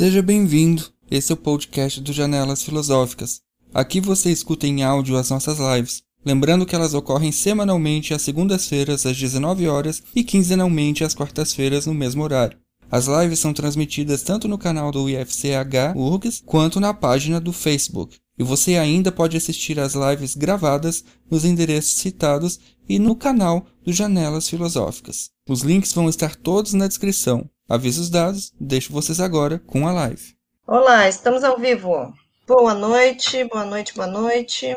[0.00, 0.86] Seja bem-vindo.
[1.10, 3.42] Esse é o podcast do Janelas Filosóficas.
[3.74, 9.04] Aqui você escuta em áudio as nossas lives, lembrando que elas ocorrem semanalmente às segundas-feiras
[9.04, 12.56] às 19 horas e quinzenalmente às quartas-feiras no mesmo horário.
[12.90, 18.16] As lives são transmitidas tanto no canal do IFCH URGS quanto na página do Facebook.
[18.38, 22.58] E você ainda pode assistir às lives gravadas nos endereços citados
[22.88, 25.28] e no canal do Janelas Filosóficas.
[25.46, 27.46] Os links vão estar todos na descrição.
[27.70, 30.36] Avisos dados, deixo vocês agora com a live.
[30.66, 32.12] Olá, estamos ao vivo.
[32.44, 34.76] Boa noite, boa noite, boa noite.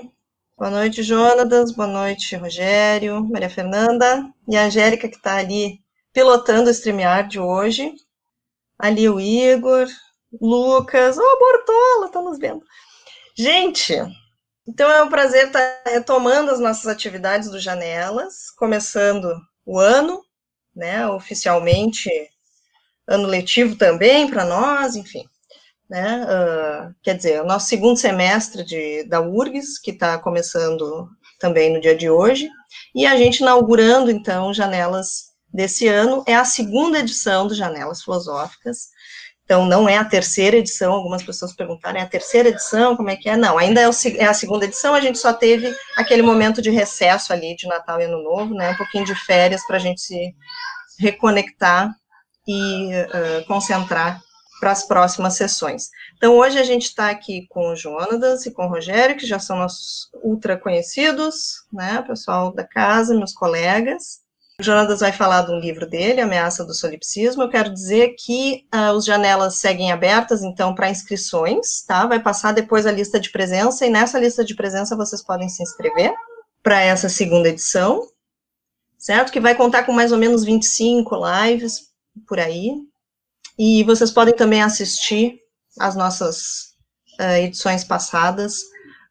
[0.55, 5.79] Boa noite, Jonatas, boa noite, Rogério, Maria Fernanda e a Angélica que está ali
[6.13, 7.95] pilotando o StreamYard de hoje.
[8.77, 9.87] Ali o Igor,
[10.39, 12.63] Lucas, ô oh, Bortola, estamos vendo.
[13.35, 13.95] Gente,
[14.67, 20.21] então é um prazer estar retomando as nossas atividades do Janelas, começando o ano,
[20.75, 22.07] né, oficialmente
[23.07, 25.23] ano letivo também para nós, enfim.
[25.89, 31.07] Né, uh, quer dizer, o nosso segundo semestre de, da URGS, que está começando
[31.39, 32.49] também no dia de hoje,
[32.95, 38.87] e a gente inaugurando, então, Janelas desse ano, é a segunda edição do Janelas Filosóficas,
[39.43, 43.15] então não é a terceira edição, algumas pessoas perguntaram, é a terceira edição, como é
[43.15, 43.35] que é?
[43.35, 46.69] Não, ainda é, o, é a segunda edição, a gente só teve aquele momento de
[46.69, 50.01] recesso ali, de Natal e Ano Novo, né, um pouquinho de férias para a gente
[50.01, 50.33] se
[50.97, 51.93] reconectar
[52.47, 54.21] e uh, concentrar
[54.63, 55.89] para as próximas sessões.
[56.15, 59.37] Então, hoje a gente está aqui com o Jonatas e com o Rogério, que já
[59.37, 64.23] são nossos ultra conhecidos, né, pessoal da casa, meus colegas.
[64.57, 67.43] O Jonatas vai falar de um livro dele, Ameaça do Solipsismo.
[67.43, 72.05] Eu quero dizer que uh, os janelas seguem abertas, então, para inscrições, tá?
[72.05, 75.61] Vai passar depois a lista de presença, e nessa lista de presença vocês podem se
[75.61, 76.13] inscrever
[76.61, 78.07] para essa segunda edição,
[78.97, 79.29] certo?
[79.29, 81.92] Que vai contar com mais ou menos 25 lives
[82.27, 82.75] por aí.
[83.57, 85.39] E vocês podem também assistir
[85.79, 86.75] as nossas
[87.19, 88.61] uh, edições passadas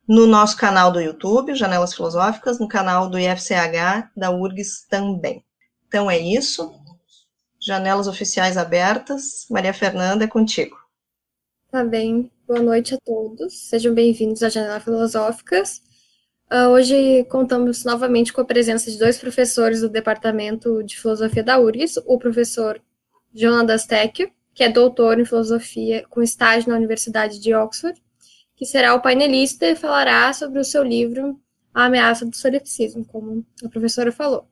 [0.08, 5.44] no nosso canal do YouTube, Janelas Filosóficas, no canal do IFCH da URGS também.
[5.86, 6.72] Então é isso.
[7.60, 9.46] Janelas oficiais abertas.
[9.48, 10.76] Maria Fernanda, é contigo.
[11.70, 12.30] Tá bem.
[12.46, 13.68] Boa noite a todos.
[13.68, 15.80] Sejam bem-vindos à Janelas Filosóficas.
[16.52, 21.58] Uh, hoje contamos novamente com a presença de dois professores do Departamento de Filosofia da
[21.58, 22.78] URGS, o professor
[23.34, 28.00] Jonas Tecchio, que é doutor em filosofia com estágio na Universidade de Oxford,
[28.54, 31.40] que será o painelista e falará sobre o seu livro
[31.72, 34.46] A Ameaça do Solipsismo, como a professora falou.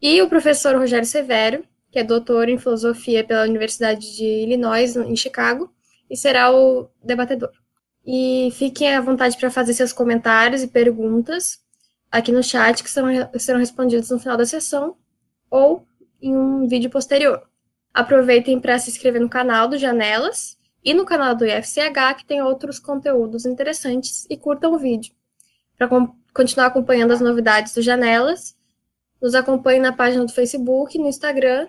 [0.00, 5.16] E o professor Rogério Severo, que é doutor em filosofia pela Universidade de Illinois, em
[5.16, 5.70] Chicago,
[6.08, 7.52] e será o debatedor.
[8.04, 11.60] E fiquem à vontade para fazer seus comentários e perguntas
[12.10, 13.08] aqui no chat, que serão,
[13.38, 14.96] serão respondidos no final da sessão
[15.50, 15.86] ou
[16.20, 17.49] em um vídeo posterior.
[17.92, 22.42] Aproveitem para se inscrever no canal do Janelas e no canal do IFCH, que tem
[22.42, 25.14] outros conteúdos interessantes, e curtam o vídeo.
[25.76, 25.88] Para
[26.32, 28.56] continuar acompanhando as novidades do Janelas,
[29.20, 31.68] nos acompanhe na página do Facebook no Instagram,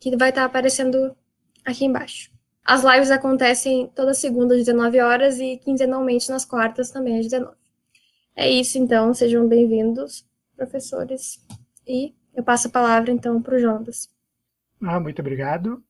[0.00, 1.14] que vai estar aparecendo
[1.64, 2.30] aqui embaixo.
[2.64, 7.54] As lives acontecem toda segunda às 19 horas e quinzenalmente nas quartas também às 19.
[8.34, 9.12] É isso, então.
[9.12, 11.44] Sejam bem-vindos, professores.
[11.86, 14.08] E eu passo a palavra, então, para o Jonas.
[14.86, 15.82] Ah, muito obrigado.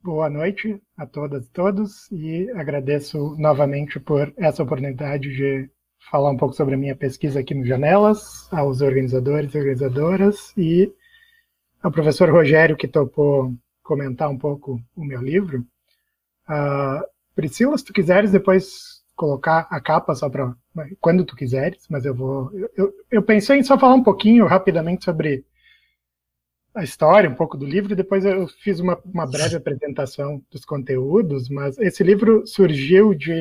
[0.00, 5.68] Boa noite a todas e todos e agradeço novamente por essa oportunidade de
[6.08, 10.92] falar um pouco sobre a minha pesquisa aqui no Janelas, aos organizadores e organizadoras e
[11.82, 13.52] ao professor Rogério que topou
[13.82, 15.66] comentar um pouco o meu livro.
[16.48, 17.04] Uh,
[17.34, 20.54] Priscila, se tu quiseres depois colocar a capa só para
[21.00, 22.52] quando tu quiseres, mas eu vou.
[22.76, 25.44] Eu, eu pensei em só falar um pouquinho rapidamente sobre
[26.74, 30.64] a história, um pouco do livro, e depois eu fiz uma, uma breve apresentação dos
[30.64, 33.32] conteúdos, mas esse livro surgiu de.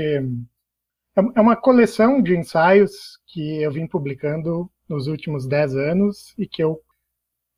[1.16, 6.46] É, é uma coleção de ensaios que eu vim publicando nos últimos dez anos e
[6.46, 6.82] que eu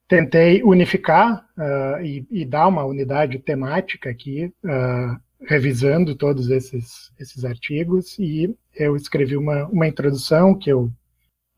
[0.08, 7.44] tentei unificar uh, e, e, dar uma unidade temática aqui, uh, revisando todos esses, esses
[7.44, 10.92] artigos, e eu escrevi uma, uma introdução que eu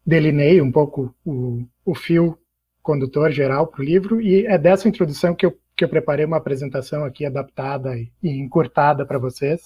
[0.05, 2.37] delinei um pouco o, o fio
[2.85, 6.37] condutor geral para o livro, e é dessa introdução que eu, que eu preparei uma
[6.37, 9.63] apresentação aqui adaptada e, encurtada para vocês.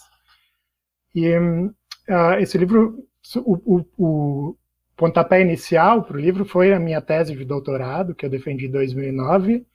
[1.14, 3.06] E uh, esse livro,
[3.36, 4.58] o, o, o
[4.96, 8.72] pontapé inicial para o livro foi a minha tese de doutorado, que eu defendi em
[8.72, 9.66] 2009,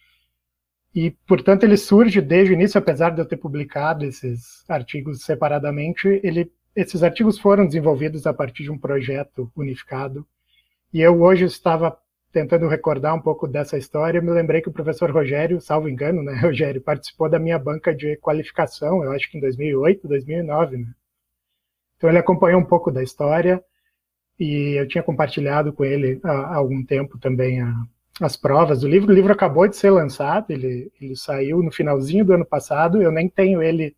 [0.94, 6.08] e, portanto, ele surge desde o início, apesar de eu ter publicado esses artigos separadamente,
[6.22, 10.26] ele, esses artigos foram desenvolvidos a partir de um projeto unificado,
[10.90, 11.98] e eu hoje estava
[12.34, 16.34] tentando recordar um pouco dessa história, me lembrei que o professor Rogério, salvo engano, né,
[16.42, 20.92] Rogério, participou da minha banca de qualificação, eu acho que em 2008, 2009, né?
[21.96, 23.64] Então ele acompanhou um pouco da história
[24.38, 27.72] e eu tinha compartilhado com ele há, algum tempo também a,
[28.20, 29.12] as provas do livro.
[29.12, 33.12] O livro acabou de ser lançado, ele, ele saiu no finalzinho do ano passado, eu
[33.12, 33.96] nem tenho ele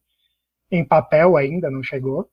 [0.71, 2.29] em papel ainda, não chegou,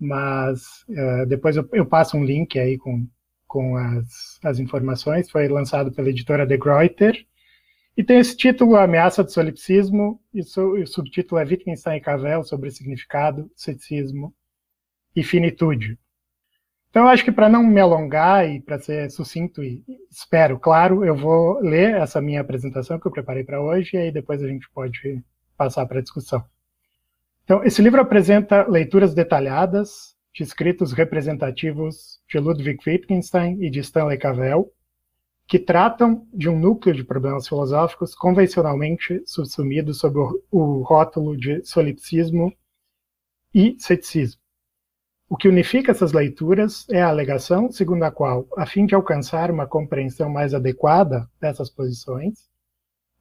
[0.00, 3.06] mas uh, depois eu, eu, passo um link aí com,
[3.54, 5.30] com as, as informações.
[5.30, 7.24] Foi lançado pela editora De Gruyter
[7.96, 12.42] e tem esse título, Ameaça do Solipsismo, e, e o subtítulo é Wittgenstein e Cavell
[12.42, 14.34] sobre significado, ceticismo
[15.14, 15.96] e finitude.
[16.90, 21.04] Então, eu acho que para não me alongar e para ser sucinto e espero, claro,
[21.04, 24.48] eu vou ler essa minha apresentação que eu preparei para hoje e aí depois a
[24.48, 25.22] gente pode
[25.56, 26.44] passar para a discussão.
[27.44, 34.18] Então, esse livro apresenta leituras detalhadas de escritos representativos de Ludwig Wittgenstein e de Stanley
[34.18, 34.72] Cavell,
[35.46, 40.18] que tratam de um núcleo de problemas filosóficos convencionalmente subsumidos sob
[40.50, 42.52] o rótulo de solipsismo
[43.54, 44.40] e ceticismo.
[45.28, 49.50] O que unifica essas leituras é a alegação segundo a qual, a fim de alcançar
[49.50, 52.48] uma compreensão mais adequada dessas posições,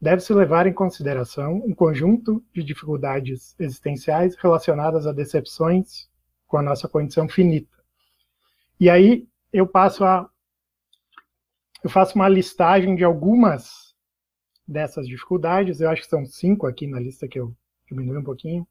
[0.01, 6.09] deve-se levar em consideração um conjunto de dificuldades existenciais relacionadas a decepções
[6.45, 7.82] com a nossa condição finita.
[8.83, 10.29] E aí eu passo a
[11.81, 13.95] eu faço uma listagem de algumas
[14.67, 17.55] dessas dificuldades, eu acho que são cinco aqui na lista que eu
[17.87, 18.67] diminui um pouquinho,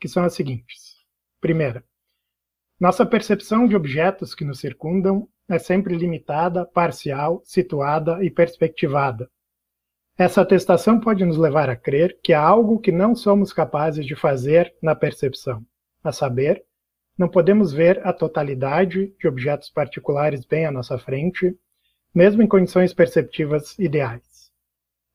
[0.00, 1.04] que são as seguintes.
[1.40, 1.84] Primeira,
[2.78, 9.28] nossa percepção de objetos que nos circundam é sempre limitada, parcial, situada e perspectivada,
[10.16, 14.14] essa atestação pode nos levar a crer que há algo que não somos capazes de
[14.14, 15.66] fazer na percepção,
[16.04, 16.64] a saber,
[17.16, 21.56] não podemos ver a totalidade de objetos particulares bem à nossa frente,
[22.14, 24.50] mesmo em condições perceptivas ideais.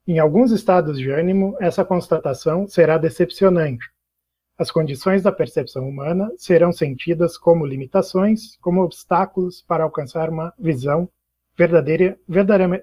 [0.07, 3.85] Em alguns estados de ânimo, essa constatação será decepcionante.
[4.57, 11.09] As condições da percepção humana serão sentidas como limitações, como obstáculos para alcançar uma visão
[11.57, 12.19] verdadeira,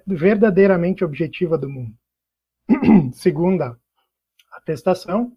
[0.07, 1.93] verdadeiramente objetiva do mundo.
[3.13, 3.77] Segunda
[4.51, 5.31] atestação,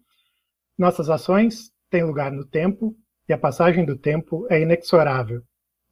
[0.77, 2.95] nossas ações têm lugar no tempo
[3.31, 5.41] e a passagem do tempo é inexorável.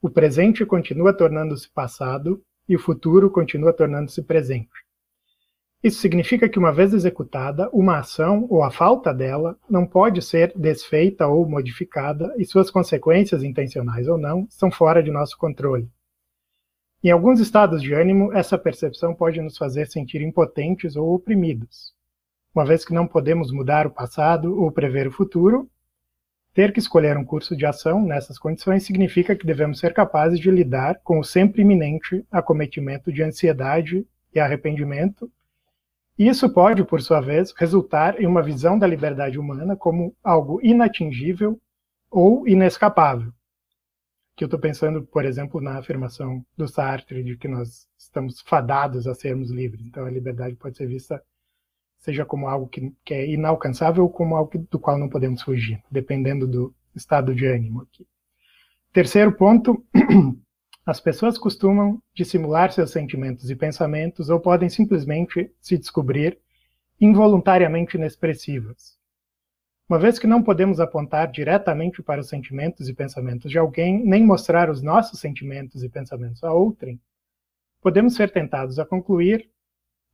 [0.02, 4.68] O presente continua tornando-se passado e o futuro continua tornando-se presente.
[5.82, 10.52] Isso significa que, uma vez executada, uma ação ou a falta dela não pode ser
[10.54, 15.90] desfeita ou modificada e suas consequências, intencionais ou não, são fora de nosso controle.
[17.02, 21.94] Em alguns estados de ânimo, essa percepção pode nos fazer sentir impotentes ou oprimidos.
[22.54, 25.70] Uma vez que não podemos mudar o passado ou prever o futuro,
[26.60, 30.52] ter que escolher um curso de ação nessas condições significa que devemos ser capazes de
[30.52, 35.32] lidar com o sempre iminente acometimento de ansiedade e arrependimento.
[36.18, 41.58] Isso pode, por sua vez, resultar em uma visão da liberdade humana como algo inatingível
[42.12, 43.32] ou inescapável,
[44.36, 49.08] que eu estou pensando, por exemplo, na afirmação do Sartre de que nós estamos fadados
[49.08, 49.86] a sermos livres.
[49.86, 51.24] Então, a liberdade pode ser vista
[52.00, 55.82] seja como algo que, que é inalcançável ou como algo do qual não podemos fugir,
[55.92, 58.08] dependendo do estado de ânimo aqui.
[58.92, 59.86] Terceiro ponto,
[60.86, 66.40] as pessoas costumam dissimular seus sentimentos e pensamentos ou podem simplesmente se descobrir
[67.00, 68.98] involuntariamente inexpressivas.
[69.88, 74.24] Uma vez que não podemos apontar diretamente para os sentimentos e pensamentos de alguém, nem
[74.24, 77.00] mostrar os nossos sentimentos e pensamentos a outrem,
[77.82, 79.50] podemos ser tentados a concluir,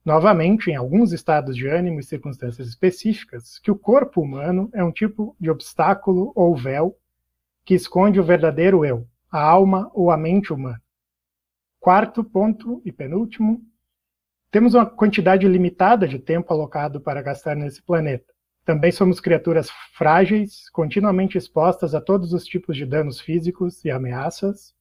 [0.06, 4.92] novamente em alguns estados de ânimo e circunstâncias específicas, que o corpo humano é um
[4.92, 6.96] tipo de obstáculo ou véu
[7.66, 10.80] que esconde o verdadeiro eu, a alma ou a mente humana.
[11.80, 13.62] Quarto ponto e penúltimo,
[14.52, 18.32] temos uma quantidade limitada de tempo alocado para gastar nesse planeta.
[18.64, 24.74] Também somos criaturas frágeis, continuamente expostas a todos os tipos de danos físicos e ameaças,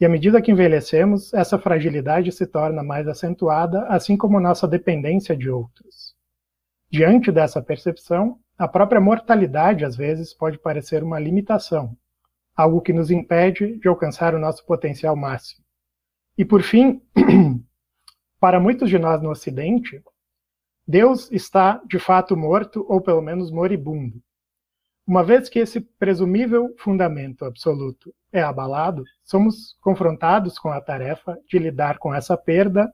[0.00, 5.36] e à medida que envelhecemos, essa fragilidade se torna mais acentuada, assim como nossa dependência
[5.36, 6.14] de outros.
[6.90, 11.94] Diante dessa percepção, a própria mortalidade às vezes pode parecer uma limitação,
[12.56, 15.62] algo que nos impede de alcançar o nosso potencial máximo.
[16.36, 17.02] E por fim,
[18.40, 20.02] para muitos de nós no Ocidente,
[20.88, 24.22] Deus está de fato morto ou pelo menos moribundo.
[25.10, 31.58] Uma vez que esse presumível fundamento absoluto é abalado, somos confrontados com a tarefa de
[31.58, 32.88] lidar com essa perda,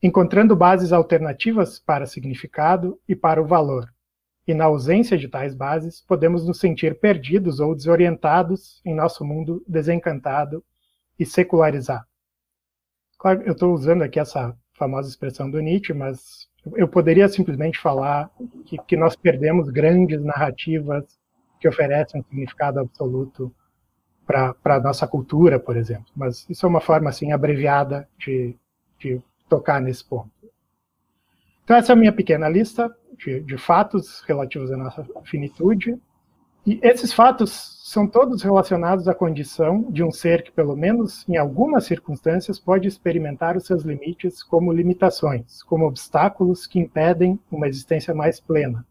[0.00, 3.92] encontrando bases alternativas para significado e para o valor.
[4.46, 9.64] E na ausência de tais bases, podemos nos sentir perdidos ou desorientados em nosso mundo
[9.66, 10.64] desencantado
[11.18, 12.06] e secularizado.
[13.18, 16.46] Claro, eu estou usando aqui essa famosa expressão do Nietzsche, mas
[16.76, 18.30] eu poderia simplesmente falar
[18.64, 21.20] que, que nós perdemos grandes narrativas
[21.62, 23.54] que oferecem um significado absoluto
[24.26, 26.06] para a nossa cultura, por exemplo.
[26.14, 28.56] Mas isso é uma forma assim abreviada de,
[28.98, 30.28] de tocar nesse ponto.
[31.62, 35.96] Então essa é a minha pequena lista de, de fatos relativos à nossa finitude.
[36.66, 41.36] E esses fatos são todos relacionados à condição de um ser que, pelo menos em
[41.36, 48.12] algumas circunstâncias, pode experimentar os seus limites como limitações, como obstáculos que impedem uma existência
[48.12, 48.84] mais plena.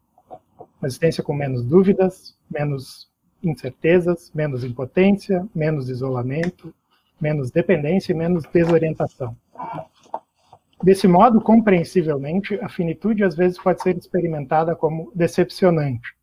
[0.80, 3.10] Uma existência com menos dúvidas, menos
[3.44, 6.74] incertezas, menos impotência, menos isolamento,
[7.20, 9.36] menos dependência e menos desorientação.
[10.84, 16.16] Desse modo, compreensivelmente, a finitude às vezes pode ser experimentada como decepcionante.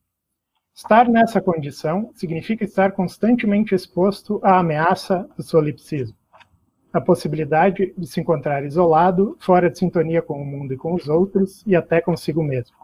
[0.74, 6.16] Estar nessa condição significa estar constantemente exposto à ameaça do solipsismo,
[6.92, 11.08] a possibilidade de se encontrar isolado, fora de sintonia com o mundo e com os
[11.08, 12.76] outros e até consigo mesmo.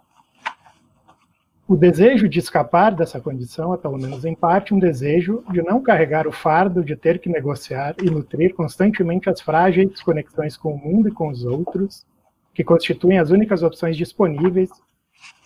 [1.66, 5.82] O desejo de escapar dessa condição é, pelo menos em parte, um desejo de não
[5.82, 10.78] carregar o fardo de ter que negociar e nutrir constantemente as frágeis conexões com o
[10.78, 12.04] mundo e com os outros,
[12.52, 14.68] que constituem as únicas opções disponíveis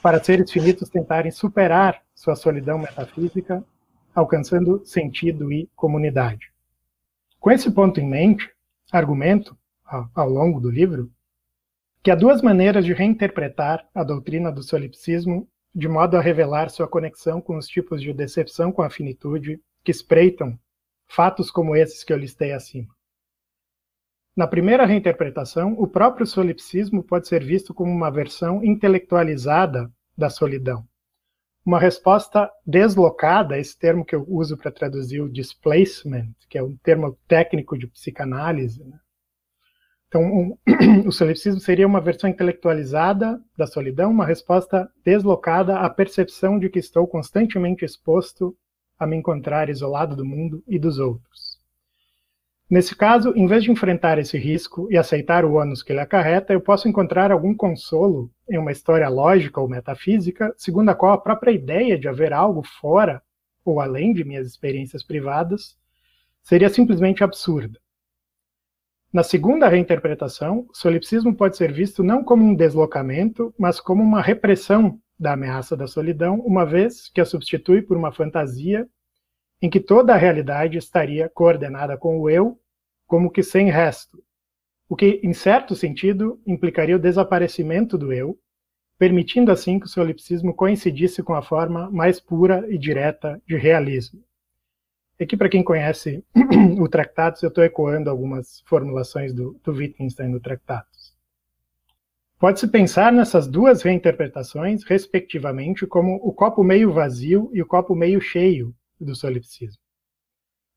[0.03, 3.63] para seres finitos tentarem superar sua solidão metafísica,
[4.13, 6.51] alcançando sentido e comunidade.
[7.39, 8.51] Com esse ponto em mente,
[8.91, 9.57] argumento,
[10.13, 11.13] ao longo do livro,
[12.03, 16.89] que há duas maneiras de reinterpretar a doutrina do solipsismo de modo a revelar sua
[16.89, 20.59] conexão com os tipos de decepção com a finitude que espreitam
[21.07, 22.95] fatos como esses que eu listei acima.
[24.37, 30.87] Na primeira reinterpretação, o próprio solipsismo pode ser visto como uma versão intelectualizada da solidão.
[31.67, 36.77] Uma resposta deslocada, esse termo que eu uso para traduzir o displacement, que é um
[36.77, 38.99] termo técnico de psicanálise, né?
[40.09, 40.57] Então, um,
[41.07, 46.79] o solipsismo seria uma versão intelectualizada da solidão, uma resposta deslocada à percepção de que
[46.79, 48.57] estou constantemente exposto
[48.99, 51.59] a me encontrar isolado do mundo e dos outros.
[52.71, 56.53] Nesse caso, em vez de enfrentar esse risco e aceitar o ônus que ele acarreta,
[56.53, 61.19] eu posso encontrar algum consolo em uma história lógica ou metafísica, segundo a qual a
[61.19, 63.23] própria ideia de haver algo fora
[63.65, 65.77] ou além de minhas experiências privadas
[66.43, 67.79] seria simplesmente absurda
[69.13, 74.21] na segunda reinterpretação, o solipsismo pode ser visto não como um deslocamento, mas como uma
[74.21, 78.87] repressão da ameaça da solidão, uma vez que a substitui por uma fantasia
[79.63, 82.61] em que toda a realidade estaria coordenada com o eu,
[83.07, 84.23] como que sem resto,
[84.89, 88.39] o que, em certo sentido, implicaria o desaparecimento do eu,
[88.99, 94.23] permitindo assim que o solipsismo coincidisse com a forma mais pura e direta de realismo.
[95.21, 96.25] Aqui, para quem conhece
[96.79, 101.13] o Tractatus, eu estou ecoando algumas formulações do, do Wittgenstein no Tractatus.
[102.39, 108.21] Pode-se pensar nessas duas reinterpretações, respectivamente, como o copo meio vazio e o copo meio
[108.21, 109.83] cheio do solipsismo.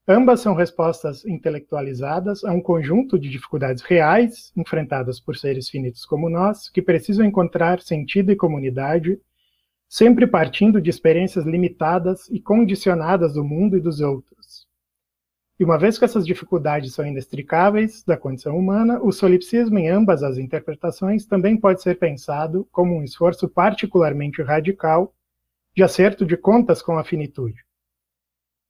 [0.08, 6.28] Ambas são respostas intelectualizadas a um conjunto de dificuldades reais enfrentadas por seres finitos como
[6.28, 9.22] nós, que precisam encontrar sentido e comunidade
[9.92, 14.66] sempre partindo de experiências limitadas e condicionadas do mundo e dos outros.
[15.60, 20.24] E uma vez que essas dificuldades são inextricáveis da condição humana, o solipsismo em ambas
[20.24, 25.14] as interpretações também pode ser pensado como um esforço particularmente radical
[25.76, 27.62] de acerto de contas com a finitude.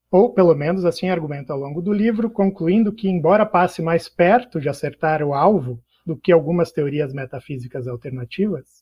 [0.09, 4.59] Ou, pelo menos, assim argumenta ao longo do livro, concluindo que, embora passe mais perto
[4.59, 8.80] de acertar o alvo do que algumas teorias metafísicas alternativas,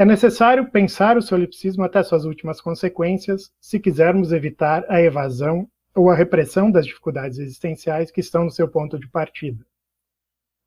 [0.00, 6.08] é necessário pensar o solipsismo até suas últimas consequências se quisermos evitar a evasão ou
[6.08, 9.62] a repressão das dificuldades existenciais que estão no seu ponto de partida.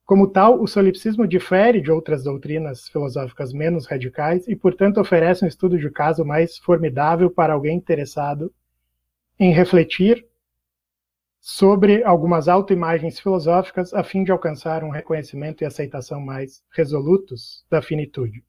[0.06, 5.48] Como tal, o solipsismo difere de outras doutrinas filosóficas menos radicais e, portanto, oferece um
[5.48, 8.54] estudo de caso mais formidável para alguém interessado
[9.40, 10.24] em refletir
[11.40, 17.82] sobre algumas autoimagens filosóficas a fim de alcançar um reconhecimento e aceitação mais resolutos da
[17.82, 18.44] finitude.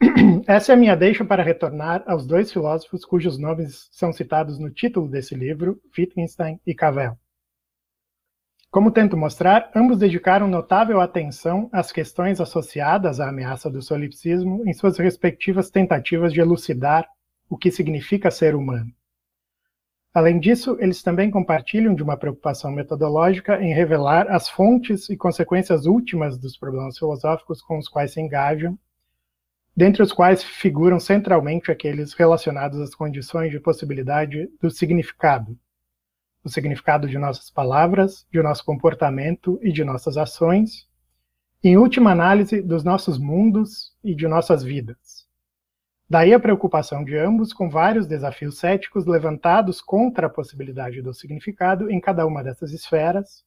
[0.46, 4.70] Essa é a minha deixa para retornar aos dois filósofos cujos nomes são citados no
[4.70, 7.18] título desse livro, Wittgenstein e Cavell.
[8.70, 14.74] Como tento mostrar, ambos dedicaram notável atenção às questões associadas à ameaça do solipsismo em
[14.74, 17.08] suas respectivas tentativas de elucidar
[17.48, 18.92] o que significa ser humano.
[20.12, 25.86] Além disso, eles também compartilham de uma preocupação metodológica em revelar as fontes e consequências
[25.86, 28.78] últimas dos problemas filosóficos com os quais se engajam
[29.76, 35.58] dentre os quais figuram centralmente aqueles relacionados às condições de possibilidade do significado,
[36.42, 40.88] o significado de nossas palavras, de nosso comportamento e de nossas ações,
[41.62, 45.26] em última análise, dos nossos mundos e de nossas vidas.
[46.08, 51.90] Daí a preocupação de ambos com vários desafios céticos levantados contra a possibilidade do significado
[51.90, 53.44] em cada uma dessas esferas,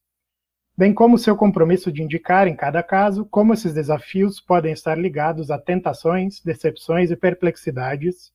[0.80, 5.50] bem como seu compromisso de indicar, em cada caso, como esses desafios podem estar ligados
[5.50, 8.32] a tentações, decepções e perplexidades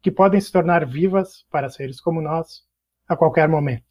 [0.00, 2.62] que podem se tornar vivas para seres como nós
[3.06, 3.84] a qualquer momento.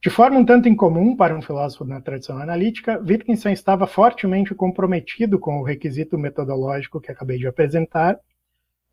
[0.00, 5.36] De forma um tanto incomum para um filósofo na tradição analítica, Wittgenstein estava fortemente comprometido
[5.36, 8.20] com o requisito metodológico que acabei de apresentar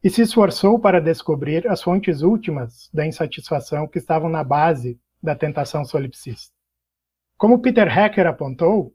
[0.04, 5.36] e se esforçou para descobrir as fontes últimas da insatisfação que estavam na base da
[5.36, 6.61] tentação solipsista.
[7.42, 8.94] Como Peter Hacker apontou,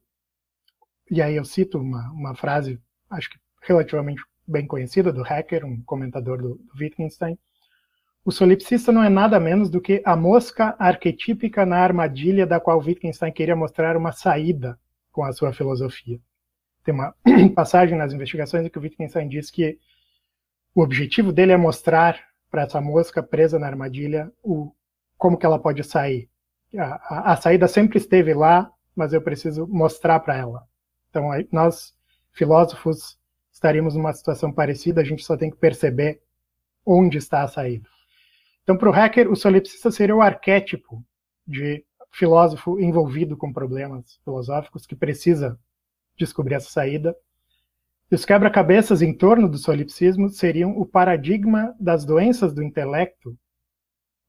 [1.10, 5.82] e aí eu cito uma, uma frase, acho que relativamente bem conhecida do Hacker, um
[5.82, 7.36] comentador do, do Wittgenstein,
[8.24, 12.78] o solipsista não é nada menos do que a mosca arquetípica na armadilha da qual
[12.78, 14.78] Wittgenstein queria mostrar uma saída
[15.10, 16.20] com a sua filosofia.
[16.84, 17.16] Tem uma
[17.52, 19.76] passagem nas investigações em que o Wittgenstein diz que
[20.72, 24.72] o objetivo dele é mostrar para essa mosca presa na armadilha o,
[25.18, 26.30] como que ela pode sair.
[26.78, 30.66] A, a, saída sempre esteve lá, mas eu preciso mostrar para ela.
[31.10, 31.94] Então, nós,
[32.32, 33.18] filósofos,
[33.52, 36.22] estaríamos numa situação parecida, a gente só tem que perceber
[36.84, 37.88] onde está a saída.
[38.62, 41.04] Então, para o hacker, o solipsista seria o arquétipo
[41.46, 45.58] de filósofo envolvido com problemas filosóficos que precisa
[46.16, 47.14] descobrir essa saída
[48.10, 53.36] e os quebra-cabeças em torno do solipsismo seriam o paradigma das doenças do intelecto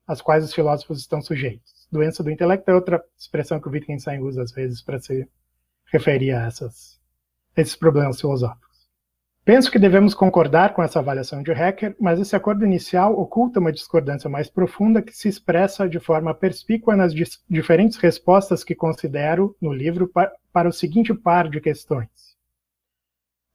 [0.08, 1.77] às quais os filósofos estão sujeitos.
[1.92, 5.28] Doença do intelecto é outra expressão que o Wittgenstein usa às vezes para se
[5.92, 7.00] referir a essas,
[7.56, 8.68] esses problemas filosóficos.
[9.48, 13.72] Penso que devemos concordar com essa avaliação de Hacker, mas esse acordo inicial oculta uma
[13.72, 17.14] discordância mais profunda que se expressa de forma perspícua nas
[17.50, 20.12] diferentes respostas que considero no livro
[20.52, 22.36] para o seguinte par de questões.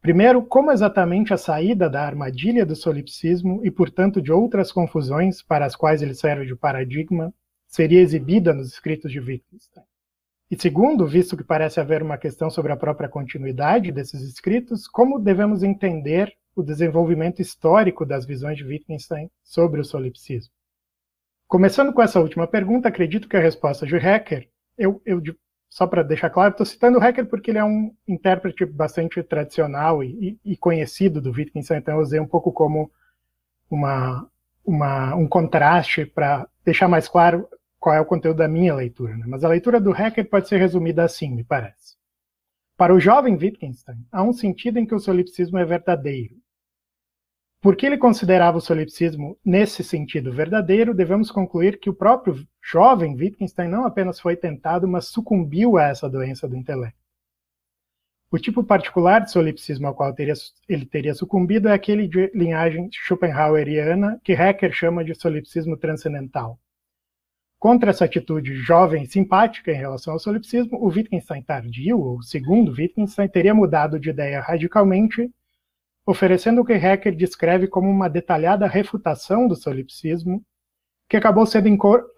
[0.01, 5.67] Primeiro, como exatamente a saída da armadilha do solipsismo e, portanto, de outras confusões para
[5.67, 7.35] as quais ele serve de paradigma,
[7.73, 9.85] seria exibida nos escritos de Wittgenstein.
[10.51, 15.19] E segundo, visto que parece haver uma questão sobre a própria continuidade desses escritos, como
[15.19, 20.53] devemos entender o desenvolvimento histórico das visões de Wittgenstein sobre o solipsismo?
[21.49, 25.23] Começando com essa última pergunta, acredito que a resposta de Hacker, eu, eu
[25.71, 30.05] só para deixar claro, estou citando o Hacker porque ele é um intérprete bastante tradicional
[30.05, 32.91] e, e, conhecido do Wittgenstein, então eu usei um pouco como
[33.71, 34.29] uma,
[34.63, 37.49] uma, um contraste para deixar mais claro
[37.83, 39.17] qual é o conteúdo da minha leitura.
[39.17, 39.25] Né?
[39.27, 41.97] Mas a leitura do Hacker pode ser resumida assim, me parece.
[42.77, 46.37] Para o jovem Wittgenstein, há um sentido em que o solipsismo é verdadeiro,
[47.61, 53.69] porque ele considerava o solipsismo nesse sentido verdadeiro, devemos concluir que o próprio jovem Wittgenstein
[53.69, 57.03] não apenas foi tentado, mas sucumbiu a essa doença do intelecto.
[58.31, 60.35] O tipo particular de solipsismo ao qual teria,
[60.69, 66.59] ele teria sucumbido é aquele de linhagem schopenhaueriana, que Haeckel chama de solipsismo transcendental.
[67.63, 72.73] Contra essa atitude jovem e simpática em relação ao solipsismo, o Wittgenstein tardio, ou segundo
[72.73, 75.31] Wittgenstein, teria mudado de ideia radicalmente
[76.05, 80.43] oferecendo o que Haeckel descreve como uma detalhada refutação do solipsismo,
[81.09, 81.69] que acabou sendo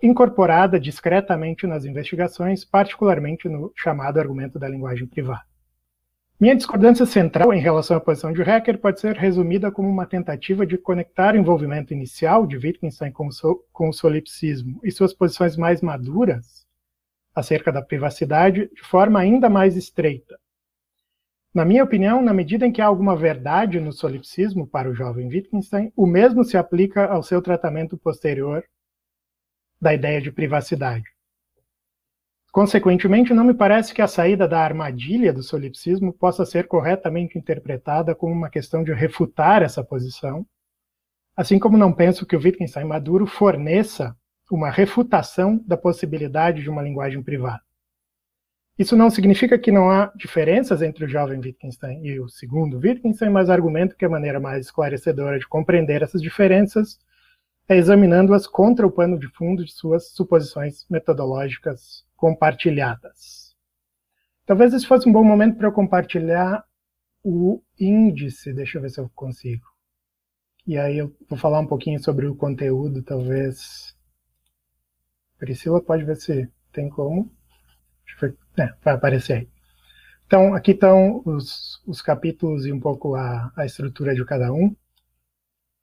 [0.03, 5.45] incorporada discretamente nas investigações, particularmente no chamado argumento da linguagem privada.
[6.41, 10.67] Minha discordância central em relação à posição de Haeckel pode ser resumida como uma tentativa
[10.67, 15.57] de conectar o envolvimento inicial de Wittgenstein com o, com o solipsismo e suas posições
[15.57, 16.67] mais maduras
[17.35, 20.39] acerca da privacidade de forma ainda mais estreita,
[21.55, 25.29] na minha opinião, na medida em que há alguma verdade no solipsismo para o jovem
[25.29, 28.65] Wittgenstein, o mesmo se aplica ao seu tratamento posterior
[29.81, 31.14] da ideia de privacidade.
[32.55, 38.15] Consequentemente, não me parece que a saída da armadilha do solipsismo possa ser corretamente interpretada
[38.15, 40.47] como uma questão de refutar essa posição,
[41.37, 44.17] assim como não penso que o Wittgenstein maduro forneça
[44.53, 47.61] uma refutação da possibilidade de uma linguagem privada.
[48.79, 53.31] Isso não significa que não há diferenças entre o jovem Wittgenstein e o segundo Wittgenstein,
[53.31, 57.01] mas argumento que a maneira mais esclarecedora de compreender essas diferenças
[57.69, 63.55] é examinando-as contra o pano de fundo de suas suposições metodológicas compartilhadas.
[64.47, 66.65] Talvez esse fosse um bom momento para eu compartilhar
[67.23, 69.65] o índice, deixa eu ver se eu consigo.
[70.67, 73.97] E aí eu vou falar um pouquinho sobre o conteúdo, talvez.
[75.39, 77.31] Priscila pode ver se tem como.
[78.59, 79.49] É, vai aparecer aí.
[80.27, 84.75] Então, aqui estão os, os capítulos e um pouco a, a estrutura de cada um.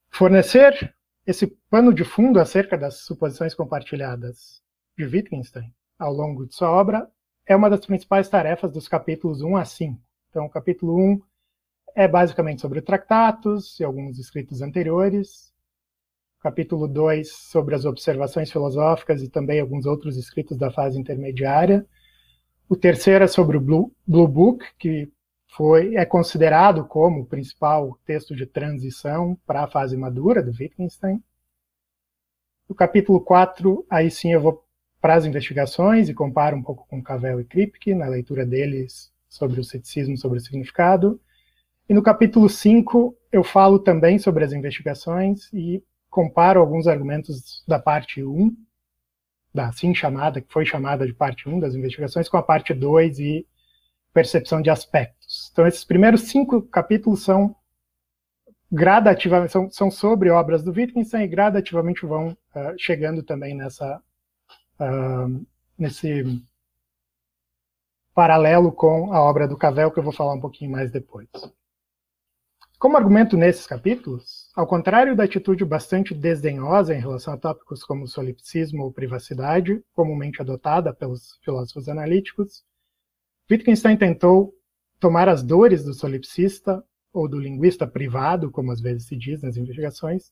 [0.10, 4.62] Fornecer esse pano de fundo acerca das suposições compartilhadas
[4.98, 7.08] de Wittgenstein ao longo de sua obra
[7.46, 10.02] é uma das principais tarefas dos capítulos 1 a 5.
[10.30, 11.22] Então, o capítulo 1
[11.96, 15.54] é basicamente sobre tratatos e alguns escritos anteriores.
[16.40, 21.86] O capítulo 2 sobre as observações filosóficas e também alguns outros escritos da fase intermediária.
[22.68, 25.12] O terceiro é sobre o Blue, Blue Book, que
[25.50, 31.22] foi é considerado como o principal texto de transição para a fase madura do Wittgenstein.
[32.68, 34.66] No capítulo 4, aí sim eu vou
[35.02, 39.60] para as investigações e comparo um pouco com Cavell e Kripke na leitura deles sobre
[39.60, 41.20] o ceticismo, sobre o significado.
[41.90, 47.80] E no capítulo 5 eu falo também sobre as investigações e comparo alguns argumentos da
[47.80, 48.56] parte 1,
[49.54, 53.20] da assim chamada, que foi chamada de parte 1 das investigações, com a parte 2
[53.20, 53.48] e
[54.14, 55.50] percepção de aspectos.
[55.52, 57.56] Então esses primeiros cinco capítulos são
[58.72, 64.02] gradativamente são, são sobre obras do Wittgenstein e gradativamente vão uh, chegando também nessa
[65.78, 66.24] nesse
[68.14, 71.28] paralelo com a obra do Cavell que eu vou falar um pouquinho mais depois.
[72.78, 78.08] Como argumento nesses capítulos, ao contrário da atitude bastante desdenhosa em relação a tópicos como
[78.08, 82.64] solipsismo ou privacidade, comumente adotada pelos filósofos analíticos,
[83.50, 84.52] Wittgenstein tentou
[85.00, 89.58] tomar as dores do solipsista ou do linguista privado, como às vezes se diz nas
[89.58, 90.32] investigações,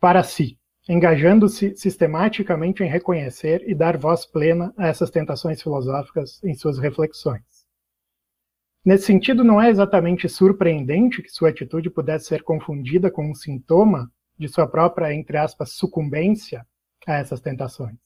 [0.00, 6.54] para si, engajando-se sistematicamente em reconhecer e dar voz plena a essas tentações filosóficas em
[6.54, 7.42] suas reflexões.
[8.82, 14.10] Nesse sentido, não é exatamente surpreendente que sua atitude pudesse ser confundida com um sintoma
[14.38, 16.66] de sua própria, entre aspas, sucumbência
[17.06, 17.98] a essas tentações.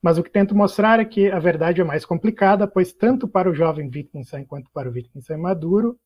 [0.00, 3.50] Mas o que tento mostrar é que a verdade é mais complicada, pois tanto para
[3.50, 5.98] o jovem Wittgenstein quanto para o Wittgenstein maduro,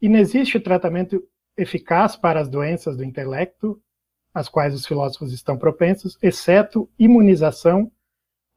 [0.00, 1.22] inexiste tratamento
[1.56, 3.80] eficaz para as doenças do intelecto,
[4.32, 7.90] às quais os filósofos estão propensos, exceto imunização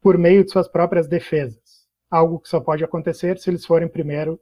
[0.01, 4.39] por meio de suas próprias defesas, algo que só pode acontecer se eles forem primeiro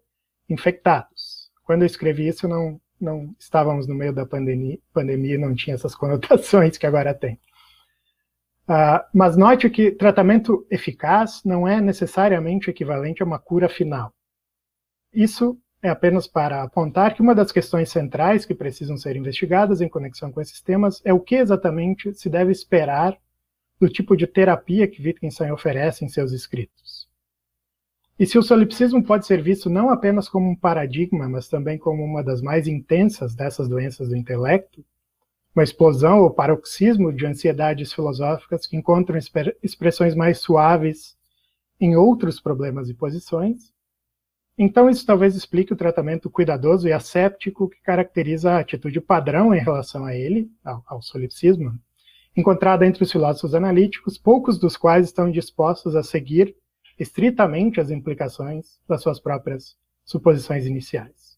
[0.49, 1.51] infectados.
[1.63, 5.95] Quando eu escrevi isso, não, não estávamos no meio da pandemia, pandemia não tinha essas
[5.95, 7.39] conotações que agora tem.
[8.67, 14.13] Uh, mas note que tratamento eficaz não é necessariamente equivalente a uma cura final.
[15.13, 19.89] Isso é apenas para apontar que uma das questões centrais que precisam ser investigadas em
[19.89, 23.17] conexão com esses temas é o que exatamente se deve esperar
[23.81, 27.09] do tipo de terapia que Wittgenstein oferece em seus escritos.
[28.17, 32.01] E se o solipsismo pode ser visto não apenas como um paradigma, mas também como
[32.01, 34.85] uma das mais intensas dessas doenças do intelecto,
[35.53, 39.19] uma explosão ou paroxismo de ansiedades filosóficas que encontram
[39.61, 41.17] expressões mais suaves
[41.77, 43.72] em outros problemas e posições,
[44.57, 49.59] então, isso talvez explique o tratamento cuidadoso e asséptico que caracteriza a atitude padrão em
[49.59, 51.73] relação a ele, ao, ao solipsismo,
[52.37, 56.55] encontrada entre os filósofos analíticos, poucos dos quais estão dispostos a seguir
[56.99, 61.33] estritamente as implicações das suas próprias suposições iniciais.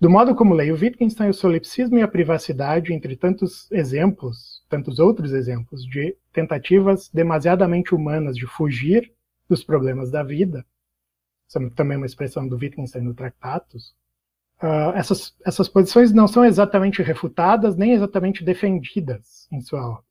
[0.00, 5.32] Do modo como leio Wittgenstein, o solipsismo e a privacidade, entre tantos exemplos, tantos outros
[5.32, 9.12] exemplos, de tentativas demasiadamente humanas de fugir
[9.48, 10.64] dos problemas da vida,
[11.74, 13.94] também uma expressão do Wittgenstein no Tractatus,
[14.62, 20.04] uh, essas, essas posições não são exatamente refutadas nem exatamente defendidas em sua obra.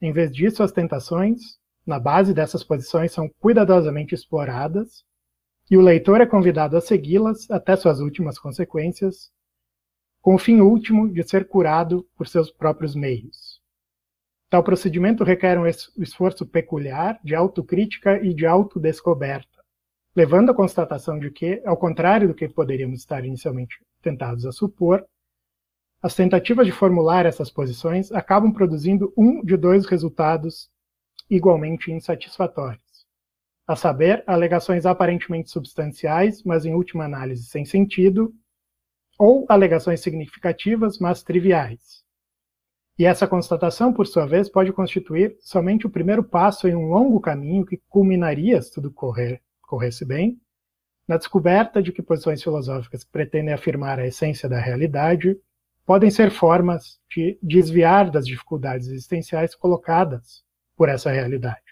[0.00, 5.04] Em vez disso, as tentações, na base dessas posições, são cuidadosamente exploradas
[5.70, 9.30] e o leitor é convidado a segui-las até suas últimas consequências,
[10.20, 13.60] com o fim último de ser curado por seus próprios meios.
[14.48, 19.49] Tal procedimento requer um esforço peculiar de autocrítica e de autodescoberta
[20.14, 25.06] levando à constatação de que, ao contrário do que poderíamos estar inicialmente tentados a supor,
[26.02, 30.70] as tentativas de formular essas posições acabam produzindo um de dois resultados
[31.28, 33.06] igualmente insatisfatórios.
[33.66, 38.34] A saber, alegações aparentemente substanciais, mas em última análise sem sentido,
[39.18, 42.02] ou alegações significativas, mas triviais.
[42.98, 47.20] E essa constatação, por sua vez, pode constituir somente o primeiro passo em um longo
[47.20, 49.40] caminho que culminaria, se tudo correr
[49.70, 50.36] corresse bem,
[51.06, 55.38] na descoberta de que posições filosóficas que pretendem afirmar a essência da realidade
[55.86, 60.44] podem ser formas de desviar das dificuldades existenciais colocadas
[60.76, 61.62] por essa realidade.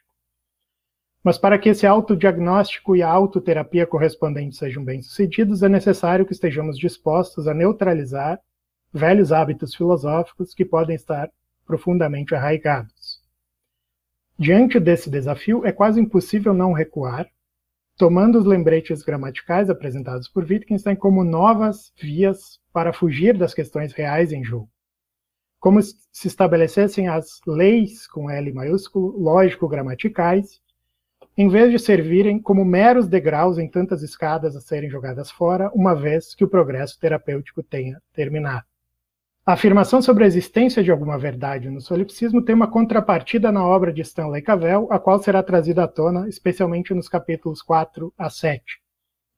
[1.24, 6.78] Mas para que esse autodiagnóstico e a autoterapia correspondente sejam bem-sucedidos, é necessário que estejamos
[6.78, 8.40] dispostos a neutralizar
[8.92, 11.30] velhos hábitos filosóficos que podem estar
[11.66, 13.20] profundamente arraigados.
[14.38, 17.28] Diante desse desafio, é quase impossível não recuar
[17.98, 24.32] tomando os lembretes gramaticais apresentados por Wittgenstein como novas vias para fugir das questões reais
[24.32, 24.70] em jogo.
[25.60, 30.60] como se estabelecessem as leis com L maiúsculo, lógico-gramaticais,
[31.36, 35.94] em vez de servirem como meros degraus em tantas escadas a serem jogadas fora, uma
[35.94, 38.67] vez que o progresso terapêutico tenha terminado.
[39.48, 43.90] A afirmação sobre a existência de alguma verdade no solipsismo tem uma contrapartida na obra
[43.90, 48.62] de Stanley Cavell, a qual será trazida à tona, especialmente nos capítulos 4 a 7.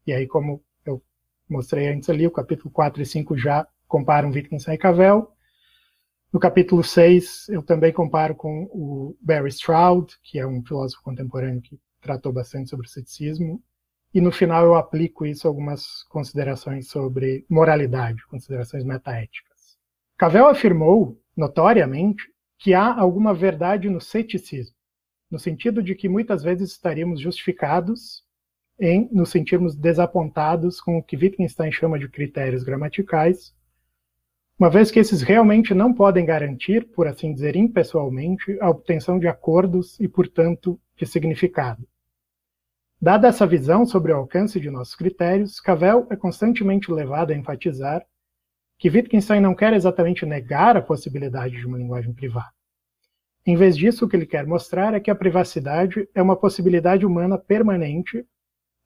[0.05, 1.01] E aí, como eu
[1.49, 5.31] mostrei antes ali, o capítulo 4 e 5 já comparam Wittgenstein e Cavell.
[6.33, 11.63] No capítulo 6, eu também comparo com o Barry Stroud, que é um filósofo contemporâneo
[11.63, 13.63] que tratou bastante sobre o ceticismo.
[14.13, 19.50] E no final eu aplico isso a algumas considerações sobre moralidade, considerações metaéticas.
[20.21, 24.77] Cavell afirmou, notoriamente, que há alguma verdade no ceticismo,
[25.31, 28.23] no sentido de que muitas vezes estaríamos justificados
[28.79, 33.55] em nos sentirmos desapontados com o que Wittgenstein chama de critérios gramaticais,
[34.59, 39.27] uma vez que esses realmente não podem garantir, por assim dizer, impessoalmente, a obtenção de
[39.27, 41.89] acordos e, portanto, de significado.
[43.01, 48.05] Dada essa visão sobre o alcance de nossos critérios, Cavell é constantemente levado a enfatizar
[48.81, 52.51] que Wittgenstein não quer exatamente negar a possibilidade de uma linguagem privada.
[53.47, 57.05] Em vez disso, o que ele quer mostrar é que a privacidade é uma possibilidade
[57.05, 58.25] humana permanente,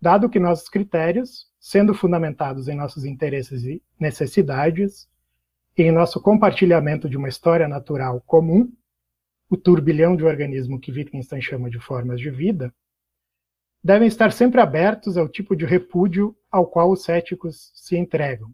[0.00, 5.08] dado que nossos critérios, sendo fundamentados em nossos interesses e necessidades,
[5.78, 8.72] e em nosso compartilhamento de uma história natural comum,
[9.48, 12.74] o turbilhão de organismo que Wittgenstein chama de formas de vida,
[13.82, 18.52] devem estar sempre abertos ao tipo de repúdio ao qual os céticos se entregam,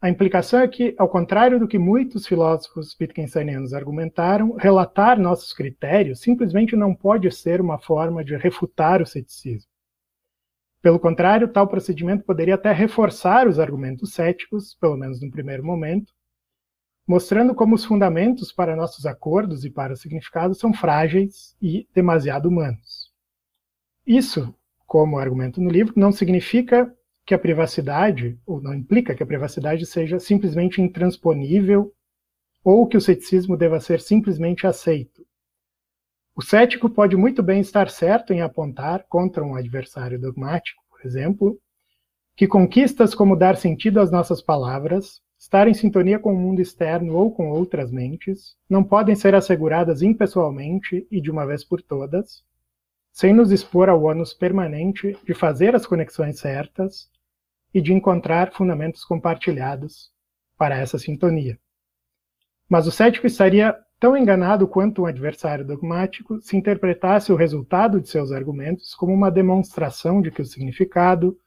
[0.00, 6.20] a implicação é que, ao contrário do que muitos filósofos wittgensteinianos argumentaram, relatar nossos critérios
[6.20, 9.70] simplesmente não pode ser uma forma de refutar o ceticismo.
[10.82, 16.12] Pelo contrário, tal procedimento poderia até reforçar os argumentos céticos, pelo menos no primeiro momento,
[17.08, 22.48] mostrando como os fundamentos para nossos acordos e para o significado são frágeis e demasiado
[22.48, 23.12] humanos.
[24.06, 24.54] Isso,
[24.86, 26.94] como argumento no livro, não significa
[27.26, 31.92] que a privacidade, ou não implica que a privacidade seja simplesmente intransponível
[32.62, 35.26] ou que o ceticismo deva ser simplesmente aceito.
[36.36, 41.58] O cético pode muito bem estar certo em apontar contra um adversário dogmático, por exemplo,
[42.36, 47.16] que conquistas como dar sentido às nossas palavras, estar em sintonia com o mundo externo
[47.16, 52.44] ou com outras mentes, não podem ser asseguradas impessoalmente e de uma vez por todas,
[53.10, 57.08] sem nos expor ao ônus permanente de fazer as conexões certas
[57.76, 60.10] e de encontrar fundamentos compartilhados
[60.56, 61.58] para essa sintonia.
[62.66, 68.08] Mas o cético estaria tão enganado quanto um adversário dogmático se interpretasse o resultado de
[68.08, 71.38] seus argumentos como uma demonstração de que o significado,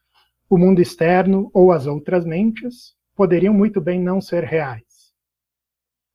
[0.47, 5.11] o mundo externo ou as outras mentes poderiam muito bem não ser reais.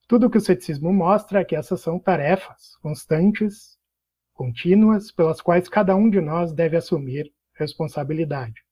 [0.07, 3.77] Tudo o que o ceticismo mostra é que essas são tarefas constantes,
[4.33, 8.63] contínuas, pelas quais cada um de nós deve assumir responsabilidade.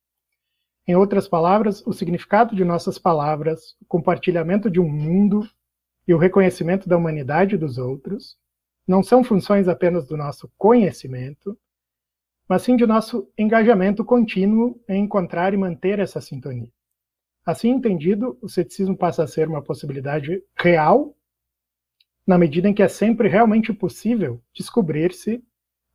[0.87, 5.49] Em outras palavras, o significado de nossas palavras, o compartilhamento de um mundo
[6.07, 8.37] e o reconhecimento da humanidade dos outros
[8.87, 11.57] não são funções apenas do nosso conhecimento,
[12.49, 16.69] mas sim de nosso engajamento contínuo em encontrar e manter essa sintonia.
[17.47, 21.17] Assim entendido, o ceticismo passa a ser uma possibilidade real,
[22.27, 25.43] na medida em que é sempre realmente possível descobrir-se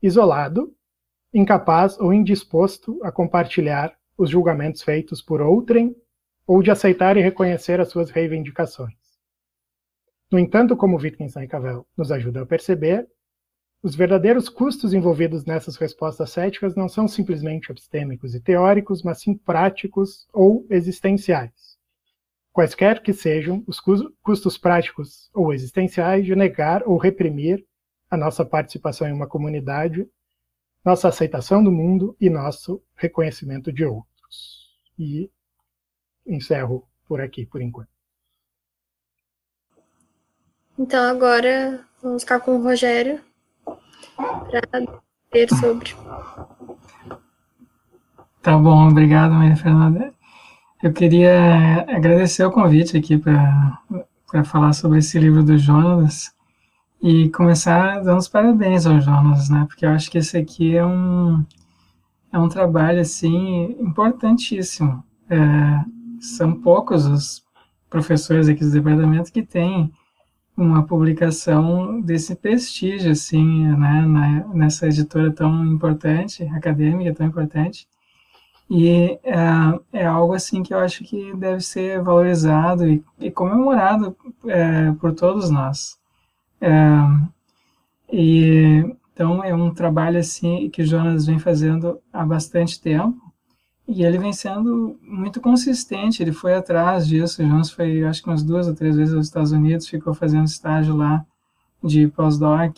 [0.01, 0.73] isolado,
[1.33, 5.95] incapaz ou indisposto a compartilhar os julgamentos feitos por outrem
[6.45, 8.95] ou de aceitar e reconhecer as suas reivindicações.
[10.31, 13.07] No entanto, como Wittgenstein e Cavell nos ajudam a perceber,
[13.81, 19.35] os verdadeiros custos envolvidos nessas respostas céticas não são simplesmente epistêmicos e teóricos, mas sim
[19.35, 21.77] práticos ou existenciais.
[22.51, 23.79] Quaisquer que sejam os
[24.23, 27.63] custos práticos ou existenciais de negar ou reprimir
[28.09, 30.09] a nossa participação em uma comunidade
[30.83, 34.75] nossa aceitação do mundo e nosso reconhecimento de outros.
[34.97, 35.29] E
[36.25, 37.89] encerro por aqui, por enquanto.
[40.77, 43.19] Então, agora vamos ficar com o Rogério
[44.15, 45.01] para
[45.33, 45.95] ver sobre.
[48.41, 50.13] Tá bom, obrigado, Maria Fernanda.
[50.81, 56.36] Eu queria agradecer o convite aqui para falar sobre esse livro do Jonas
[57.01, 59.65] e começar dando os parabéns ao Jonas, né?
[59.67, 61.43] Porque eu acho que esse aqui é um,
[62.31, 65.03] é um trabalho, assim, importantíssimo.
[65.29, 65.37] É,
[66.19, 67.45] são poucos os
[67.89, 69.91] professores aqui do departamento que têm
[70.55, 77.87] uma publicação desse prestígio, assim, né, na, nessa editora tão importante, acadêmica tão importante,
[78.69, 79.35] E é,
[79.93, 85.13] é, algo assim que eu acho que deve ser valorizado e, e comemorado é, por
[85.13, 85.97] todos nós.
[86.59, 86.69] É,
[88.11, 93.19] e então é um trabalho assim que Jonas vem fazendo há bastante tempo
[93.87, 96.21] e ele vem sendo muito consistente.
[96.21, 97.41] Ele foi atrás disso.
[97.41, 100.95] Jonas foi, acho que umas duas ou três vezes aos Estados Unidos, ficou fazendo estágio
[100.95, 101.25] lá
[101.83, 102.75] de pós-doc,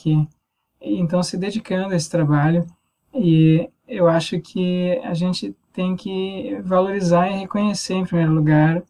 [0.82, 2.66] então se dedicando a esse trabalho.
[3.14, 8.84] E eu acho que a gente tem que valorizar e reconhecer, em primeiro lugar,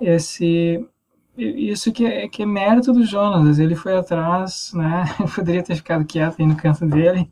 [0.00, 0.86] esse
[1.36, 3.58] isso que é, que é mérito do Jonas.
[3.58, 5.04] Ele foi atrás, né?
[5.34, 7.30] poderia ter ficado quieto aí no canto dele,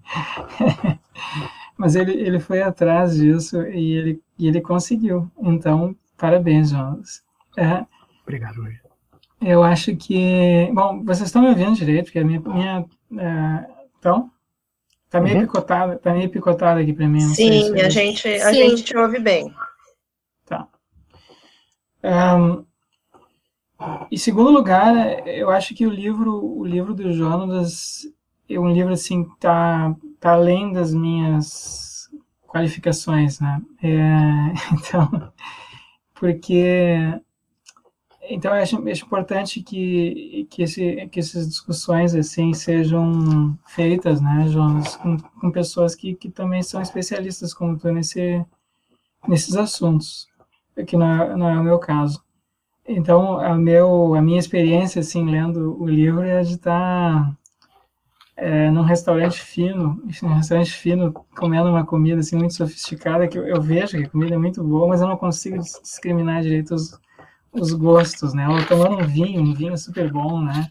[1.77, 5.31] mas ele, ele foi atrás disso e ele, e ele conseguiu.
[5.41, 7.23] Então, parabéns, Jonas.
[7.57, 7.85] É,
[8.25, 8.79] Obrigado, Luiz.
[9.41, 10.71] Eu acho que.
[10.73, 12.41] Bom, vocês estão me ouvindo direito, porque a minha.
[12.41, 12.87] minha
[13.19, 13.67] é,
[13.99, 14.31] então?
[15.11, 15.43] Tá meio uhum.
[15.43, 17.21] picotada, tá meio picotada aqui para mim.
[17.21, 18.55] Sim, se a, gente, a Sim.
[18.55, 19.55] gente te ouve bem.
[20.47, 20.67] Tá.
[22.03, 22.65] Um,
[24.11, 28.07] em segundo lugar, eu acho que o livro, o livro do Jonas
[28.49, 32.09] é um livro assim tá, tá além das minhas
[32.47, 33.61] qualificações, né?
[33.83, 35.33] É, então,
[36.15, 36.97] porque
[38.31, 44.47] então eu acho, acho, importante que que, esse, que essas discussões assim sejam feitas, né,
[44.49, 48.45] Jonas, com, com pessoas que, que também são especialistas como tu nesse
[49.29, 50.29] nesses assuntos,
[50.87, 52.24] que não é, não é o meu caso.
[52.87, 57.35] Então a meu a minha experiência assim lendo o livro é de estar
[58.37, 63.47] é, num restaurante fino, num restaurante fino, comendo uma comida assim muito sofisticada que eu,
[63.47, 66.99] eu vejo que a comida é muito boa, mas eu não consigo discriminar direito os
[67.55, 68.49] os gostos, né?
[68.49, 70.69] Ou tomando um vinho, um vinho super bom, né?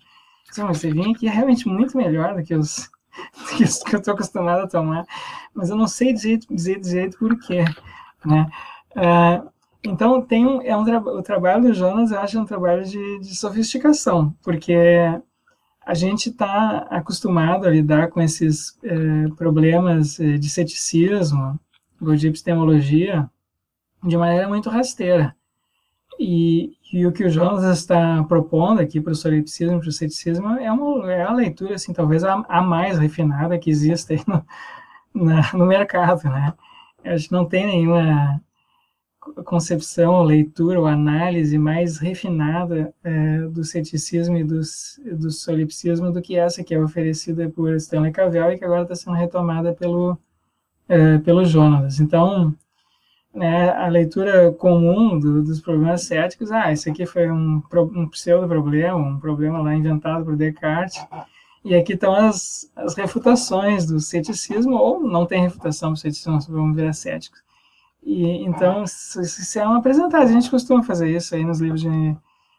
[0.52, 2.90] Sim, esse vinho aqui é realmente muito melhor do que os,
[3.56, 5.06] que, os que eu estou acostumado a tomar,
[5.54, 7.64] mas eu não sei dizer, dizer, dizer por quê,
[8.26, 8.48] né?
[8.96, 9.50] Uh,
[9.84, 13.20] então, tem um, é um o trabalho do Jonas, eu acho, é um trabalho de,
[13.20, 14.76] de sofisticação, porque
[15.86, 21.60] a gente está acostumado a lidar com esses eh, problemas eh, de ceticismo,
[22.02, 23.30] ou de epistemologia,
[24.02, 25.36] de maneira muito rasteira.
[26.20, 30.48] E, e, o que o Jonas está propondo aqui para o solipsismo, para o ceticismo,
[30.60, 34.46] é, uma, é a leitura, assim, talvez a, a mais refinada que existe no,
[35.14, 36.54] na, no mercado, né?
[37.04, 38.42] A gente não tem nenhuma
[39.44, 46.36] concepção, leitura ou análise mais refinada é, do ceticismo e dos, do solipsismo do que
[46.36, 50.18] essa que é oferecida por Stanley Cavell e que agora está sendo retomada pelo,
[50.88, 52.00] é, pelo Jonas.
[52.00, 52.54] Então,
[53.34, 57.62] né, a leitura comum do, dos problemas céticos, ah, isso aqui foi um,
[57.96, 61.04] um pseudo-problema, um problema lá inventado por Descartes,
[61.66, 66.76] e aqui estão as, as refutações do ceticismo, ou não tem refutação do ceticismo, vamos
[66.76, 67.43] virar céticos.
[68.06, 72.18] E, então, isso é um apresentado, a gente costuma fazer isso aí nos livros de,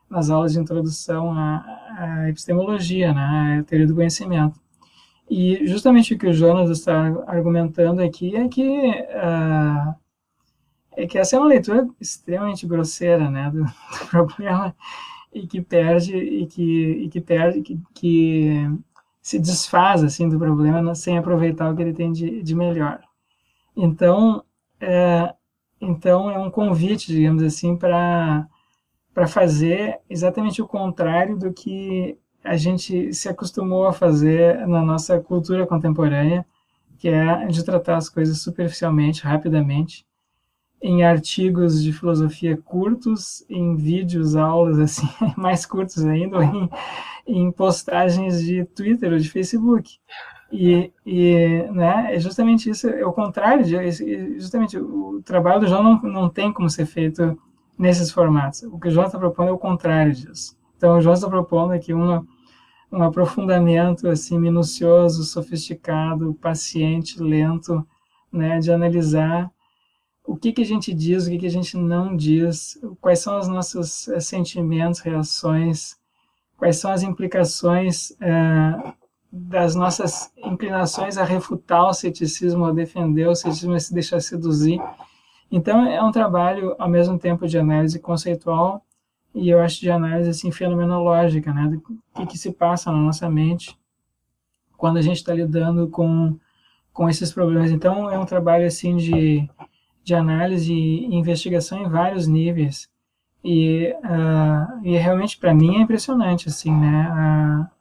[0.08, 1.64] nas aulas de introdução à,
[1.98, 4.58] à epistemologia, né, à teoria do conhecimento.
[5.28, 9.94] E justamente o que o Jonas está argumentando aqui é que uh,
[10.96, 14.74] é que essa é uma leitura extremamente grosseira, né, do, do problema
[15.32, 16.62] e que perde e que
[17.04, 18.70] e que perde que, que
[19.20, 23.00] se desfaz assim do problema sem aproveitar o que ele tem de, de melhor.
[23.76, 24.44] Então,
[24.80, 25.34] é,
[25.80, 28.48] então é um convite, digamos assim, para
[29.28, 35.66] fazer exatamente o contrário do que a gente se acostumou a fazer na nossa cultura
[35.66, 36.44] contemporânea,
[36.98, 40.06] que é de tratar as coisas superficialmente, rapidamente,
[40.84, 46.68] em artigos de filosofia curtos, em vídeos, aulas assim, mais curtos ainda, ou em,
[47.26, 49.98] em postagens de Twitter ou de Facebook.
[50.52, 55.82] E, e né, é justamente isso, é o contrário, de, justamente o trabalho do João
[55.82, 57.40] não, não tem como ser feito
[57.78, 58.62] nesses formatos.
[58.64, 60.54] O que o João está propondo é o contrário disso.
[60.76, 62.26] Então, o João está propondo aqui uma,
[62.92, 67.82] um aprofundamento assim minucioso, sofisticado, paciente, lento,
[68.30, 69.50] né, de analisar
[70.26, 73.38] o que, que a gente diz, o que, que a gente não diz, quais são
[73.38, 75.96] os nossos eh, sentimentos, reações,
[76.56, 78.94] quais são as implicações é,
[79.30, 84.80] das nossas inclinações a refutar o ceticismo, a defender o ceticismo, a se deixar seduzir.
[85.50, 88.84] Então, é um trabalho, ao mesmo tempo, de análise conceitual
[89.34, 91.80] e eu acho de análise assim, fenomenológica, né, do
[92.14, 93.76] que, que se passa na nossa mente
[94.76, 96.38] quando a gente está lidando com,
[96.92, 97.70] com esses problemas.
[97.70, 99.48] Então, é um trabalho assim de
[100.04, 102.88] de análise e investigação em vários níveis.
[103.42, 107.10] E, uh, e realmente, para mim, é impressionante, assim, né?
[107.10, 107.74] Uh,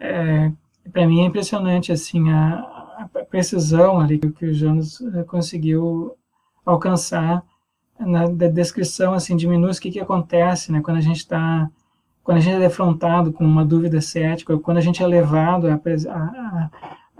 [0.00, 0.52] é,
[0.92, 2.54] para mim é impressionante, assim, a,
[3.14, 4.98] a, precisão ali que, o Jonas
[5.28, 6.16] conseguiu
[6.66, 7.42] alcançar
[7.98, 11.70] na descrição assim de minutos o que, que acontece né, quando a gente está
[12.24, 15.74] quando a gente é defrontado com uma dúvida cética, quando a gente é levado a,
[15.74, 16.70] a,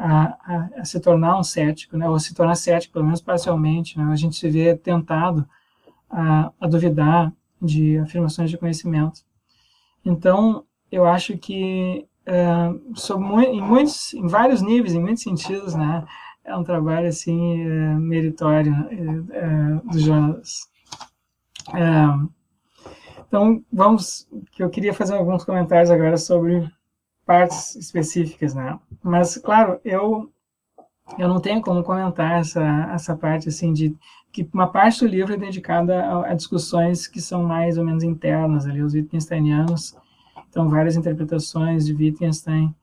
[0.04, 4.16] a, se tornar um cético, né, ou se tornar cético, pelo menos parcialmente, né, a
[4.16, 5.48] gente se vê tentado
[6.10, 9.20] a, a duvidar de afirmações de conhecimento.
[10.04, 12.44] Então, eu acho que é,
[13.48, 16.04] em muitos, em vários níveis, em muitos sentidos, né,
[16.44, 20.68] é um trabalho assim é, meritório é, é do Jonas.
[21.74, 22.32] É,
[23.28, 26.68] então, vamos, que eu queria fazer alguns comentários agora sobre
[27.32, 28.78] partes específicas, né?
[29.02, 30.30] Mas, claro, eu
[31.18, 32.62] eu não tenho como comentar essa
[32.92, 33.96] essa parte assim de
[34.30, 38.04] que uma parte do livro é dedicada a, a discussões que são mais ou menos
[38.04, 39.96] internas ali, os Wittgensteinianos,
[40.48, 42.74] então várias interpretações de Wittgenstein,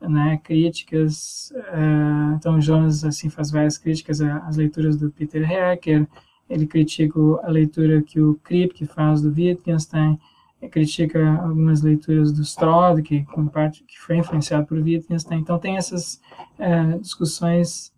[0.00, 6.06] né, críticas, uh, então Jonas assim faz várias críticas às leituras do Peter Hecker,
[6.48, 10.18] ele critica a leitura que o Kripke faz do Wittgenstein,
[10.66, 15.38] critica algumas leituras do Strauss, que, parte, que foi influenciado por Wittgenstein.
[15.38, 16.20] Então, tem essas
[16.58, 17.92] é, discussões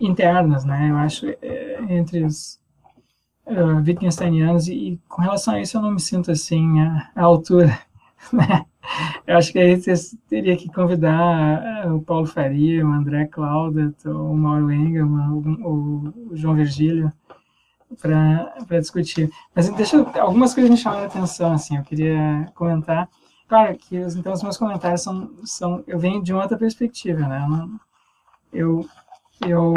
[0.00, 2.58] internas, né, eu acho, é, entre os
[3.46, 7.22] uh, Wittgensteinianos, e, e, com relação a isso eu não me sinto, assim, à, à
[7.22, 7.78] altura,
[8.32, 8.64] né?
[9.26, 9.94] Eu acho que aí você
[10.28, 16.54] teria que convidar o Paulo Faria, o André Claudet, o Mauro Engelmann, o, o João
[16.54, 17.10] Virgílio,
[18.00, 19.30] para discutir.
[19.54, 23.08] Mas deixa algumas coisas me chamaram a atenção, assim, eu queria comentar.
[23.48, 27.46] Claro que então os meus comentários são, são eu venho de uma outra perspectiva, né?
[28.52, 28.86] Eu
[29.46, 29.74] eu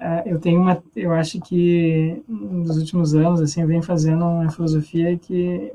[0.00, 4.50] é, eu tenho uma, eu acho que nos últimos anos, assim, eu venho fazendo uma
[4.50, 5.72] filosofia que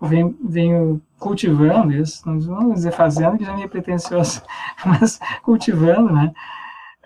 [0.00, 4.42] venho, venho cultivando isso, não vamos dizer fazendo, que já é pretencioso,
[4.84, 6.32] mas cultivando, né?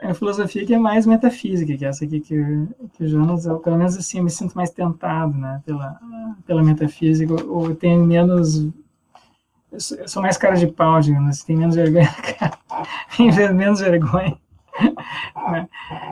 [0.01, 2.35] É a filosofia que é mais metafísica, que é essa aqui que,
[2.93, 5.99] que o Jonas, eu, pelo menos assim, me sinto mais tentado, né, pela,
[6.47, 8.69] pela metafísica, ou, tenho menos,
[9.73, 12.11] eu sou, mais cara de pau, digamos assim, tenho menos vergonha
[13.17, 14.37] tenho menos vergonha.
[15.51, 15.69] Né?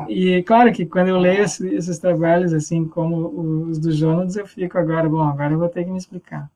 [0.09, 4.47] E claro que quando eu leio esses, esses, trabalhos, assim como os do Jonas, eu
[4.47, 6.49] fico agora, bom, agora eu vou ter que me explicar.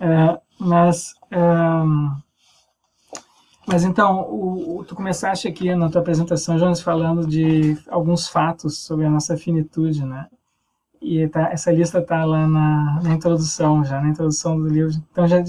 [0.00, 1.14] Uh, mas...
[3.66, 8.78] mas então, o, o, tu começaste aqui na tua apresentação, Jonas, falando de alguns fatos
[8.78, 10.28] sobre a nossa finitude, né?
[11.02, 14.92] E tá, essa lista está lá na, na, introdução, já, na introdução do livro.
[15.10, 15.42] Então, já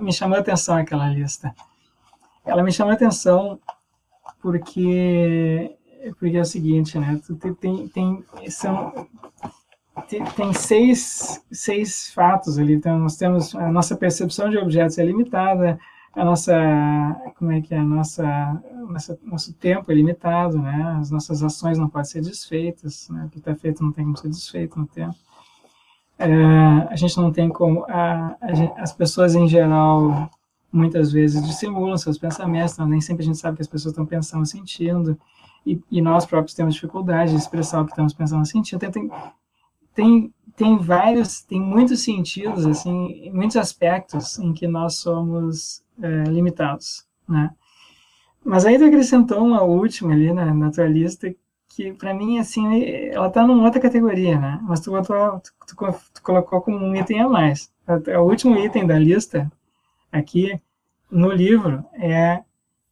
[0.00, 1.54] me chamou a atenção aquela lista.
[2.44, 3.58] Ela me chamou a atenção
[4.40, 5.76] porque,
[6.18, 7.20] porque é o seguinte, né?
[7.26, 9.08] Tu tem, tem, são,
[10.08, 12.74] tem, tem seis, seis fatos ali.
[12.74, 15.78] Então, nós temos a nossa percepção de objetos é limitada,
[16.16, 16.54] a nossa,
[17.36, 20.96] como é que é, a nossa, nossa, nosso tempo é limitado, né?
[21.00, 23.24] As nossas ações não podem ser desfeitas, né?
[23.24, 25.16] O que está feito não tem como ser desfeito no tempo.
[26.18, 26.32] É,
[26.88, 30.30] a gente não tem como, a, a, as pessoas em geral
[30.72, 34.06] muitas vezes dissimulam seus pensamentos, então nem sempre a gente sabe que as pessoas estão
[34.06, 35.18] pensando, sentindo,
[35.66, 38.80] e, e nós próprios temos dificuldade de expressar o que estamos pensando, sentindo.
[38.80, 39.10] Tem, tem,
[39.94, 47.06] tem, tem vários, tem muitos sentidos, assim, muitos aspectos em que nós somos é, limitados,
[47.28, 47.50] né?
[48.44, 51.34] Mas aí tu acrescentou uma última ali na, na tua lista
[51.68, 54.60] que para mim assim ela tá numa outra categoria, né?
[54.62, 55.76] Mas tu, tu, tu,
[56.14, 57.72] tu colocou como um item a mais.
[58.18, 59.50] O último item da lista
[60.12, 60.60] aqui
[61.10, 62.42] no livro é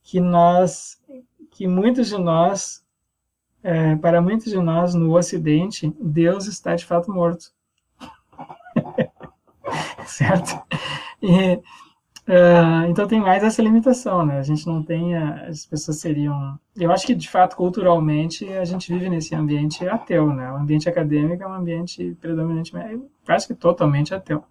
[0.03, 1.01] que nós,
[1.51, 2.85] que muitos de nós,
[3.63, 7.53] é, para muitos de nós no Ocidente, Deus está de fato morto,
[10.07, 10.61] certo?
[11.23, 11.61] E
[12.33, 14.39] Uh, então tem mais essa limitação, né?
[14.39, 16.59] A gente não tem, as pessoas seriam.
[16.75, 20.51] Eu acho que de fato culturalmente a gente vive nesse ambiente ateu, né?
[20.51, 24.43] O ambiente acadêmico é um ambiente predominantemente, quase que totalmente ateu.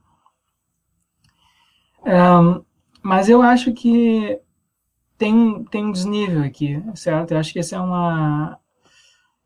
[2.05, 2.63] Um,
[3.01, 4.39] mas eu acho que
[5.17, 7.31] tem tem um desnível aqui, certo?
[7.31, 8.59] Eu acho que essa é uma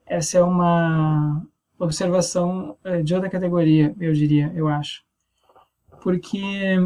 [0.06, 1.42] essa é uma
[1.80, 5.04] observação eh, de outra categoria, eu diria, eu acho,
[6.02, 6.78] porque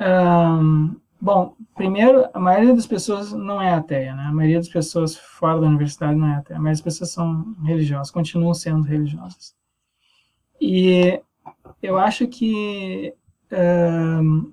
[0.00, 4.24] um, bom, primeiro, a maioria das pessoas não é ateia, né?
[4.24, 6.58] A maioria das pessoas fora da universidade não é ateia.
[6.58, 9.54] A maioria das pessoas são religiosas, continuam sendo religiosas.
[10.60, 11.20] E
[11.82, 13.14] eu acho que,
[13.52, 14.52] um,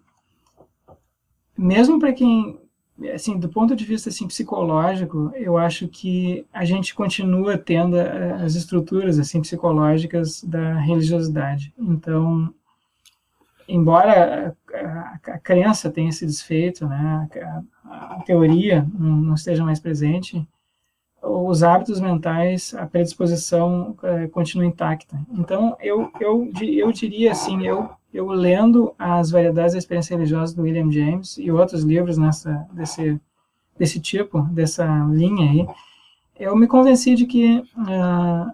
[1.57, 2.59] mesmo para quem,
[3.13, 8.33] assim, do ponto de vista assim, psicológico, eu acho que a gente continua tendo eh,
[8.43, 11.73] as estruturas assim psicológicas da religiosidade.
[11.77, 12.53] Então,
[13.67, 17.27] embora a, a, crença tenha se desfeito, né,
[17.85, 20.45] a, teoria não, esteja mais presente,
[21.21, 25.17] os hábitos mentais, a predisposição é, continua intacta.
[25.31, 30.63] Então, eu, eu, eu diria assim, eu, eu lendo as variedades da experiência religiosa do
[30.63, 33.19] William James e outros livros nessa, desse,
[33.77, 35.67] desse tipo, dessa linha aí,
[36.37, 38.51] eu me convenci de que, uh,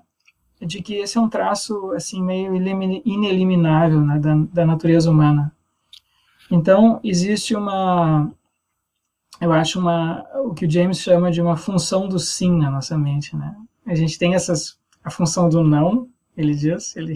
[0.62, 5.53] de que esse é um traço, assim, meio ineliminável né, da, da natureza humana.
[6.51, 8.32] Então, existe uma,
[9.39, 12.97] eu acho uma o que o James chama de uma função do sim na nossa
[12.97, 13.55] mente, né?
[13.86, 17.16] A gente tem essas a função do não, ele diz, ele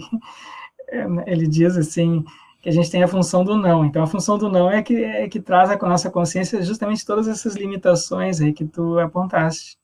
[1.26, 2.24] ele diz assim
[2.62, 3.84] que a gente tem a função do não.
[3.84, 7.28] Então a função do não é que é que traz à nossa consciência justamente todas
[7.28, 9.76] essas limitações aí que tu apontaste,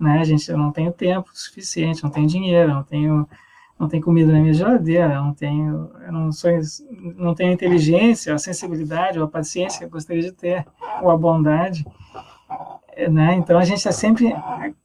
[0.00, 0.20] né?
[0.20, 3.28] A gente eu não tenho tempo suficiente, não tenho dinheiro, não tenho
[3.78, 6.50] não tenho comida na minha geladeira, não tenho, eu não sou,
[7.16, 10.66] não tenho inteligência, a sensibilidade, ou a paciência que eu gostaria de ter,
[11.00, 11.86] ou a bondade,
[13.08, 13.36] né?
[13.36, 14.36] Então a gente está sempre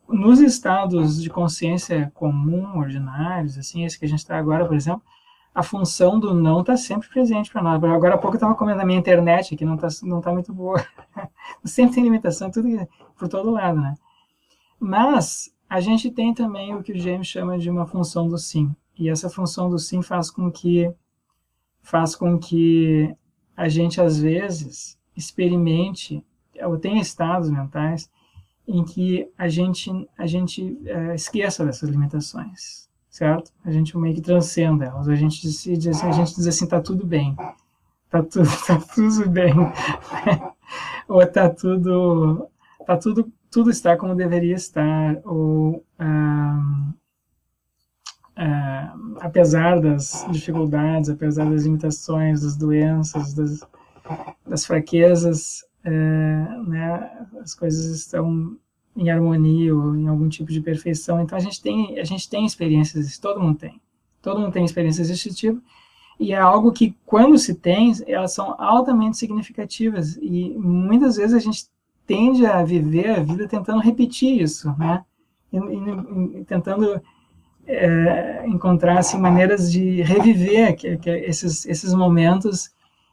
[0.08, 5.02] nos estados de consciência comum, ordinários, assim, esse que a gente está agora, por exemplo,
[5.54, 7.84] a função do não está sempre presente para nós.
[7.84, 10.54] Agora há pouco eu estava comendo a minha internet, que não está não tá muito
[10.54, 10.86] boa.
[11.66, 12.70] sempre tem limitação, tudo
[13.18, 13.96] por todo lado, né?
[14.86, 18.70] Mas a gente tem também o que o James chama de uma função do sim.
[18.96, 20.94] E essa função do sim faz com que
[21.82, 23.12] faz com que
[23.58, 26.24] a gente às vezes experimente
[26.64, 28.12] ou tenha estados mentais
[28.68, 33.52] em que a gente a gente é, esqueça dessas limitações, certo?
[33.64, 35.10] A gente meio que transcenda elas.
[35.10, 37.36] A gente diz, a gente diz assim, tá tudo bem,
[38.08, 39.52] tá tudo tá tudo bem,
[41.10, 42.48] ou tá tudo
[42.86, 45.82] tá tudo tudo está como deveria estar, ou
[49.22, 53.62] apesar das dificuldades, apesar das limitações, das doenças, das,
[54.46, 55.64] das fraquezas,
[56.68, 58.58] né, as coisas estão
[58.94, 61.22] em harmonia ou em algum tipo de perfeição.
[61.22, 63.80] Então a gente tem a gente tem experiências, todo mundo tem,
[64.22, 65.62] todo mundo tem experiências desse tipo
[66.20, 70.18] e é algo que quando se tem elas são altamente significativas.
[70.18, 71.74] E muitas vezes a gente
[72.06, 75.04] tende a viver a vida tentando repetir isso, né?
[75.52, 77.02] E, e, e tentando
[77.68, 82.72] é, encontrar assim, maneiras de reviver que, que esses, esses momentos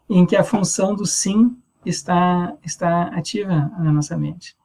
[0.08, 4.56] em que a função do sim está, está ativa na nossa mente.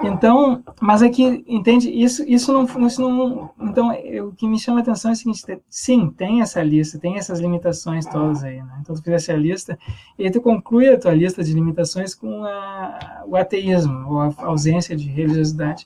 [0.00, 1.06] Então, mas é
[1.46, 3.90] entende, isso, isso, não, isso não, então,
[4.26, 7.40] o que me chama a atenção é o seguinte, sim, tem essa lista, tem essas
[7.40, 8.78] limitações todas aí, né?
[8.80, 9.76] Então, tu fizesse a lista,
[10.16, 14.34] e aí tu conclui a tua lista de limitações com a, o ateísmo, ou a
[14.38, 15.84] ausência de religiosidade.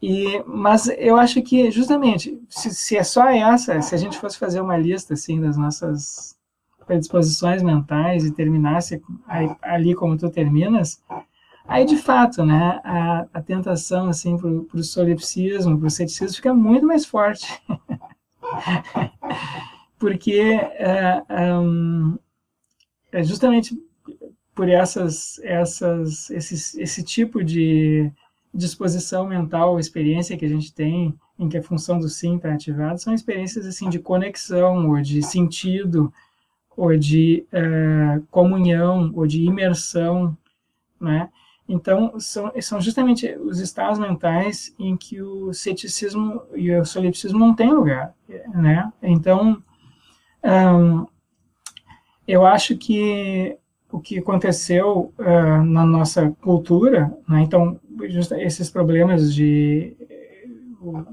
[0.00, 4.38] E, mas eu acho que, justamente, se, se, é só essa, se a gente fosse
[4.38, 6.38] fazer uma lista, assim, das nossas
[6.86, 9.02] predisposições mentais e terminasse
[9.60, 11.02] ali como tu terminas,
[11.68, 16.54] aí, de fato, né, a, a tentação, assim, para o solipsismo, para o ceticismo, fica
[16.54, 17.46] muito mais forte.
[19.98, 21.22] Porque é,
[23.12, 23.76] é, justamente
[24.54, 28.10] por essas, essas, esse, esse tipo de
[28.52, 32.98] disposição mental, experiência que a gente tem em que a função do sim está ativada,
[32.98, 36.12] são experiências assim de conexão, ou de sentido,
[36.76, 40.36] ou de é, comunhão, ou de imersão,
[41.00, 41.28] né?
[41.68, 47.54] Então, são, são justamente os estados mentais em que o ceticismo e o solipsismo não
[47.54, 48.14] têm lugar,
[48.54, 48.90] né?
[49.02, 49.62] Então,
[52.26, 53.58] eu acho que
[53.90, 57.40] o que aconteceu uh, na nossa cultura, né?
[57.40, 57.80] então
[58.38, 59.96] esses problemas de,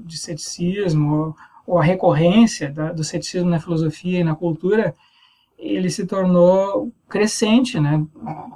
[0.04, 1.34] de ceticismo
[1.66, 4.94] ou, a recorrência da, do ceticismo na filosofia e na cultura,
[5.58, 8.04] ele se tornou crescente, né?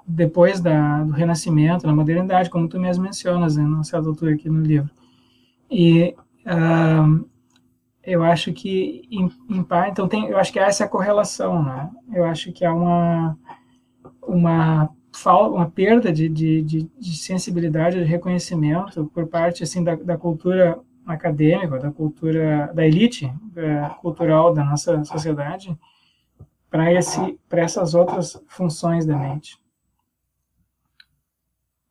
[0.07, 4.49] Depois da, do Renascimento, na modernidade, como tu mesmo mencionas, né, na certa altura aqui
[4.49, 4.91] no livro.
[5.71, 6.15] E
[6.47, 7.25] uh,
[8.03, 11.91] eu acho que, em, em parte, então tem, eu acho que há essa correlação, né?
[12.13, 13.39] Eu acho que há uma
[14.27, 14.91] uma
[15.27, 20.79] uma perda de, de, de, de, sensibilidade, de reconhecimento por parte assim da, da cultura
[21.05, 25.77] acadêmica, da cultura da elite é, cultural da nossa sociedade
[26.71, 29.59] para essas outras funções da mente.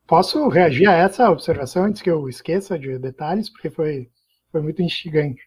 [0.07, 4.09] Posso reagir a essa observação antes que eu esqueça de detalhes, porque foi
[4.51, 5.41] foi muito instigante.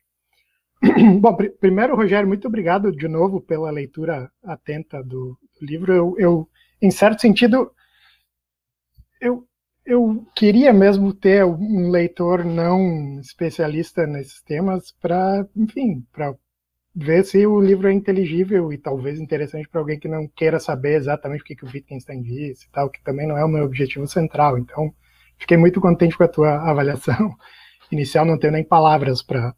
[1.21, 5.93] Bom, pr primeiro, Rogério, muito obrigado de novo pela leitura atenta do, do livro.
[5.93, 6.49] Eu, eu
[6.81, 7.73] em certo sentido,
[9.21, 9.47] eu,
[9.85, 16.35] eu queria mesmo ter um leitor não especialista nesses temas para, enfim, para
[16.95, 20.97] ver se o livro é inteligível e talvez interessante para alguém que não queira saber
[20.97, 23.65] exatamente o que, que o Wittgenstein disse e tal, que também não é o meu
[23.65, 24.59] objetivo central.
[24.59, 24.93] Então,
[25.39, 27.35] fiquei muito contente com a tua avaliação.
[27.91, 29.55] inicial não tenho nem palavras para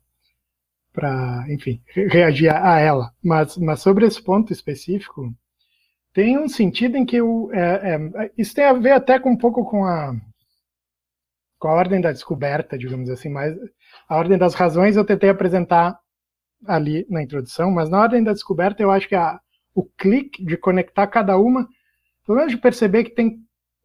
[0.92, 3.12] para, enfim, reagir a ela.
[3.20, 5.34] Mas, mas sobre esse ponto específico,
[6.12, 9.36] tem um sentido em que o, é, é, isso tem a ver até com um
[9.36, 10.14] pouco com a,
[11.58, 13.56] com a ordem da descoberta, digamos assim, mas
[14.08, 15.98] a ordem das razões eu tentei apresentar
[16.66, 19.38] ali na introdução, mas na ordem da descoberta eu acho que a,
[19.74, 21.68] o clique de conectar cada uma,
[22.26, 23.38] pelo menos de perceber que tem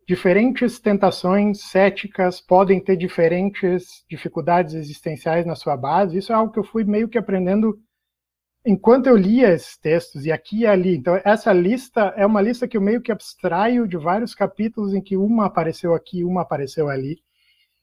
[0.07, 6.17] diferentes tentações céticas, podem ter diferentes dificuldades existenciais na sua base.
[6.17, 7.77] Isso é algo que eu fui meio que aprendendo
[8.65, 10.95] enquanto eu lia esses textos, e aqui e ali.
[10.95, 15.01] Então, essa lista é uma lista que eu meio que abstraio de vários capítulos em
[15.01, 17.21] que uma apareceu aqui, uma apareceu ali.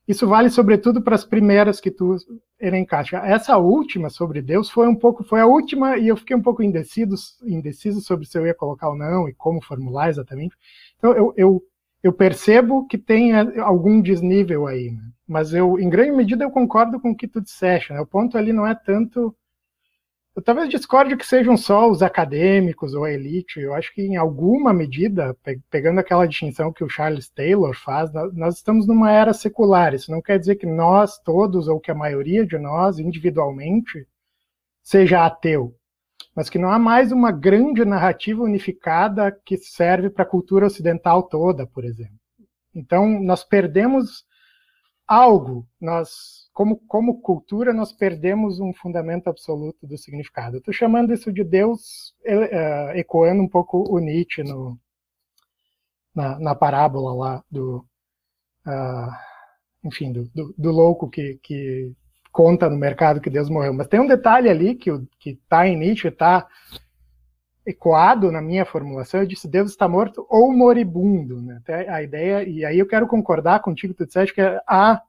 [0.07, 2.17] Isso vale sobretudo para as primeiras que tu
[2.61, 3.17] elencaste.
[3.17, 6.63] Essa última sobre Deus foi um pouco, foi a última e eu fiquei um pouco
[6.63, 10.57] indeciso, indeciso sobre se eu ia colocar ou não e como formular exatamente.
[10.99, 11.63] Então eu, eu
[12.07, 15.03] eu percebo que tem algum desnível aí, né?
[15.27, 17.93] mas eu, em grande medida, eu concordo com o que tu disseste.
[17.93, 18.01] Né?
[18.01, 19.35] O ponto ali não é tanto.
[20.37, 23.59] Eu talvez discorde que sejam só os acadêmicos ou a elite.
[23.59, 25.35] Eu acho que, em alguma medida,
[25.71, 29.95] pegando aquela distinção que o Charles Taylor faz, nós estamos numa era secular.
[29.95, 34.07] Isso não quer dizer que nós todos, ou que a maioria de nós, individualmente,
[34.83, 35.75] seja ateu
[36.37, 41.23] mas que não há mais uma grande narrativa unificada que serve para a cultura ocidental
[41.23, 42.21] toda, por exemplo.
[42.75, 44.23] Então, nós perdemos
[45.09, 50.57] algo, nós, como, como cultura, nós perdemos um fundamento absoluto do significado.
[50.57, 54.81] Estou chamando isso de Deus, uh, ecoando um pouco o Nietzsche no,
[56.15, 57.85] na, na parábola lá do,
[58.67, 59.13] uh,
[59.85, 61.93] enfim, do, do, do louco que, que
[62.33, 63.75] conta no mercado que Deus morreu.
[63.75, 66.47] Mas tem um detalhe ali que está em Nietzsche, está
[67.67, 71.61] ecoado na minha formulação, eu disse Deus está morto ou moribundo, né?
[71.89, 75.03] A ideia, e aí eu quero concordar contigo, tu disseste que há,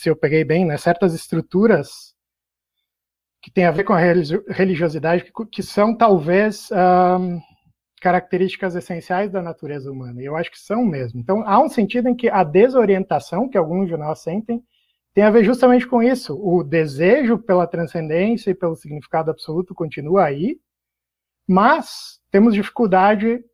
[0.00, 2.14] se eu peguei bem, né, certas estruturas
[3.42, 7.38] que têm a ver com a religiosidade, que, que são talvez um,
[8.00, 11.20] características essenciais da natureza humana, e eu acho que são mesmo.
[11.20, 14.64] Então há um sentido em que a desorientação que alguns de nós sentem
[15.12, 16.34] tem a ver justamente com isso.
[16.34, 20.58] O desejo pela transcendência e pelo significado absoluto continua aí,
[21.46, 23.44] mas temos dificuldade,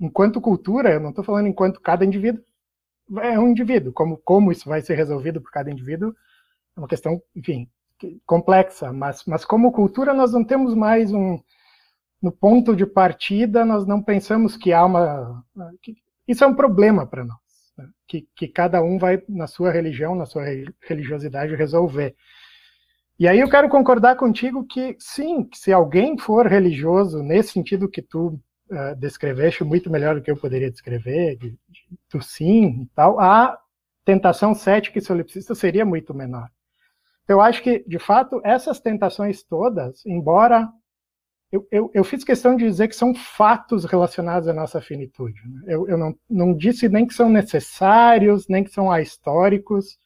[0.00, 2.42] enquanto cultura, eu não estou falando enquanto cada indivíduo
[3.20, 6.14] é um indivíduo, como, como isso vai ser resolvido por cada indivíduo
[6.76, 7.68] é uma questão, enfim,
[8.26, 11.38] complexa, mas, mas como cultura nós não temos mais um,
[12.20, 15.44] no ponto de partida, nós não pensamos que há uma.
[15.82, 15.96] Que,
[16.26, 17.42] isso é um problema para nós
[18.06, 20.44] que, que cada um vai, na sua religião, na sua
[20.82, 22.14] religiosidade, resolver.
[23.18, 27.88] E aí eu quero concordar contigo que, sim, que se alguém for religioso, nesse sentido
[27.88, 28.40] que tu
[28.72, 31.58] uh, descreveste muito melhor do que eu poderia descrever, de, de,
[32.12, 33.58] do sim e tal, a
[34.04, 36.48] tentação cética e solipsista seria muito menor.
[37.28, 40.68] Eu acho que, de fato, essas tentações todas, embora
[41.52, 45.38] eu, eu, eu, fiz questão de dizer que são fatos relacionados à nossa finitude.
[45.46, 45.74] Né?
[45.74, 49.98] Eu, eu não, não, disse nem que são necessários, nem que são ahistóricos,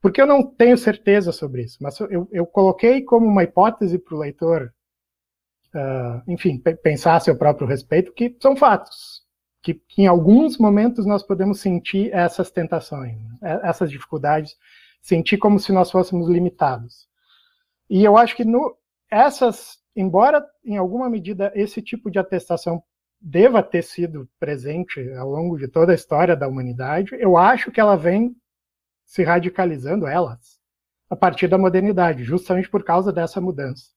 [0.00, 1.78] porque eu não tenho certeza sobre isso.
[1.80, 1.98] Mas
[2.30, 4.72] eu, coloquei como uma hipótese para o leitor,
[5.74, 9.24] uh, enfim, pensar a seu próprio respeito, que são fatos.
[9.62, 13.60] Que, que, em alguns momentos nós podemos sentir essas tentações, né?
[13.64, 14.56] essas dificuldades,
[15.00, 17.08] sentir como se nós fôssemos limitados.
[17.90, 18.76] E eu acho que no,
[19.10, 22.82] essas embora em alguma medida esse tipo de atestação
[23.18, 27.80] deva ter sido presente ao longo de toda a história da humanidade, eu acho que
[27.80, 28.36] ela vem
[29.06, 30.60] se radicalizando, elas,
[31.08, 33.95] a partir da modernidade, justamente por causa dessa mudança.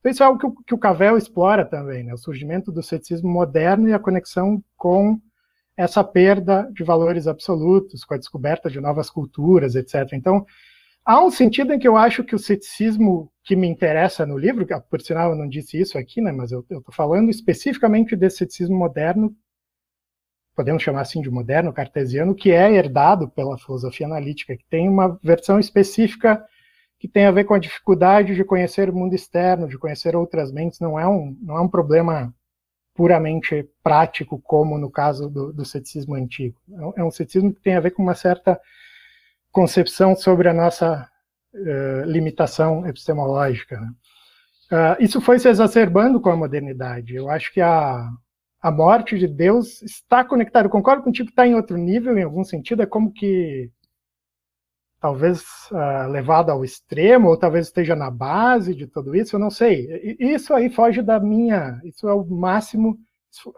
[0.00, 2.14] Então, isso é algo que o, que o Cavell explora também, né?
[2.14, 5.20] o surgimento do ceticismo moderno e a conexão com
[5.76, 10.12] essa perda de valores absolutos, com a descoberta de novas culturas, etc.
[10.12, 10.44] Então,
[11.04, 14.66] há um sentido em que eu acho que o ceticismo que me interessa no livro,
[14.66, 18.38] que por sinal eu não disse isso aqui, né, mas eu estou falando especificamente desse
[18.38, 19.34] ceticismo moderno,
[20.54, 25.18] podemos chamar assim de moderno cartesiano, que é herdado pela filosofia analítica, que tem uma
[25.22, 26.44] versão específica
[27.00, 30.52] que tem a ver com a dificuldade de conhecer o mundo externo, de conhecer outras
[30.52, 32.32] mentes, não é um, não é um problema
[32.94, 36.60] puramente prático, como no caso do, do ceticismo antigo.
[36.94, 38.60] É um é ceticismo que tem a ver com uma certa
[39.50, 41.08] concepção sobre a nossa
[41.54, 43.80] uh, limitação epistemológica.
[43.80, 43.92] Né?
[44.70, 47.14] Uh, isso foi se exacerbando com a modernidade.
[47.14, 48.10] Eu acho que a,
[48.60, 50.66] a morte de Deus está conectada.
[50.66, 52.82] Eu concordo contigo que está em outro nível, em algum sentido.
[52.82, 53.70] É como que
[55.00, 55.42] talvez
[55.72, 60.16] uh, ao extremo, ou talvez esteja na base de tudo isso, eu não sei.
[60.20, 61.80] Isso aí foge da minha.
[61.84, 62.98] Isso é o máximo.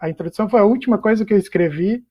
[0.01, 2.05] A introdução foi a última coisa que eu escrevi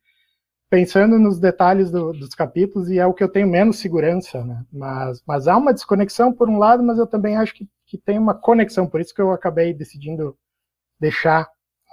[0.70, 4.66] pensando nos detalhes do, dos capítulos e é o que eu tenho menos segurança, né?
[4.72, 8.18] Mas, mas há uma desconexão por um lado, mas eu também acho que, que tem
[8.18, 10.38] uma conexão, por isso que eu acabei decidindo
[10.98, 11.44] deixar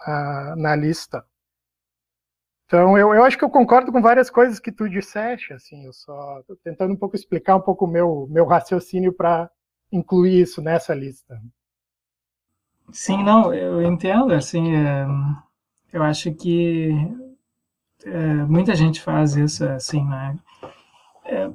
[0.07, 1.24] uh, na lista.
[2.68, 5.92] Então, eu, eu acho que eu concordo com várias coisas que tu disseste, assim, eu
[5.94, 9.50] só tô tentando um pouco explicar um pouco o meu, meu raciocínio para
[9.90, 11.40] incluir isso nessa lista.
[12.92, 15.06] Sim, não, eu entendo, assim, é,
[15.94, 16.90] eu acho que
[18.04, 20.38] é, muita gente faz isso assim, né?
[21.24, 21.50] É,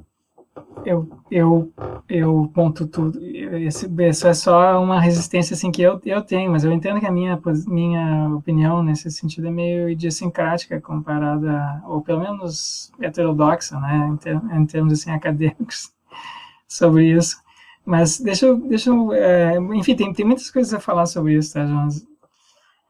[0.84, 1.72] eu, eu,
[2.08, 3.18] eu ponto tudo.
[3.22, 7.06] Esse, isso é só uma resistência assim que eu, eu tenho, mas eu entendo que
[7.06, 14.08] a minha, minha opinião nesse sentido é meio idiosincrática comparada, ou pelo menos heterodoxa, né,
[14.12, 15.92] em, ter, em termos assim acadêmicos
[16.68, 17.36] sobre isso.
[17.84, 21.66] Mas deixa eu, deixa é, enfim, tem, tem muitas coisas a falar sobre isso, tá,
[21.66, 22.06] Jonas?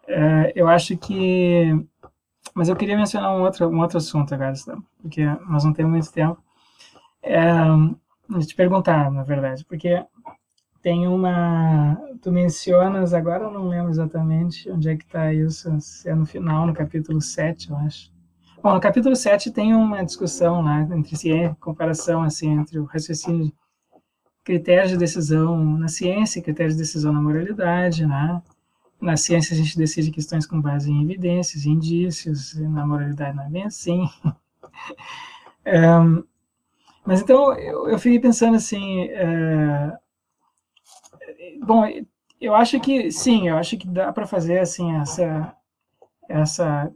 [0.07, 1.85] É, eu acho que
[2.55, 4.53] mas eu queria mencionar um outro, um outro assunto agora,
[5.03, 6.44] porque nós não temos muito tempo.
[7.25, 7.43] É,
[8.47, 10.05] te perguntar, na verdade, porque
[10.83, 11.99] tem uma.
[12.21, 16.27] Tu mencionas, agora eu não lembro exatamente onde é que está isso, se é no
[16.27, 18.13] final, no capítulo 7, eu acho.
[18.63, 23.53] Bom, no capítulo 7 tem uma discussão lá entre ciência, comparação assim, entre o raciocínio,
[24.43, 28.43] critérios de decisão na ciência, critérios de decisão na moralidade, né?
[29.01, 33.51] Na ciência, a gente decide questões com base em evidências, indícios, na moralidade não é
[33.51, 34.09] bem assim.
[35.65, 35.81] é,
[37.05, 39.03] mas então, eu, eu, fiquei pensando assim.
[39.11, 39.93] É,
[41.63, 41.85] bom,
[42.41, 45.55] eu acho que, sim, eu acho que dá para fazer assim essa,
[46.29, 46.93] essa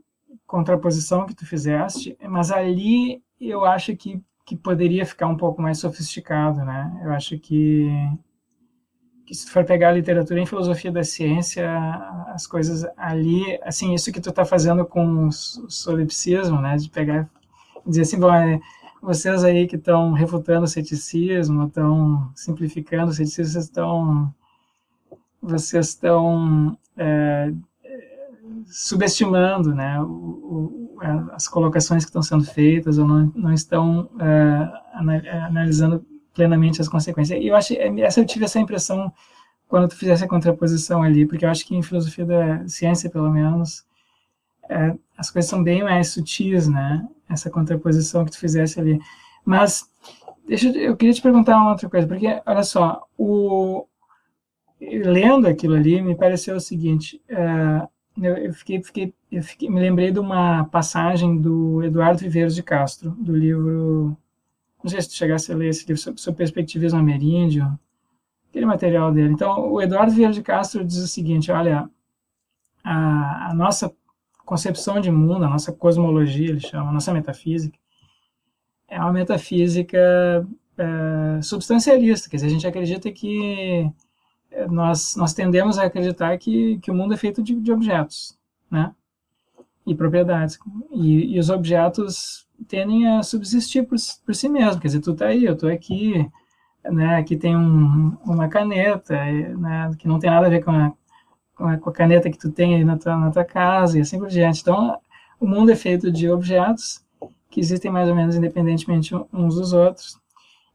[0.47, 5.79] contraposição que tu fizeste, mas ali eu acho que, que poderia ficar um pouco mais
[5.79, 7.01] sofisticado, né?
[7.05, 7.89] Eu acho que
[9.27, 11.71] que se tu for pegar a literatura em filosofia da ciência,
[12.29, 17.29] as coisas ali, assim, isso que tu está fazendo com o solipsismo, né, de pegar
[17.87, 18.59] dizer assim, bom, é,
[19.01, 24.35] vocês aí que estão refutando o ceticismo, estão simplificando o ceticismo, vocês estão
[25.41, 27.53] vocês estão é,
[28.67, 30.99] subestimando, né, o, o,
[31.33, 37.41] as colocações que estão sendo feitas ou não, não estão é, analisando plenamente as consequências.
[37.41, 39.13] E eu acho, essa eu tive essa impressão
[39.69, 43.31] quando tu fizesse a contraposição ali, porque eu acho que em filosofia da ciência, pelo
[43.31, 43.85] menos,
[44.69, 47.07] é, as coisas são bem mais sutis, né?
[47.29, 48.99] Essa contraposição que tu fizesse ali.
[49.45, 49.91] Mas
[50.47, 53.87] deixa eu, queria te perguntar uma outra coisa, porque olha só, o
[54.81, 57.89] lendo aquilo ali me pareceu o seguinte, é,
[58.21, 62.63] eu, eu, fiquei, fiquei, eu fiquei, me lembrei de uma passagem do Eduardo Viveiros de
[62.63, 64.17] Castro, do livro
[64.83, 67.79] não sei se tu chegasse a ler esse livro sobre, sobre perspectivismo ameríndio,
[68.49, 69.33] aquele material dele.
[69.33, 71.91] Então, o Eduardo Vieira de Castro diz o seguinte, olha,
[72.83, 73.93] a, a nossa
[74.49, 77.79] concepção de mundo, a nossa cosmologia, ele chama, a nossa metafísica,
[78.89, 79.99] é uma metafísica
[80.79, 83.93] é, substancialista, quer dizer, a gente acredita que
[84.51, 88.39] é, nós, nós tendemos a acreditar que, que o mundo é feito de, de objetos,
[88.71, 88.95] né?
[89.87, 90.59] E propriedades.
[90.93, 94.81] E, e os objetos tendem a subsistir por, por si mesmo.
[94.81, 96.27] Quer dizer, tu tá aí, eu tô aqui,
[96.85, 97.17] né?
[97.17, 99.91] Aqui tem um, uma caneta, né?
[99.99, 100.93] Que não tem nada a ver com a,
[101.59, 104.19] com a, a caneta que tu tem aí na tua, na tua casa e assim
[104.19, 104.63] por diante.
[104.63, 104.99] Então,
[105.39, 107.05] o mundo é feito de objetos
[107.51, 110.19] que existem mais ou menos independentemente uns dos outros.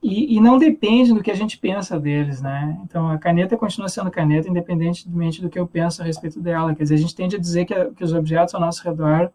[0.01, 2.77] E, e, não depende do que a gente pensa deles, né?
[2.83, 6.75] Então, a caneta continua sendo caneta, independentemente do que eu penso a respeito dela.
[6.75, 9.31] Quer dizer, a gente tende a dizer que, que os objetos ao nosso redor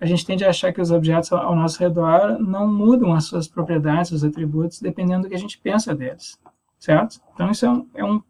[0.00, 3.46] a gente tende a achar que os objetos ao nosso redor não mudam as suas
[3.46, 6.40] propriedades, os atributos, dependendo do que a gente pensa deles,
[6.78, 7.20] certo?
[7.34, 8.22] Então, isso é um, é um,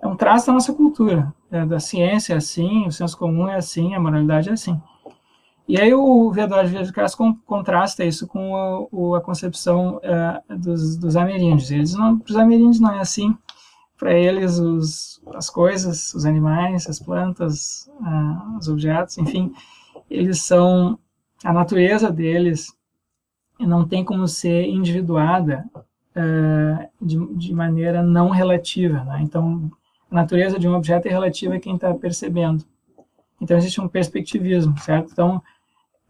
[0.00, 1.32] é um traço da nossa cultura.
[1.50, 4.80] É, da ciência é assim, o senso comum é assim, a moralidade é assim.
[5.66, 6.92] E aí o Vedor de Vieira
[7.44, 11.70] contrasta isso com a, o, a concepção é, dos, dos ameríndios.
[11.70, 13.36] Eles não, para os ameríndios não é assim.
[13.98, 19.52] Para eles, os, as coisas, os animais, as plantas, uh, os objetos, enfim,
[20.08, 20.96] eles são
[21.44, 22.72] a natureza deles
[23.60, 29.04] não tem como ser individuada uh, de, de, maneira não relativa.
[29.04, 29.20] Né?
[29.22, 29.70] Então,
[30.10, 32.64] a natureza de um objeto é relativa a quem está percebendo.
[33.40, 35.12] Então, existe um perspectivismo, certo?
[35.12, 35.42] Então,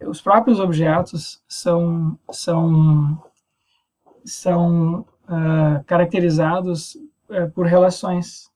[0.06, 3.22] os próprios objetos são, são,
[4.24, 6.94] são uh, caracterizados
[7.28, 8.50] uh, por relações,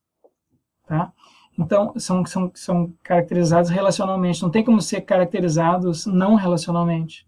[0.87, 1.13] tá?
[1.59, 7.27] Então, são, são, são caracterizados relacionalmente, não tem como ser caracterizados não relacionalmente.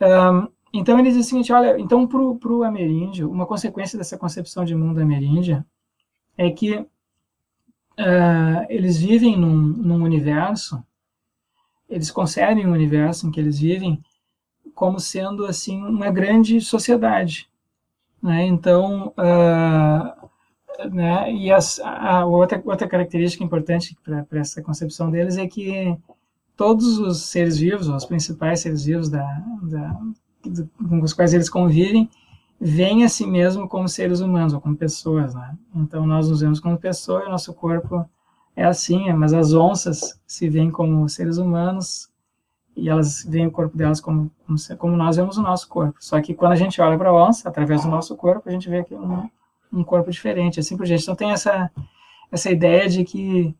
[0.00, 4.64] Um, então, ele diz o seguinte, olha, então, para o ameríndio, uma consequência dessa concepção
[4.64, 5.64] de mundo ameríndia
[6.36, 6.84] é que
[7.98, 10.84] uh, eles vivem num, num universo,
[11.88, 14.02] eles concebem um universo em que eles vivem
[14.74, 17.48] como sendo assim uma grande sociedade.
[18.22, 18.46] Né?
[18.46, 20.30] Então, uh,
[20.90, 21.32] né?
[21.32, 25.96] e as, a outra, outra característica importante para essa concepção deles é que
[26.56, 29.24] todos os seres vivos, os principais seres vivos da,
[29.62, 30.00] da,
[30.88, 32.08] com os quais eles convivem,
[32.66, 35.54] veem a si mesmo como seres humanos ou como pessoas, né?
[35.76, 38.08] Então nós nos vemos como pessoa e nosso corpo
[38.56, 42.10] é assim, mas as onças se veem como seres humanos
[42.74, 45.98] e elas veem o corpo delas como, como, como nós vemos o nosso corpo.
[46.00, 48.70] Só que quando a gente olha para a onça, através do nosso corpo, a gente
[48.70, 49.28] vê que um,
[49.70, 51.02] um corpo diferente, assim por gente.
[51.02, 51.70] Então tem essa,
[52.32, 53.54] essa ideia de que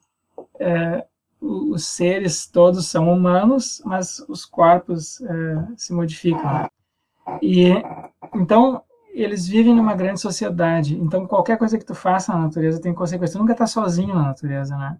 [0.58, 1.04] é,
[1.38, 6.42] os seres todos são humanos, mas os corpos é, se modificam.
[6.42, 6.68] Né?
[7.42, 7.68] E
[8.34, 8.82] então
[9.22, 10.96] eles vivem numa grande sociedade.
[10.98, 13.38] Então qualquer coisa que tu faça na natureza tem consequência.
[13.38, 14.98] Tu nunca está sozinho na natureza, né?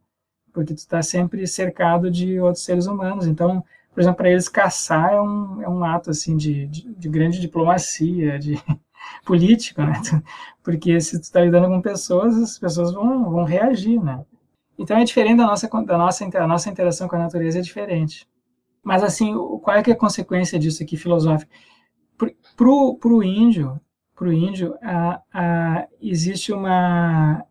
[0.53, 3.27] Porque tu está sempre cercado de outros seres humanos.
[3.27, 7.09] Então, por exemplo, para eles caçar é um, é um ato assim de, de, de
[7.09, 8.55] grande diplomacia, de
[9.27, 10.01] político, né?
[10.63, 14.25] Porque se tu está lidando com pessoas, as pessoas vão, vão reagir, né?
[14.79, 18.29] Então é diferente da nossa da nossa a nossa interação com a natureza é diferente.
[18.83, 21.51] Mas assim, qual é, que é a consequência disso aqui filosófica?
[22.57, 23.81] Pro, pro índio,
[24.15, 27.45] pro índio, a, a, existe uma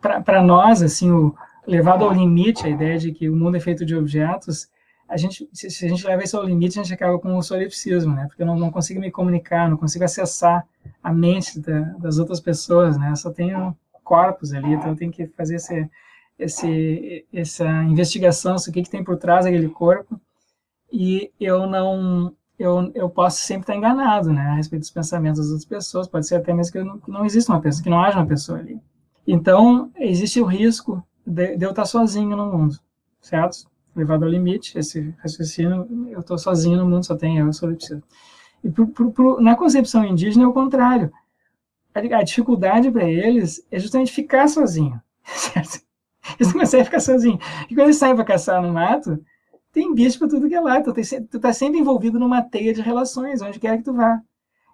[0.00, 1.34] para nós assim o
[1.66, 4.68] levado ao limite a ideia de que o mundo é feito de objetos
[5.08, 7.42] a gente se, se a gente leva isso ao limite a gente acaba com o
[7.42, 8.26] solipsismo né?
[8.26, 10.66] Porque eu não, não consigo me comunicar não consigo acessar
[11.02, 13.10] a mente da, das outras pessoas né?
[13.10, 15.90] Eu só tenho corpos ali então eu tenho que fazer esse,
[16.38, 20.20] esse essa investigação sobre o que, que tem por trás daquele corpo.
[20.92, 22.32] E eu não
[22.64, 26.26] eu, eu posso sempre estar enganado, né, a respeito dos pensamentos das outras pessoas, pode
[26.26, 28.80] ser até mesmo que não, não exista uma pessoa, que não haja uma pessoa ali.
[29.26, 32.78] Então, existe o risco de, de eu estar sozinho no mundo,
[33.20, 33.68] certo?
[33.94, 38.02] Levado ao limite, esse raciocínio, eu estou sozinho no mundo, só tem eu, eu preciso.
[38.62, 41.12] E pro, pro, pro, na concepção indígena é o contrário.
[41.94, 45.80] A, a dificuldade para eles é justamente ficar sozinho, certo?
[46.38, 47.44] Eles não conseguem ficar sozinhos.
[47.70, 49.22] E quando eles saem para caçar no mato,
[49.74, 50.80] tem bicho para tudo que é lá.
[50.80, 54.22] Tu, tá sempre envolvido numa teia de relações, onde quer que tu vá.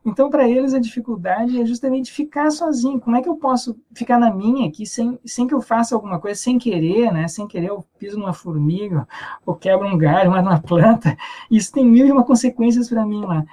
[0.04, 3.00] Então, para eles, a dificuldade é justamente ficar sozinho.
[3.00, 6.18] Como é que eu posso ficar na minha aqui sem, sem que eu faça alguma
[6.20, 7.26] coisa, sem querer, né?
[7.28, 9.08] Sem querer, eu piso numa formiga,
[9.44, 11.16] ou quebro um galho, numa planta.
[11.50, 13.44] Isso tem mil e uma consequências para mim lá.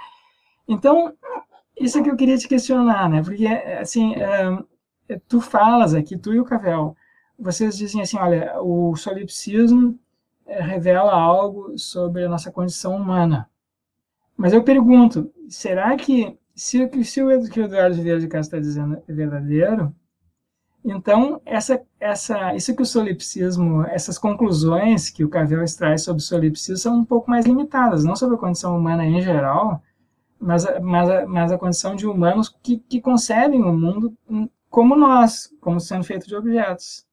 [0.68, 1.14] Então,
[1.80, 3.22] isso é que eu queria te questionar, né?
[3.24, 6.96] Porque, assim, é, tu falas aqui, tu e o Cavel,
[7.40, 9.98] vocês dizem assim, olha, o solipsismo
[10.48, 13.50] revela algo sobre a nossa condição humana.
[14.36, 18.60] Mas eu pergunto, será que se, se o que o Eduardo Vieira de Castro está
[18.60, 19.94] dizendo é verdadeiro,
[20.84, 26.26] então essa, essa, isso que o solipsismo, essas conclusões que o Cavell extrai sobre o
[26.26, 29.82] solipsismo são um pouco mais limitadas, não sobre a condição humana em geral,
[30.40, 34.16] mas, mas, mas a condição de humanos que, que concebem o mundo
[34.70, 37.07] como nós, como sendo feito de objetos.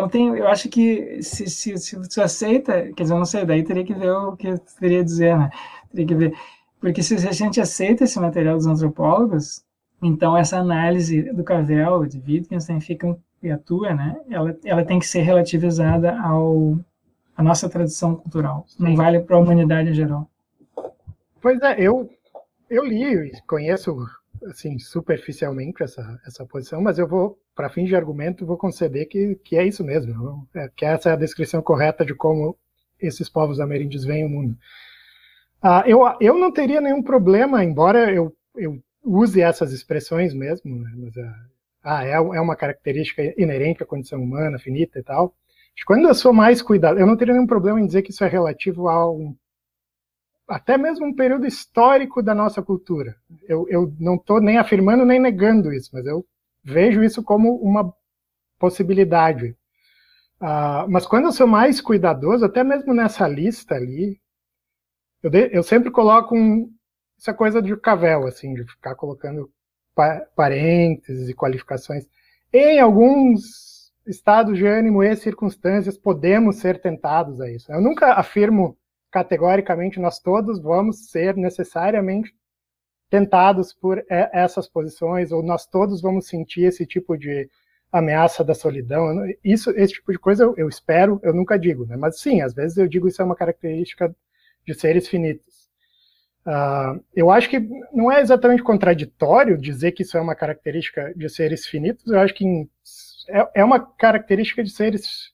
[0.00, 3.44] Então tem, eu acho que se, se, se você aceita, quer dizer, eu não sei,
[3.44, 5.50] daí teria que ver o que eu teria a dizer, né?
[5.90, 6.34] Teria que ver.
[6.80, 9.62] Porque se a gente aceita esse material dos antropólogos,
[10.00, 14.16] então essa análise do Cavell, de Wittgenstein, fica e atua, né?
[14.30, 16.78] Ela, ela tem que ser relativizada ao
[17.36, 18.64] a nossa tradição cultural.
[18.78, 20.30] Não vale para a humanidade em geral.
[21.42, 22.08] Pois é, eu
[22.70, 23.94] eu li, conheço
[24.46, 29.34] assim superficialmente essa essa posição, mas eu vou para fins de argumento, vou conceder que,
[29.44, 32.56] que é isso mesmo, é, que essa é a descrição correta de como
[32.98, 34.56] esses povos ameríndios veem o mundo.
[35.62, 40.90] Ah, eu, eu não teria nenhum problema, embora eu, eu use essas expressões mesmo, né,
[40.96, 41.34] mas, ah,
[41.82, 45.34] ah é, é uma característica inerente à condição humana, finita e tal.
[45.86, 48.28] Quando eu sou mais cuidado, eu não teria nenhum problema em dizer que isso é
[48.28, 49.34] relativo a um,
[50.50, 53.14] até mesmo um período histórico da nossa cultura.
[53.48, 56.26] Eu, eu não estou nem afirmando nem negando isso, mas eu
[56.62, 57.94] vejo isso como uma
[58.58, 59.56] possibilidade.
[60.40, 64.20] Uh, mas quando eu sou mais cuidadoso, até mesmo nessa lista ali,
[65.22, 66.68] eu, de, eu sempre coloco um,
[67.16, 69.50] essa coisa de cavel, assim, de ficar colocando
[69.94, 72.06] pa parênteses e qualificações.
[72.52, 77.70] Em alguns estados de ânimo e circunstâncias, podemos ser tentados a isso.
[77.70, 78.76] Eu nunca afirmo
[79.10, 82.34] categoricamente nós todos vamos ser necessariamente
[83.10, 87.50] tentados por essas posições, ou nós todos vamos sentir esse tipo de
[87.90, 89.26] ameaça da solidão.
[89.42, 91.96] Isso, esse tipo de coisa eu, eu espero, eu nunca digo, né?
[91.96, 94.14] Mas sim, às vezes eu digo isso é uma característica
[94.64, 95.68] de seres finitos.
[96.46, 97.60] Uh, eu acho que
[97.92, 102.06] não é exatamente contraditório dizer que isso é uma característica de seres finitos.
[102.06, 102.70] Eu acho que em,
[103.28, 105.32] é, é, uma característica de seres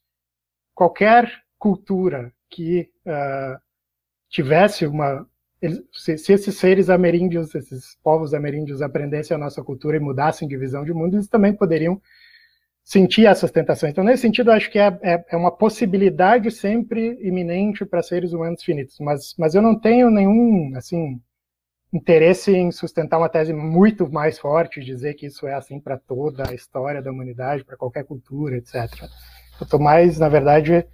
[0.74, 3.60] qualquer cultura que uh,
[4.36, 5.26] tivesse uma
[5.90, 10.56] se, se, esses seres ameríndios, esses povos ameríndios aprendessem a nossa cultura e mudassem de
[10.56, 12.00] visão de mundo, eles também poderiam
[12.84, 13.92] sentir essas tentações.
[13.92, 18.62] Então, nesse sentido, acho que é, é, é uma possibilidade sempre iminente para seres humanos
[18.62, 21.18] finitos, mas, mas eu não tenho nenhum, assim,
[21.90, 26.48] interesse em sustentar uma tese muito mais forte, dizer que isso é assim para toda
[26.48, 28.74] a história da humanidade, para qualquer cultura, etc.
[29.58, 30.86] Eu estou mais, na verdade,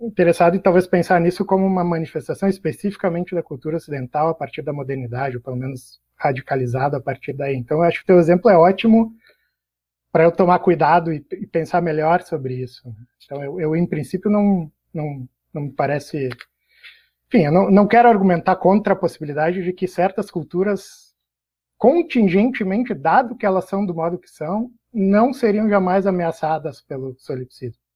[0.00, 4.72] interessado em talvez pensar nisso como uma manifestação especificamente da cultura ocidental a partir da
[4.72, 7.56] modernidade, ou pelo menos radicalizado a partir daí.
[7.56, 9.12] Então, eu acho que o teu exemplo é ótimo
[10.12, 12.82] para eu tomar cuidado e, e, pensar melhor sobre isso.
[13.24, 16.28] Então, eu, eu, em princípio, não, não, não me parece.
[17.28, 21.14] Enfim, eu não, não quero argumentar contra a possibilidade de que certas culturas,
[21.76, 27.87] contingentemente, dado que elas são do modo que são, não seriam jamais ameaçadas pelo solipsismo.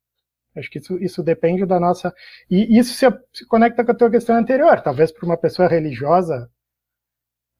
[0.54, 2.14] Acho que isso, isso depende da nossa.
[2.50, 4.80] E isso se, se conecta com a tua questão anterior.
[4.80, 6.48] Talvez para uma pessoa religiosa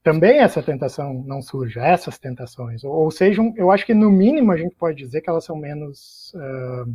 [0.03, 2.83] também essa tentação não surja, essas tentações.
[2.83, 5.57] Ou, ou sejam, eu acho que no mínimo a gente pode dizer que elas são
[5.57, 6.35] menos.
[6.35, 6.93] Uh,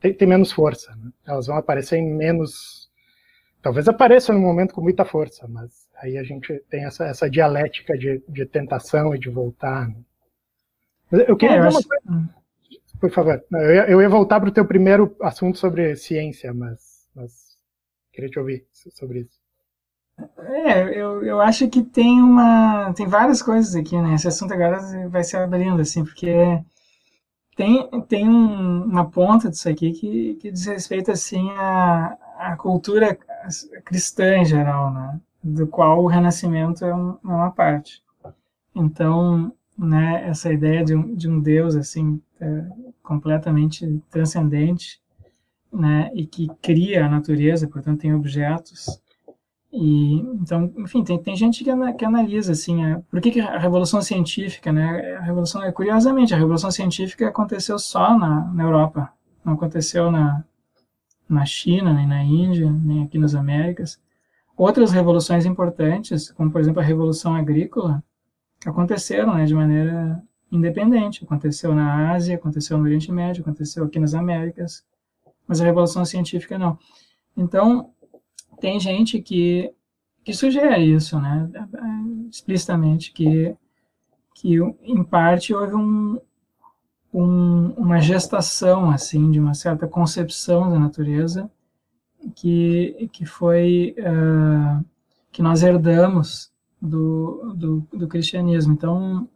[0.00, 0.94] tem, tem, menos força.
[0.94, 1.10] Né?
[1.26, 2.90] Elas vão aparecer em menos.
[3.60, 7.96] Talvez apareçam no momento com muita força, mas aí a gente tem essa, essa dialética
[7.96, 9.88] de, de tentação e de voltar.
[9.88, 11.24] Né?
[11.26, 11.86] Eu queria é, eu acho...
[11.86, 12.28] coisa hum.
[13.02, 13.44] Por favor.
[13.50, 17.32] Eu ia, eu ia voltar para o teu primeiro assunto sobre ciência, mas, mas
[18.12, 19.42] queria te ouvir sobre isso.
[20.38, 22.92] É, eu, eu acho que tem uma.
[22.92, 24.14] Tem várias coisas aqui, né?
[24.14, 24.78] Esse assunto agora
[25.08, 26.32] vai se abrindo, assim, porque
[27.56, 33.18] tem, tem um, uma ponta disso aqui que, que diz respeito, assim, à, à cultura
[33.84, 35.20] cristã em geral, né?
[35.42, 38.00] Do qual o renascimento é, um, é uma parte.
[38.72, 42.66] Então, né, essa ideia de um, de um Deus, assim, é,
[43.02, 45.00] completamente transcendente,
[45.72, 49.00] né, e que cria a natureza, portanto tem objetos.
[49.72, 52.76] E então, enfim, tem, tem gente que, que analisa assim,
[53.10, 55.16] por que, que a revolução científica, né?
[55.16, 59.10] A revolução é curiosamente, a revolução científica aconteceu só na, na Europa,
[59.42, 60.44] não aconteceu na
[61.32, 63.98] na China, nem na Índia, nem aqui nas Américas.
[64.56, 68.04] Outras revoluções importantes, como por exemplo a revolução agrícola,
[68.66, 70.22] aconteceram, né, de maneira
[70.52, 71.24] independente.
[71.24, 74.84] Aconteceu na Ásia, aconteceu no Oriente Médio, aconteceu aqui nas Américas,
[75.48, 76.78] mas a revolução científica não.
[77.36, 77.90] Então,
[78.60, 79.72] tem gente que,
[80.22, 81.50] que sugere isso, né,
[82.30, 83.56] explicitamente, que,
[84.34, 86.20] que em parte houve um,
[87.12, 91.50] um, uma gestação, assim, de uma certa concepção da natureza
[92.36, 94.84] que, que foi, uh,
[95.32, 98.74] que nós herdamos do, do, do cristianismo.
[98.74, 99.28] Então,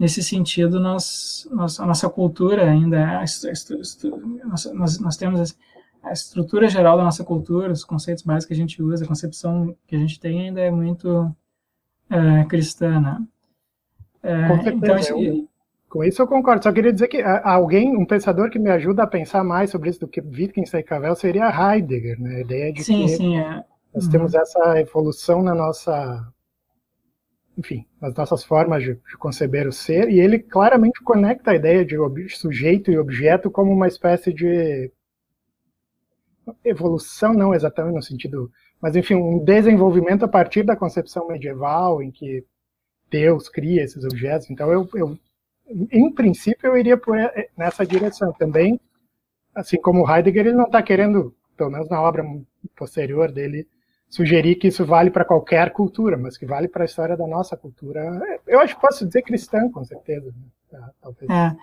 [0.00, 3.24] nesse sentido, nós, nós, a nossa cultura ainda, é
[4.72, 5.54] nós, nós temos
[6.02, 9.76] a estrutura geral da nossa cultura, os conceitos básicos que a gente usa, a concepção
[9.86, 11.30] que a gente tem ainda é muito
[12.08, 13.22] é, cristã, né?
[14.22, 15.48] É, com então, eu,
[15.86, 16.62] com isso eu concordo.
[16.62, 20.00] Só queria dizer que alguém, um pensador que me ajuda a pensar mais sobre isso
[20.00, 22.36] do que Wittgenstein e Cavell seria Heidegger, né?
[22.36, 23.62] A ideia de sim, que sim, é.
[23.94, 24.10] nós uhum.
[24.10, 26.26] temos essa evolução na nossa
[27.60, 31.84] enfim, nas nossas formas de, de, conceber o ser, e ele claramente conecta a ideia
[31.84, 31.96] de
[32.30, 34.90] sujeito e objeto como uma espécie de
[36.64, 38.50] evolução, não exatamente no sentido,
[38.80, 42.42] mas enfim, um desenvolvimento a partir da concepção medieval em que
[43.10, 44.50] Deus cria esses objetos.
[44.50, 45.18] Então, eu, eu
[45.92, 47.16] em princípio, eu iria por
[47.56, 48.80] nessa direção também,
[49.54, 52.24] assim como Heidegger, ele não está querendo, pelo menos na obra
[52.74, 53.68] posterior dele,
[54.10, 57.56] sugerir que isso vale para qualquer cultura, mas que vale para a história da nossa
[57.56, 58.20] cultura.
[58.46, 60.34] Eu acho que posso dizer cristã, com certeza.
[60.72, 60.90] Né?
[61.00, 61.30] Talvez.
[61.30, 61.56] É.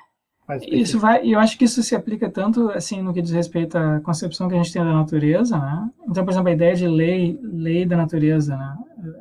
[0.65, 3.99] Isso vai, eu acho que isso se aplica tanto assim no que diz respeito à
[3.99, 5.89] concepção que a gente tem da natureza, né?
[6.07, 8.77] Então, por exemplo, a ideia de lei, lei da natureza, né?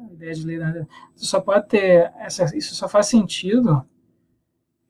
[0.08, 0.88] A ideia de lei da natureza.
[1.16, 3.84] Só pode ter essa, isso só faz sentido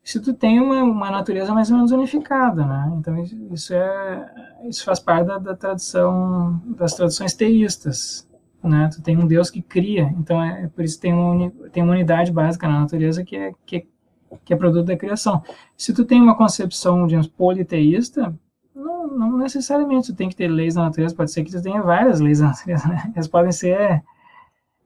[0.07, 2.92] se tu tem uma, uma natureza mais ou menos unificada, né?
[2.96, 3.20] Então
[3.52, 4.30] isso é
[4.68, 8.24] isso faz parte da, da tradição das tradições teístas,
[8.62, 8.88] né?
[8.94, 11.92] Tu tem um Deus que cria, então é, é por isso tem uma, tem uma
[11.92, 15.42] unidade básica na natureza que é, que, é, que é produto da criação.
[15.76, 18.32] Se tu tem uma concepção, digamos, politeísta,
[18.72, 21.82] não, não necessariamente tu tem que ter leis na natureza, pode ser que tu tenha
[21.82, 23.11] várias leis na natureza, né?
[23.12, 24.04] Elas podem ser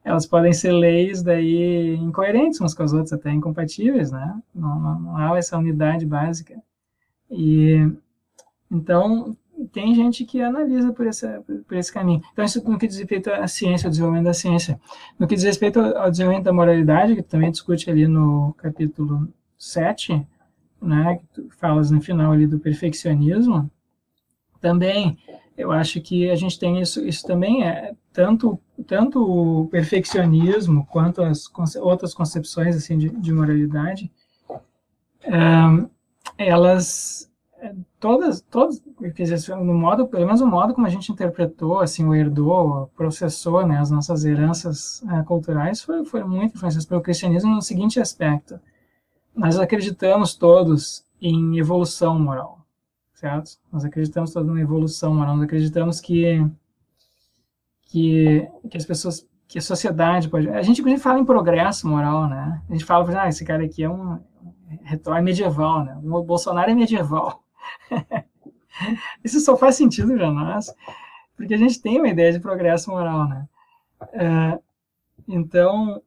[0.03, 4.41] elas podem ser leis daí incoerentes umas com as outras, até incompatíveis, né?
[4.53, 6.61] Não, não, não há essa unidade básica.
[7.29, 7.87] E
[8.69, 9.35] então
[9.71, 11.05] tem gente que analisa por,
[11.67, 12.21] por esse caminho.
[12.31, 14.79] Então, isso no que diz respeito à ciência, ao desenvolvimento da ciência.
[15.19, 19.27] No que diz respeito ao desenvolvimento da moralidade, que também discute ali no capítulo
[19.57, 20.25] 7,
[20.81, 23.69] né, que tu falas no final ali do perfeccionismo,
[24.59, 25.17] também
[25.57, 31.21] eu acho que a gente tem isso, isso também é tanto tanto o perfeccionismo quanto
[31.21, 34.11] as outras concepções assim de, de moralidade,
[35.23, 35.87] é,
[36.37, 37.29] elas
[37.99, 38.81] todas todas
[39.15, 42.89] quer dizer, no modo pelo menos o modo como a gente interpretou assim o herdou
[42.95, 47.99] processou né as nossas heranças é, culturais foi foi muito influenciado pelo cristianismo no seguinte
[47.99, 48.59] aspecto.
[49.35, 52.60] Nós acreditamos todos em evolução moral
[53.21, 53.51] certo?
[53.71, 56.43] Nós acreditamos toda uma evolução moral, nós acreditamos que,
[57.83, 60.49] que, que as pessoas, que a sociedade pode...
[60.49, 62.59] A gente, inclusive, fala em progresso moral, né?
[62.67, 64.19] A gente fala, ah, esse cara aqui é um
[64.83, 65.99] é medieval, né?
[66.03, 67.43] O Bolsonaro é medieval.
[69.23, 70.73] Isso só faz sentido para nós,
[71.35, 73.47] porque a gente tem uma ideia de progresso moral, né?
[74.13, 74.59] É,
[75.27, 76.01] então,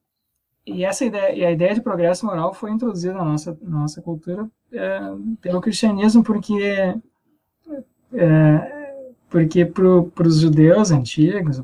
[0.67, 4.49] e essa ideia, e a ideia de progresso moral foi introduzida na nossa, nossa cultura
[4.73, 5.01] é,
[5.41, 6.95] pelo cristianismo, porque
[8.13, 8.75] é,
[9.29, 11.61] porque para os judeus antigos,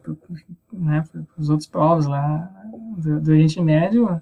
[0.72, 2.50] né, para os outros povos lá
[2.98, 4.20] do, do, Oriente Médio,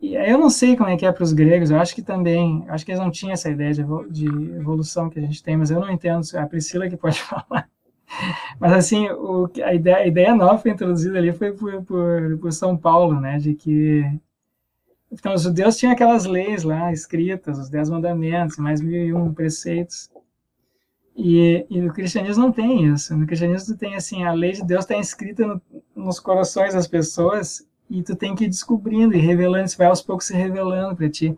[0.00, 2.64] e eu não sei como é que é para os gregos, eu acho que também,
[2.68, 4.26] acho que eles não tinham essa ideia de, de
[4.56, 7.68] evolução que a gente tem, mas eu não entendo, a Priscila que pode falar.
[8.58, 12.76] Mas assim, o, a, ideia, a ideia nova introduzida ali foi por, por, por São
[12.76, 14.04] Paulo, né, de que
[15.12, 19.34] então, os judeus tinham aquelas leis lá escritas, os Dez Mandamentos, mais mil e um
[19.34, 20.08] preceitos.
[21.16, 23.16] E, e no cristianismo não tem isso.
[23.16, 25.60] No cristianismo tu tem assim, a lei de Deus está inscrita no,
[25.96, 30.00] nos corações das pessoas e tu tem que ir descobrindo e revelando, isso vai aos
[30.00, 31.36] poucos se revelando para ti.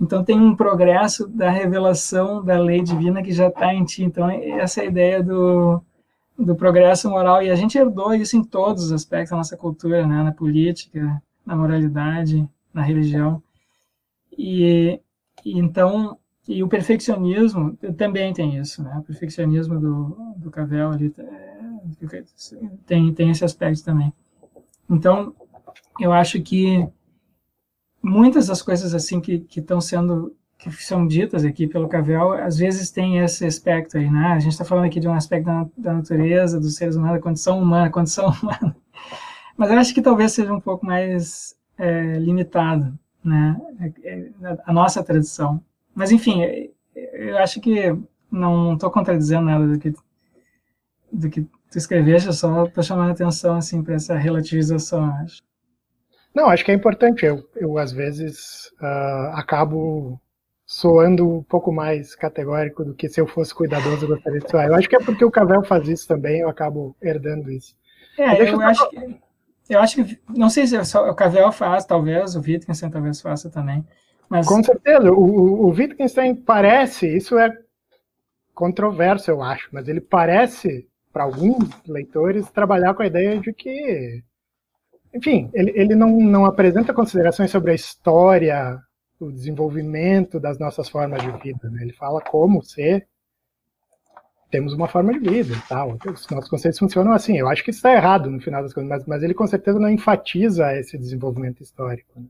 [0.00, 4.02] Então tem um progresso da revelação da lei divina que já está em ti.
[4.02, 5.82] Então essa é a ideia do,
[6.44, 10.06] do progresso moral e a gente herdou isso em todos os aspectos da nossa cultura,
[10.06, 10.22] né?
[10.22, 13.42] na política, na moralidade, na religião.
[14.36, 14.98] E,
[15.44, 16.18] e, então,
[16.48, 18.96] e o perfeccionismo também tem isso, né?
[18.98, 22.22] O perfeccionismo do, do Cavell ali é,
[22.86, 24.12] tem, tem esse aspecto também.
[24.88, 25.34] Então,
[26.00, 26.88] eu acho que
[28.02, 32.90] muitas das coisas assim que estão sendo que são ditas aqui pelo Cavell, às vezes
[32.90, 34.32] tem esse aspecto aí, né?
[34.32, 37.22] A gente está falando aqui de um aspecto da, da, natureza, dos seres humanos, da
[37.22, 38.76] condição humana, condição humana.
[39.56, 43.58] Mas eu acho que talvez seja um pouco mais é, limitado, né?
[43.80, 44.30] É, é,
[44.66, 45.62] a nossa tradição.
[45.94, 47.96] Mas, enfim, é, eu acho que
[48.30, 49.94] não estou contradizendo nada do que,
[51.10, 51.40] do que
[51.70, 55.42] tu escreveste, só estou chamando atenção assim, para essa relativização, acho.
[56.34, 57.24] Não, acho que é importante.
[57.24, 60.20] Eu, eu às vezes, uh, acabo
[60.70, 64.68] soando um pouco mais categórico do que se eu fosse cuidadoso eu gostaria de soar.
[64.68, 67.74] Eu acho que é porque o Cavell faz isso também, eu acabo herdando isso.
[68.16, 69.20] É, eu, eu acho que
[69.68, 73.50] eu acho que, não sei se é o Cavell faz, talvez, o Wittgenstein talvez faça
[73.50, 73.84] também.
[74.28, 74.46] Mas...
[74.46, 77.52] Com certeza, o, o Wittgenstein parece, isso é
[78.54, 84.22] controverso, eu acho, mas ele parece, para alguns leitores, trabalhar com a ideia de que,
[85.12, 88.78] enfim, ele, ele não, não apresenta considerações sobre a história,
[89.20, 91.68] o desenvolvimento das nossas formas de vida.
[91.70, 91.82] Né?
[91.82, 93.06] Ele fala como ser
[94.50, 95.96] temos uma forma de vida e tal.
[96.04, 97.38] Os nossos conceitos funcionam assim.
[97.38, 99.78] Eu acho que isso está errado no final das contas, mas, mas ele com certeza
[99.78, 102.18] não enfatiza esse desenvolvimento histórico.
[102.18, 102.26] Né?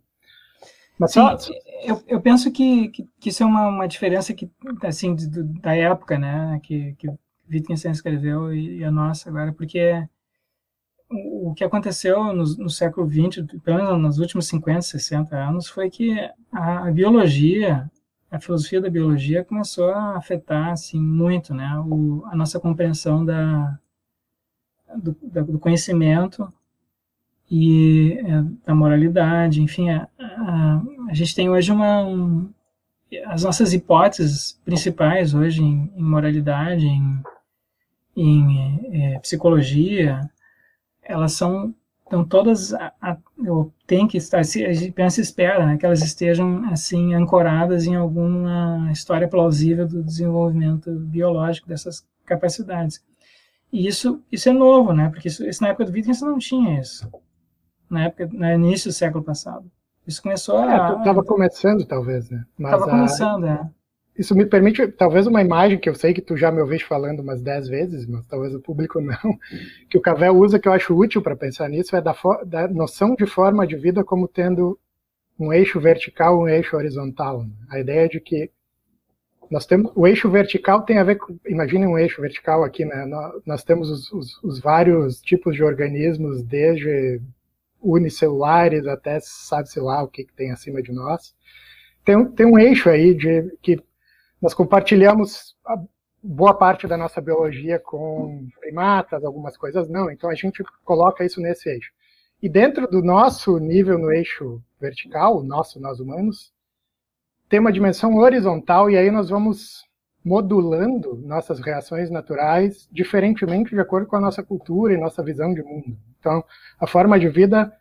[0.99, 1.35] Mas só,
[1.83, 4.51] eu, eu penso que, que, que, isso é uma, uma diferença que,
[4.83, 5.29] assim, de,
[5.61, 7.09] da época, né, que, que
[7.51, 10.07] Wittgenstein escreveu e, e, a nossa agora, porque
[11.11, 15.91] o, que aconteceu no, no, século XX, pelo menos nos últimos 50, 60 anos, foi
[15.91, 16.19] que
[16.53, 17.91] a, a biologia
[18.31, 23.77] a filosofia da biologia começou a afetar assim muito, né, o, a nossa compreensão da
[24.97, 26.53] do, do conhecimento
[27.51, 32.53] e é, da moralidade, enfim, a, a, a, gente tem hoje uma um,
[33.27, 37.23] as nossas hipóteses principais hoje em, em moralidade, em,
[38.17, 40.31] em é, psicologia,
[41.03, 41.75] elas são
[42.11, 43.17] então, todas a, a,
[43.87, 47.95] tem que estar, a gente pensa e espera né, que elas estejam assim ancoradas em
[47.95, 53.01] alguma história plausível do desenvolvimento biológico dessas capacidades.
[53.73, 55.09] E isso, isso é novo, né?
[55.09, 57.09] Porque isso, isso na época do Wittgenstein não tinha isso.
[57.89, 59.71] Na época, no início do século passado.
[60.05, 60.99] Isso começou a.
[60.99, 62.45] Estava é, começando, talvez, né?
[62.59, 63.71] Estava começando, é
[64.21, 67.21] isso me permite, talvez, uma imagem que eu sei que tu já me ouviste falando
[67.21, 69.17] umas dez vezes, mas talvez o público não,
[69.89, 72.15] que o Cavell usa, que eu acho útil para pensar nisso, é da,
[72.45, 74.79] da, noção de forma de vida como tendo
[75.39, 77.47] um eixo vertical um eixo horizontal.
[77.71, 78.51] A ideia de que
[79.51, 83.07] nós temos o eixo vertical tem a ver com, imagine um eixo vertical aqui, né?
[83.07, 87.23] Nós, nós temos os, os, os, vários tipos de organismos, desde
[87.81, 91.35] unicelulares até sabe-se lá o que, que tem acima de nós.
[92.05, 93.83] Tem, tem um eixo aí de que
[94.41, 95.57] nós compartilhamos
[96.23, 100.11] boa parte da nossa biologia com primatas, algumas coisas não.
[100.11, 101.91] Então a gente coloca isso nesse eixo.
[102.43, 106.53] E dentro do nosso nível no eixo vertical, o nosso, nós humanos,
[107.49, 109.85] tem uma dimensão horizontal e aí nós vamos
[110.25, 115.63] modulando nossas reações naturais diferentemente de acordo com a nossa cultura e nossa visão de
[115.63, 115.97] mundo.
[116.19, 116.45] Então,
[116.79, 117.73] a forma de vida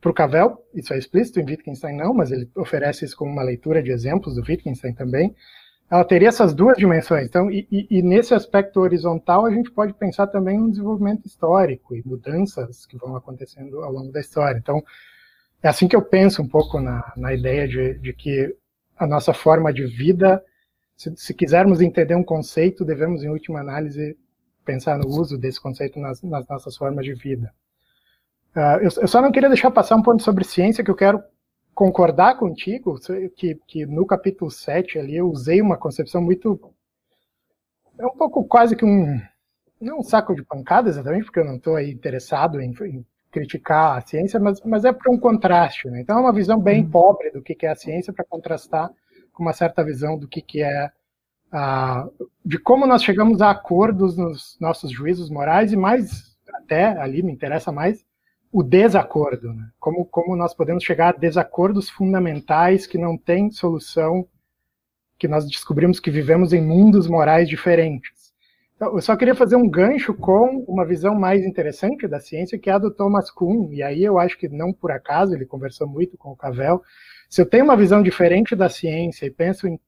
[0.00, 3.42] para o Cavell, isso é explícito, em Wittgenstein não, mas ele oferece isso como uma
[3.42, 5.34] leitura de exemplos do Wittgenstein também,
[5.90, 7.26] ela teria essas duas dimensões.
[7.26, 12.02] Então, e, e, nesse aspecto horizontal, a gente pode pensar também no desenvolvimento histórico e
[12.04, 14.58] mudanças que vão acontecendo ao longo da história.
[14.58, 14.82] Então,
[15.62, 18.54] é assim que eu penso um pouco na, na ideia de, de que
[18.96, 20.42] a nossa forma de vida
[20.96, 24.16] se, se, quisermos entender um conceito, devemos, em última análise,
[24.64, 27.52] pensar no uso desse conceito nas, nas nossas formas de vida.
[28.56, 31.22] Uh, eu, eu, só não queria deixar passar um ponto sobre ciência que eu quero
[31.76, 32.98] concordar contigo,
[33.36, 36.58] que, que no capítulo 7 ali eu usei uma concepção muito.
[37.98, 39.20] É um pouco quase que um.
[39.78, 43.98] Não um saco de pancada exatamente, porque eu não estou aí interessado em, em, criticar
[43.98, 45.90] a ciência, mas, mas é para um contraste.
[45.90, 46.00] Né?
[46.00, 46.90] Então é uma visão bem uhum.
[46.90, 48.90] pobre do que, que é a ciência para contrastar
[49.34, 50.90] com uma certa visão do que, que é
[51.52, 52.08] a,
[52.42, 57.32] de como nós chegamos a acordos nos nossos juízos morais e mais até ali me
[57.32, 58.05] interessa mais
[58.56, 59.68] o desacordo, né?
[59.78, 64.26] como, como nós podemos chegar a desacordos fundamentais que não têm solução,
[65.18, 68.32] que nós descobrimos que vivemos em mundos morais diferentes.
[68.74, 72.70] Então, eu só queria fazer um gancho com uma visão mais interessante da ciência, que
[72.70, 75.86] é a do Thomas Kuhn, e aí eu acho que não por acaso, ele conversou
[75.86, 76.80] muito com o Cavell,
[77.28, 79.78] se eu tenho uma visão diferente da ciência e penso em,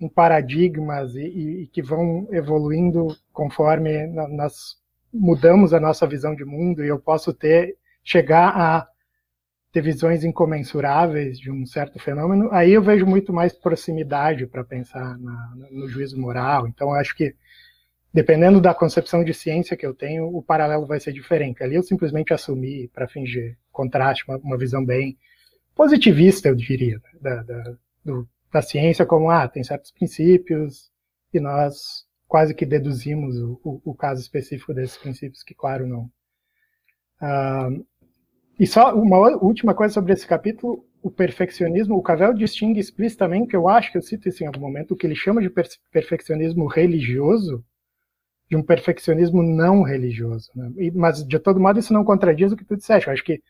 [0.00, 4.78] em paradigmas e, e, e, que vão evoluindo conforme nós
[5.12, 7.76] mudamos a nossa visão de mundo e eu posso ter
[8.06, 8.88] chegar a
[9.72, 15.18] ter visões incomensuráveis de um certo fenômeno, aí eu vejo muito mais proximidade para pensar
[15.18, 16.66] na, no juízo moral.
[16.66, 17.34] Então, acho que
[18.14, 21.62] dependendo da concepção de ciência que eu tenho, o paralelo vai ser diferente.
[21.62, 25.18] Ali eu simplesmente assumi para fingir contraste, uma, uma visão bem
[25.74, 30.90] positivista, eu diria, da, da, do, da ciência, como, ah, tem certos princípios,
[31.34, 36.10] e nós quase que deduzimos o, o, o caso específico desses princípios, que, claro, não.
[37.20, 37.86] Uh,
[38.58, 43.68] e só uma última coisa sobre esse capítulo, o perfeccionismo, o Cavell distingue explicitamente, eu
[43.68, 45.50] acho que eu cito isso em algum momento, o que ele chama de
[45.92, 47.64] perfeccionismo religioso,
[48.48, 50.50] de um perfeccionismo não religioso.
[50.54, 50.72] Né?
[50.78, 53.08] E, mas, de todo modo, isso não contradiz o que tu disseste.
[53.08, 53.42] Eu acho que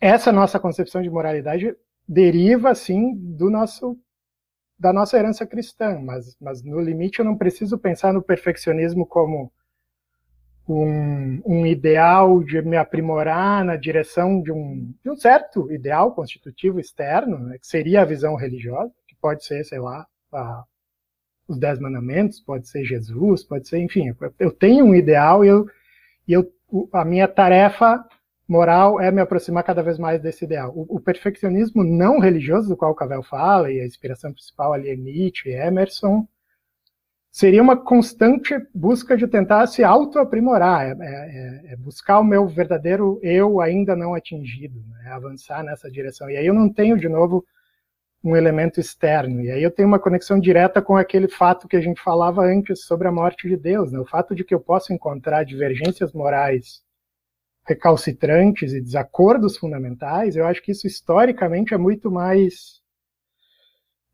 [0.00, 1.74] essa nossa concepção de moralidade
[2.08, 3.98] deriva, sim, do nosso
[4.78, 9.50] da nossa herança cristã, mas, mas no limite eu não preciso pensar no perfeccionismo como
[10.68, 16.80] um, um ideal de me aprimorar na direção de um, de um certo ideal constitutivo
[16.80, 20.64] externo, né, que seria a visão religiosa, que pode ser, sei lá, a,
[21.46, 25.66] os Dez Mandamentos, pode ser Jesus, pode ser, enfim, eu tenho um ideal e, eu,
[26.26, 26.52] e eu,
[26.92, 28.04] a minha tarefa
[28.48, 30.72] moral é me aproximar cada vez mais desse ideal.
[30.74, 34.90] O, o perfeccionismo não religioso, do qual o Cavell fala, e a inspiração principal ali
[34.90, 36.26] é Nietzsche e Emerson,
[37.36, 42.48] seria uma constante busca de tentar se auto-aprimorar, é, é, é, é, buscar o meu
[42.48, 46.30] verdadeiro eu ainda não atingido, né, avançar nessa direção.
[46.30, 47.44] E aí eu não tenho, de novo,
[48.24, 49.42] um elemento externo.
[49.42, 52.86] E aí eu tenho uma conexão direta com aquele fato que a gente falava antes
[52.86, 56.80] sobre a morte de Deus, né, o fato de que eu posso encontrar divergências morais
[57.66, 62.80] recalcitrantes e desacordos fundamentais, eu acho que isso historicamente é muito mais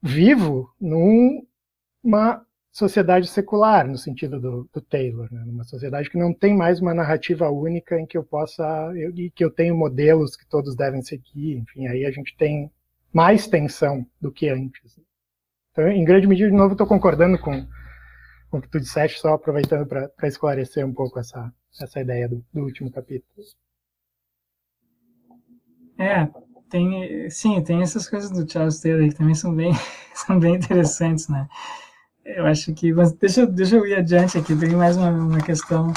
[0.02, 5.44] vivo numa sociedade secular, no sentido do, do Taylor, né?
[5.46, 8.64] uma sociedade que não tem mais uma narrativa única em que eu possa,
[9.14, 12.72] e que eu tenho modelos que todos devem seguir, enfim, aí a gente tem
[13.12, 14.98] mais tensão do que antes.
[15.70, 17.66] Então, em grande medida, de novo, estou concordando com,
[18.50, 22.42] com o que tu disseste, só aproveitando para esclarecer um pouco essa, essa ideia do,
[22.54, 23.28] do último capítulo.
[25.98, 26.26] É,
[26.70, 29.72] tem, sim, tem essas coisas do Charles Taylor que também são bem,
[30.14, 31.46] são bem interessantes, né?
[32.24, 32.92] Eu acho que.
[32.92, 35.92] Mas deixa, deixa eu ir adiante aqui, tem mais uma, uma questão.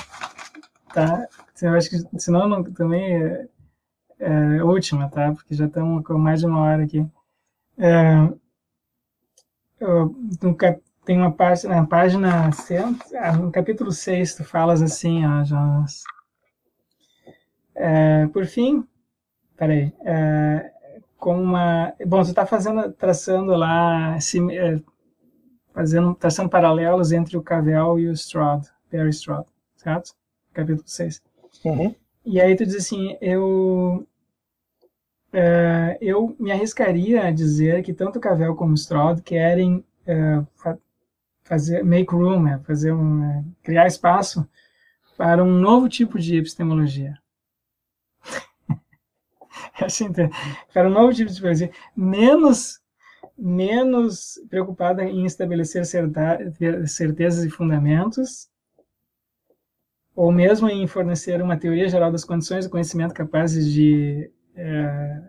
[0.94, 1.28] Tá?
[1.62, 3.48] Eu acho que, senão, não, também é,
[4.20, 5.32] é, última, tá?
[5.34, 7.06] Porque já estamos com mais de uma hora aqui.
[7.78, 8.30] É,
[9.80, 10.16] eu,
[11.06, 12.78] tem uma parte, na página 100,
[13.20, 16.04] ah, no capítulo 6, tu falas assim, ó, Jonas.
[17.76, 18.88] É, por fim,
[19.58, 20.72] peraí, é,
[21.18, 21.94] com uma.
[22.08, 24.18] Bom, você está fazendo, traçando lá.
[24.18, 24.80] É,
[25.76, 29.46] fazendo, traçando paralelos entre o Cavell e o Stroud, Perry Stroud,
[29.76, 30.16] certo?
[30.54, 31.22] Capítulo 6.
[31.66, 31.94] Uhum.
[32.26, 34.08] E aí tu diz assim, eu
[35.34, 40.78] uh, eu me arriscaria a dizer que tanto Cavell como Stroud querem uh,
[41.44, 44.48] fazer make room, é fazer um, é, criar espaço
[45.18, 47.20] para um novo tipo de epistemologia.
[49.80, 50.08] assim,
[50.74, 52.82] para um novo tipo de epistemologia, menos
[53.38, 55.84] menos preocupada em estabelecer
[56.88, 58.50] certezas e fundamentos,
[60.16, 65.22] ou mesmo em fornecer uma teoria geral das condições do conhecimento capazes de, é,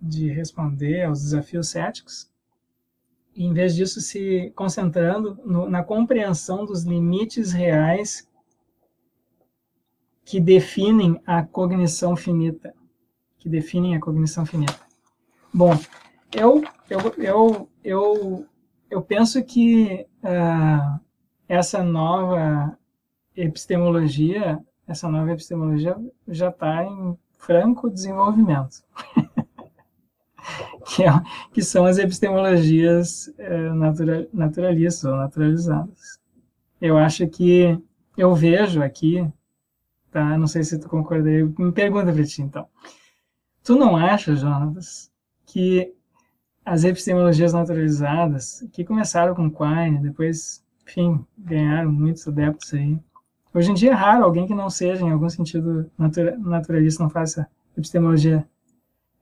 [0.00, 2.30] de responder aos desafios céticos,
[3.34, 8.28] em vez disso se concentrando no, na compreensão dos limites reais
[10.24, 12.74] que definem a cognição finita,
[13.38, 14.78] que definem a cognição finita.
[15.52, 15.72] Bom,
[16.34, 18.46] eu, eu, eu, eu,
[18.90, 21.00] eu penso que uh,
[21.48, 22.76] essa nova
[23.34, 25.96] epistemologia, essa nova epistemologia
[26.26, 28.82] já está em franco desenvolvimento.
[30.86, 31.10] que, é,
[31.52, 36.18] que, são as epistemologias uh, natura, naturalistas ou naturalizadas.
[36.80, 37.78] Eu acho que
[38.16, 39.26] eu vejo aqui,
[40.10, 40.36] tá?
[40.36, 41.44] Não sei se tu concordaria.
[41.58, 42.68] Me pergunta para ti, então.
[43.62, 45.10] Tu não acha, Jonas,
[45.46, 45.94] que
[46.68, 52.98] as epistemologias naturalizadas, que começaram com Quine, depois, enfim, ganharam muitos adeptos aí.
[53.54, 57.48] Hoje em dia é raro alguém que não seja, em algum sentido, naturalista, não faça
[57.76, 58.46] epistemologia.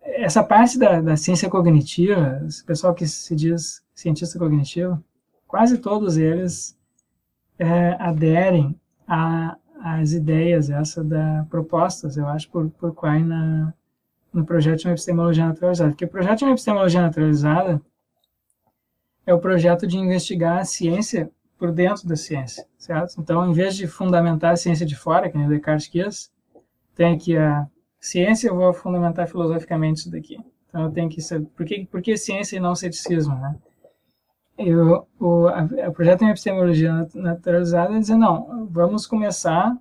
[0.02, 5.02] Essa parte da, da ciência cognitiva, esse pessoal que se diz cientista cognitivo,
[5.46, 6.76] quase todos eles
[7.60, 8.74] é, aderem
[9.06, 13.72] às ideias, essa da propostas, eu acho, por, por Quine na,
[14.36, 15.90] no projeto de uma epistemologia naturalizada.
[15.90, 17.80] Porque o projeto de uma epistemologia naturalizada
[19.24, 23.18] é o projeto de investigar a ciência por dentro da ciência, certo?
[23.18, 26.30] Então, em vez de fundamentar a ciência de fora, que nem Descartes quis,
[26.94, 27.66] tem aqui a
[27.98, 30.38] ciência, eu vou fundamentar filosoficamente isso daqui.
[30.68, 33.56] Então, eu tenho que saber, por que, por que ciência e não ceticismo, né?
[34.58, 39.74] Eu, o, a, o projeto de epistemologia naturalizada é dizer, não, vamos começar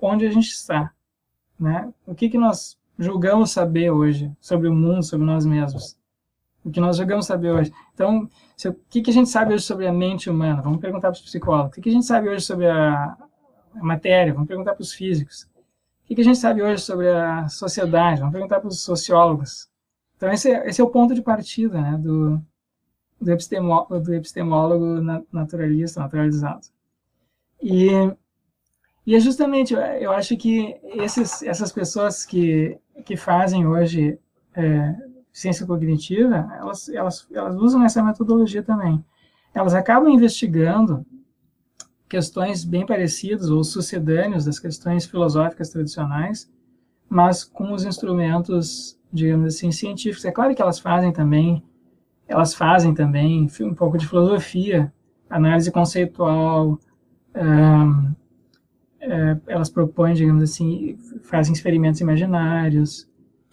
[0.00, 0.92] onde a gente está,
[1.58, 1.92] né?
[2.04, 5.96] O que que nós julgamos saber hoje sobre o mundo, sobre nós mesmos.
[6.64, 7.72] O que nós julgamos saber hoje.
[7.92, 10.62] Então, se, o que, que a gente sabe hoje sobre a mente humana?
[10.62, 11.72] Vamos perguntar para os psicólogos.
[11.72, 13.16] O que, que a gente sabe hoje sobre a,
[13.74, 14.32] a matéria?
[14.32, 15.48] Vamos perguntar para os físicos.
[16.04, 18.20] O que, a gente sabe hoje sobre a sociedade?
[18.20, 19.68] Vamos perguntar para os sociólogos.
[20.16, 22.40] Então, esse é, esse é o ponto de partida né, do,
[23.20, 25.00] do, epistemólogo, do epistemólogo
[25.32, 26.66] naturalista, naturalizado.
[27.60, 27.88] E
[29.04, 34.18] e é justamente, eu acho que esses, essas pessoas que, que fazem hoje
[34.54, 34.94] é,
[35.32, 39.02] ciência cognitiva, elas, elas, elas usam essa metodologia também.
[39.54, 41.04] Elas acabam investigando
[42.08, 46.50] questões bem parecidas ou sucedâneos das questões filosóficas tradicionais,
[47.08, 50.24] mas com os instrumentos, digamos assim, científicos.
[50.24, 51.62] É claro que elas fazem também,
[52.28, 54.92] elas fazem também um pouco de filosofia,
[55.30, 56.78] análise conceitual,
[57.34, 58.14] um,
[59.02, 63.08] é, elas propõem, digamos assim, fazem experimentos imaginários,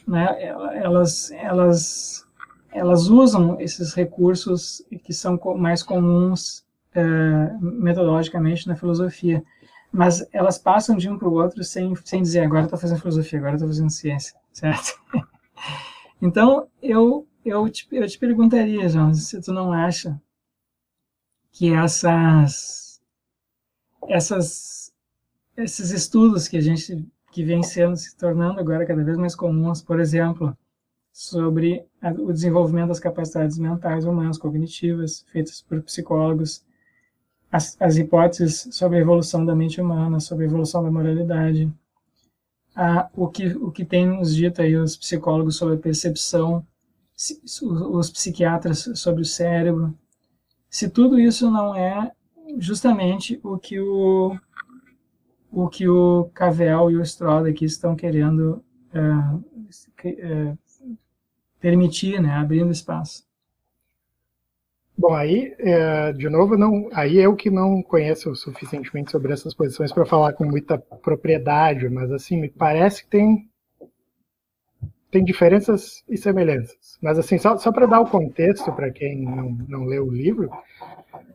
[0.07, 0.43] né?
[0.43, 2.27] Elas, elas,
[2.71, 6.63] elas usam esses recursos que são mais comuns
[6.93, 7.01] é,
[7.59, 9.43] metodologicamente na filosofia,
[9.91, 13.39] mas elas passam de um para o outro sem, sem dizer agora estou fazendo filosofia,
[13.39, 14.99] agora estou fazendo ciência, certo?
[16.21, 20.21] então eu eu te, eu te perguntaria, João, se tu não acha
[21.51, 23.01] que essas
[24.07, 24.89] essas
[25.64, 29.81] esses estudos que a gente que vem sendo se tornando agora cada vez mais comuns,
[29.81, 30.57] por exemplo,
[31.11, 36.64] sobre a, o desenvolvimento das capacidades mentais humanas cognitivas feitas por psicólogos,
[37.52, 41.72] as, as hipóteses sobre a evolução da mente humana, sobre a evolução da moralidade,
[42.76, 46.65] a, o que o que tem nos dito aí os psicólogos sobre a percepção,
[47.15, 49.94] se, os psiquiatras sobre o cérebro,
[50.69, 52.11] se tudo isso não é
[52.57, 54.38] justamente o que o
[55.51, 58.63] o que o Cavell e o Stroll aqui estão querendo
[58.93, 60.55] é,
[61.59, 63.27] permitir, né, abrindo espaço.
[64.97, 69.93] Bom, aí, é, de novo, não, aí eu que não conheço suficientemente sobre essas posições
[69.93, 73.49] para falar com muita propriedade, mas assim, me parece que tem,
[75.09, 76.97] tem diferenças e semelhanças.
[77.01, 80.49] Mas assim, só, só para dar o contexto para quem não, não leu o livro,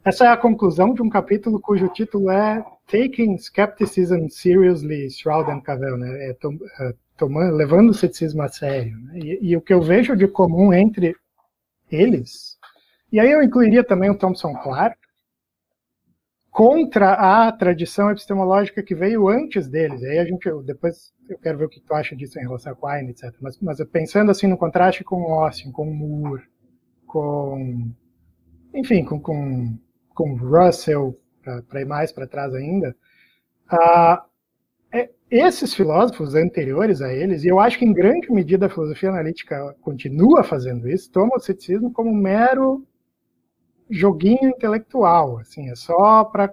[0.04, 5.60] essa é a conclusão de um capítulo cujo título é Taking Skepticism Seriously, Shroud and
[5.60, 6.30] Cavell, né?
[6.30, 8.96] É, tom, é, tomando, levando o ceticismo a sério.
[8.98, 9.18] Né?
[9.18, 11.14] E, e, o que eu vejo de comum entre
[11.90, 12.58] eles,
[13.10, 14.98] e aí eu incluiria também o Thomson Clark,
[16.50, 17.14] contra
[17.46, 20.02] a tradição epistemológica que veio antes deles.
[20.02, 22.72] E aí a gente, depois eu quero ver o que tu acha disso em relação
[22.72, 23.34] a Quine, etc.
[23.40, 26.44] Mas, mas pensando assim no contraste com Austin, com Moore,
[27.06, 27.90] com,
[28.72, 29.76] enfim, com, com
[30.14, 31.18] com Russell,
[31.68, 32.96] para ir mais para trás ainda,
[33.72, 34.22] uh,
[34.92, 39.10] é, esses filósofos anteriores a eles, e eu acho que em grande medida a filosofia
[39.10, 42.86] analítica continua fazendo isso, tomam o ceticismo como um mero
[43.90, 46.52] joguinho intelectual, assim, é só para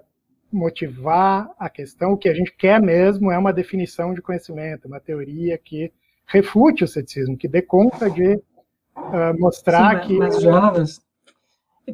[0.52, 2.12] motivar a questão.
[2.12, 5.92] O que a gente quer mesmo é uma definição de conhecimento, uma teoria que
[6.26, 10.18] refute o ceticismo, que dê conta de uh, mostrar Sim, que.
[10.18, 11.02] Mas, Jonas,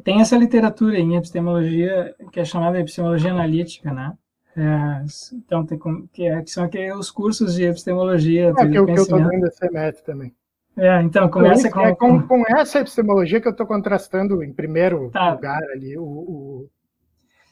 [0.04, 4.12] tem essa literatura em epistemologia que é chamada epistemologia analítica, né?
[4.56, 5.04] É,
[5.34, 5.78] então, tem,
[6.12, 8.48] que, é, que são aqui os cursos de epistemologia.
[8.48, 10.34] É, que, o que eu estou dando esse semestre também.
[10.76, 15.10] É, então, começa com, é com, com, essa epistemologia que eu estou contrastando em primeiro
[15.10, 15.32] tá.
[15.32, 16.70] lugar ali, o, o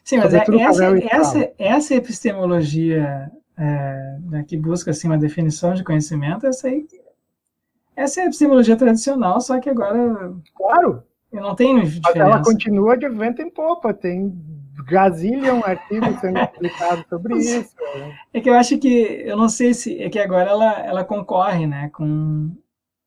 [0.04, 5.82] Sim, mas é, essa, essa, essa epistemologia é, né, que busca assim, uma definição de
[5.82, 6.86] conhecimento, essa aí,
[7.96, 10.32] essa é a epistemologia tradicional, só que agora.
[10.54, 11.02] Claro!
[11.32, 12.00] Não tenho diferença.
[12.04, 14.32] Mas ela continua de vento em popa, tem
[14.84, 17.74] gazilhão artigos sendo publicados sobre isso.
[17.96, 18.18] Né?
[18.34, 21.66] É que eu acho que, eu não sei se, é que agora ela, ela concorre,
[21.66, 22.50] né, com,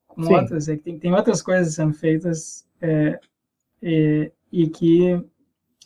[0.08, 3.20] com outras, é que tem, tem outras coisas sendo feitas é,
[3.82, 5.24] e, e que,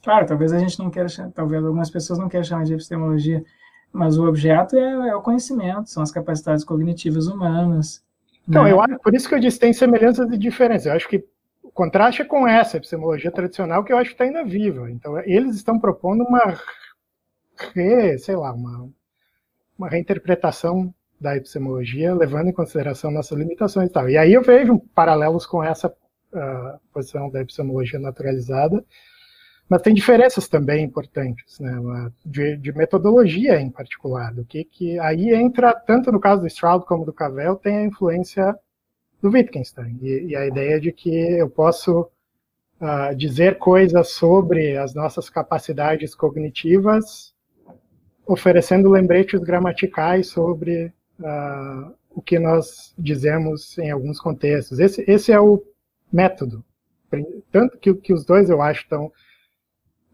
[0.03, 3.43] claro, talvez a gente não queira, talvez algumas pessoas não queiram chamar de epistemologia,
[3.91, 8.03] mas o objeto é, é o conhecimento, são as capacidades cognitivas humanas.
[8.47, 8.72] Então, né?
[8.72, 10.88] eu acho, por isso que eu disse tem semelhanças e diferenças.
[10.88, 11.23] Eu acho que
[11.73, 14.91] o contraste é com essa epistemologia tradicional que eu acho que está ainda viva.
[14.91, 16.55] Então, eles estão propondo uma,
[17.73, 18.87] re, sei lá, uma,
[19.75, 24.07] uma reinterpretação da epistemologia, levando em consideração nossas limitações e tal.
[24.07, 28.85] E aí eu vejo paralelos com essa uh, posição da epistemologia naturalizada,
[29.67, 35.33] mas tem diferenças também importantes, né, de, de, metodologia em particular, do que, que aí
[35.33, 38.55] entra, tanto no caso do Stroud como do Cavell, tem a influência
[39.23, 42.01] do Wittgenstein, e, e a ideia de que eu posso
[42.81, 47.33] uh, dizer coisas sobre as nossas capacidades cognitivas,
[48.27, 50.87] oferecendo lembretes gramaticais sobre
[51.21, 54.77] uh, o que nós dizemos em alguns contextos.
[54.77, 55.63] Esse, esse é o
[56.11, 56.61] método,
[57.49, 59.05] tanto que, que os dois eu acho estão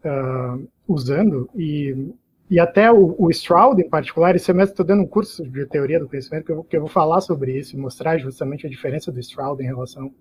[0.04, 2.14] uh, usando, e,
[2.50, 6.00] e até o, o Stroud em particular, esse semestre estou dando um curso de teoria
[6.00, 9.20] do conhecimento que eu, que eu, vou falar sobre isso mostrar justamente a diferença do
[9.20, 10.12] Stroud em relação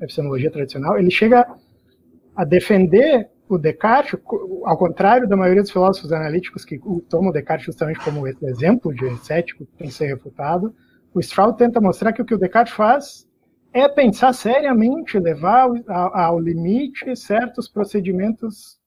[0.00, 0.98] à epistemologia tradicional.
[0.98, 1.46] Ele chega
[2.34, 4.18] a defender o Descartes,
[4.64, 9.16] ao contrário da maioria dos filósofos analíticos que tomam o Descartes justamente como exemplo de
[9.24, 10.74] cético que tem que ser refutado,
[11.14, 13.26] o Stroud tenta mostrar que o que o Descartes faz
[13.72, 18.77] é pensar seriamente, levar ao, ao limite certos procedimentos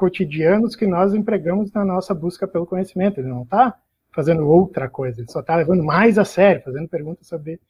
[0.00, 3.20] cotidianos que nós empregamos na nossa busca pelo conhecimento.
[3.20, 3.78] Ele não está
[4.10, 7.60] fazendo outra coisa, ele só está levando mais a sério, fazendo perguntas sobre,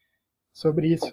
[0.53, 1.13] sobre isso.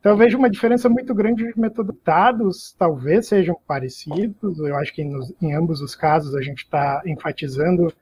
[0.00, 1.94] Então, eu vejo uma diferença muito grande de métodos.
[2.04, 7.02] Dados talvez sejam parecidos, eu acho que nos, em ambos os casos a gente está
[7.06, 7.92] enfatizando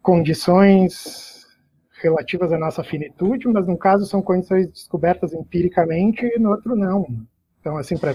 [0.00, 1.44] condições
[2.00, 7.04] relativas à nossa finitude, mas no caso são condições descobertas empiricamente e no outro não.
[7.60, 8.14] Então, assim, para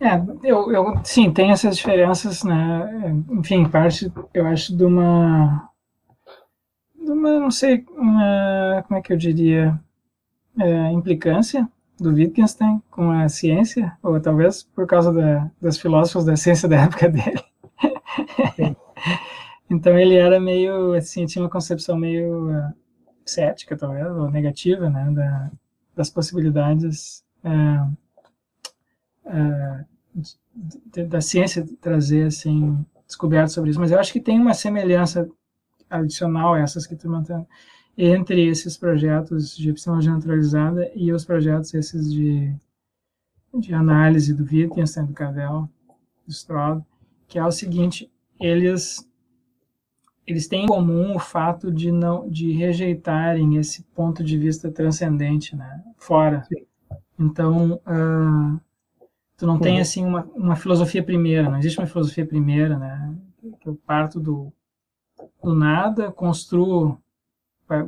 [0.00, 3.14] é, eu, eu, sim, tem essas diferenças, né?
[3.30, 5.70] Enfim, parte, eu acho, de uma,
[6.94, 9.80] de uma, não sei, uma, como é que eu diria,
[10.58, 11.68] é, implicância
[11.98, 16.82] do Wittgenstein com a ciência, ou talvez por causa da, das filósofos da ciência da
[16.82, 17.42] época dele.
[19.70, 22.74] então ele era meio, assim, tinha uma concepção meio uh,
[23.24, 25.50] cética, talvez, ou negativa, né, da,
[25.94, 28.03] das possibilidades uh,
[29.24, 29.84] uh,
[31.08, 35.28] da ciência trazer assim descobertas sobre isso, mas eu acho que tem uma semelhança
[35.90, 37.46] adicional a essas que tu mantém
[37.96, 42.52] entre esses projetos de epistemologia naturalizada e os projetos esses de,
[43.54, 45.68] de análise do Wittgenstein, do Cavell,
[46.26, 46.84] do Stroud,
[47.28, 48.10] que é o seguinte,
[48.40, 49.08] eles
[50.26, 55.54] eles têm em comum o fato de não de rejeitarem esse ponto de vista transcendente,
[55.54, 56.46] né, fora.
[57.18, 58.60] Então, uh,
[59.36, 59.60] Tu não uhum.
[59.60, 63.14] tem, assim, uma, uma filosofia primeira, não existe uma filosofia primeira, né?
[63.60, 64.52] Que eu parto do,
[65.42, 66.98] do nada, construo,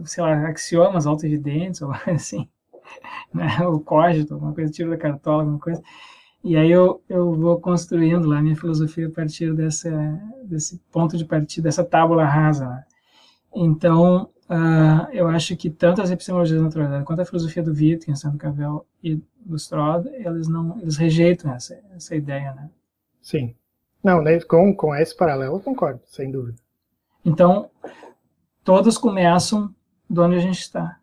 [0.05, 2.49] sei lá, axiomas auto-evidentes, ou assim,
[3.33, 3.59] né?
[3.67, 5.83] o código, alguma coisa, tiro da cartola, alguma coisa.
[6.43, 9.91] E aí eu, eu vou construindo lá a minha filosofia a partir dessa,
[10.45, 12.69] desse ponto de partida, dessa tábula rasa.
[12.69, 12.85] Né?
[13.55, 18.39] Então, uh, eu acho que tanto as epistemologias naturalidade quanto a filosofia do Wittgenstein, do
[18.39, 22.71] Cavell e do Stroud, eles não, eles rejeitam essa, essa ideia, né?
[23.21, 23.55] Sim.
[24.03, 26.59] Não, né, com, com esse paralelo eu concordo, sem dúvida.
[27.25, 27.71] Então,
[28.63, 29.75] todos começam
[30.09, 30.99] de onde a gente está.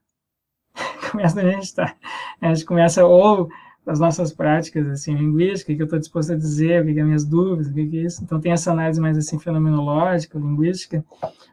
[1.11, 1.95] começa onde a gente está.
[2.39, 3.49] A gente começa ou
[3.85, 6.99] das nossas práticas assim linguísticas, o que eu estou disposto a dizer, o que, que
[6.99, 8.23] é minhas dúvidas, o que, que é isso.
[8.23, 11.03] Então tem essa análise mais assim fenomenológica, linguística,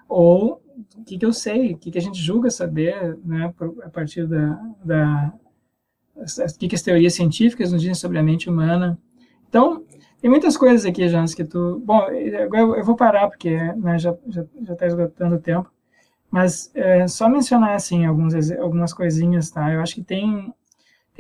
[0.09, 0.63] ou
[0.97, 3.53] o que, que eu sei, o que, que a gente julga saber, né,
[3.83, 5.33] a partir da, da
[6.17, 8.99] o que, que as teorias científicas nos dizem sobre a mente humana.
[9.49, 9.85] Então
[10.21, 11.83] tem muitas coisas aqui, Jonas, que tu.
[11.85, 12.03] Bom,
[12.45, 15.71] agora eu vou parar porque né, já já está esgotando o tempo.
[16.31, 19.73] Mas é, só mencionar assim alguns, algumas coisinhas, tá?
[19.73, 20.55] Eu acho que tem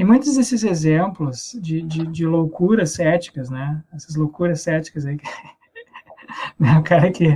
[0.00, 3.84] tem muitos desses exemplos de, de, de loucuras céticas, né?
[3.92, 5.18] Essas loucuras céticas aí.
[6.58, 6.78] Né?
[6.78, 7.26] o cara que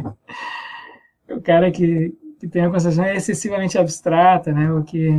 [1.28, 4.72] o cara que, que tem uma concepção excessivamente abstrata, né?
[4.72, 5.10] O que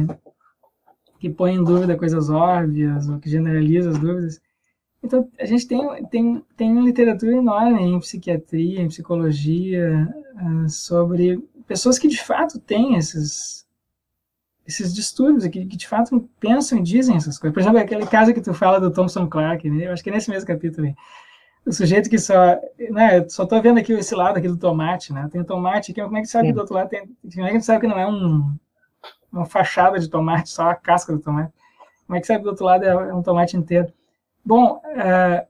[1.20, 4.42] que põe em dúvida coisas óbvias, ou que generaliza as dúvidas.
[5.04, 12.00] Então, a gente tem, tem, tem literatura enorme em psiquiatria, em psicologia, uh, sobre pessoas
[12.00, 13.65] que de fato têm esses,
[14.68, 17.54] esses distúrbios, que, que de fato pensam e dizem essas coisas.
[17.54, 19.88] Por exemplo, aquele caso que tu fala do Thompson Clark, né?
[19.88, 20.96] eu acho que é nesse mesmo capítulo aí.
[21.66, 22.60] O sujeito que só,
[22.92, 25.28] né, só tô vendo aqui esse lado aqui do tomate, né?
[25.32, 27.52] Tem o tomate aqui, como é que sabe que do outro lado tem, como é
[27.52, 28.56] que sabe que não é um,
[29.32, 31.52] uma fachada de tomate, só a casca do tomate?
[32.06, 33.92] Como é que sabe que do outro lado é um tomate inteiro?
[34.46, 35.48] Bom, uh,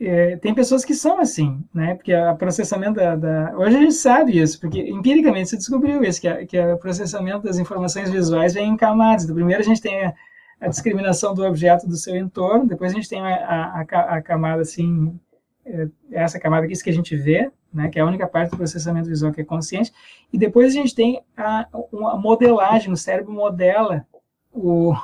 [0.00, 1.94] é, tem pessoas que são assim, né?
[1.94, 6.20] Porque o processamento da, da, Hoje a gente sabe isso, porque empiricamente se descobriu isso,
[6.20, 9.24] que, que o processamento das informações visuais vem em camadas.
[9.24, 10.14] Então, primeiro a gente tem a,
[10.60, 15.18] a, discriminação do objeto do seu entorno, depois a gente tem a, a camada, assim,
[15.66, 17.88] é, essa camada aqui, isso que a gente vê, né?
[17.88, 19.92] Que é a única parte do processamento visual que é consciente,
[20.32, 21.66] e depois a gente tem a,
[22.20, 24.06] modelagem, o cérebro modela
[24.52, 24.94] o,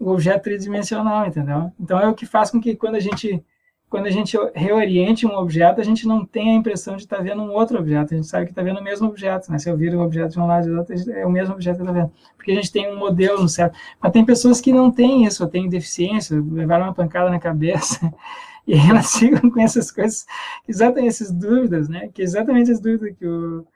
[0.00, 1.70] o objeto tridimensional, entendeu?
[1.78, 3.44] Então é o que faz com que quando a gente
[3.92, 7.22] quando a gente reoriente um objeto, a gente não tem a impressão de estar tá
[7.22, 9.58] vendo um outro objeto, a gente sabe que está vendo o mesmo objeto, né?
[9.58, 11.76] Se eu viro um objeto de um lado e do outro, é o mesmo objeto
[11.76, 13.78] que está vendo, porque a gente tem um modelo no cérebro.
[14.00, 18.00] Mas tem pessoas que não têm isso, têm deficiência, levaram uma pancada na cabeça,
[18.66, 20.24] e elas ficam com essas coisas,
[20.66, 22.08] exatamente essas dúvidas, né?
[22.14, 23.66] Que é exatamente as dúvidas que o,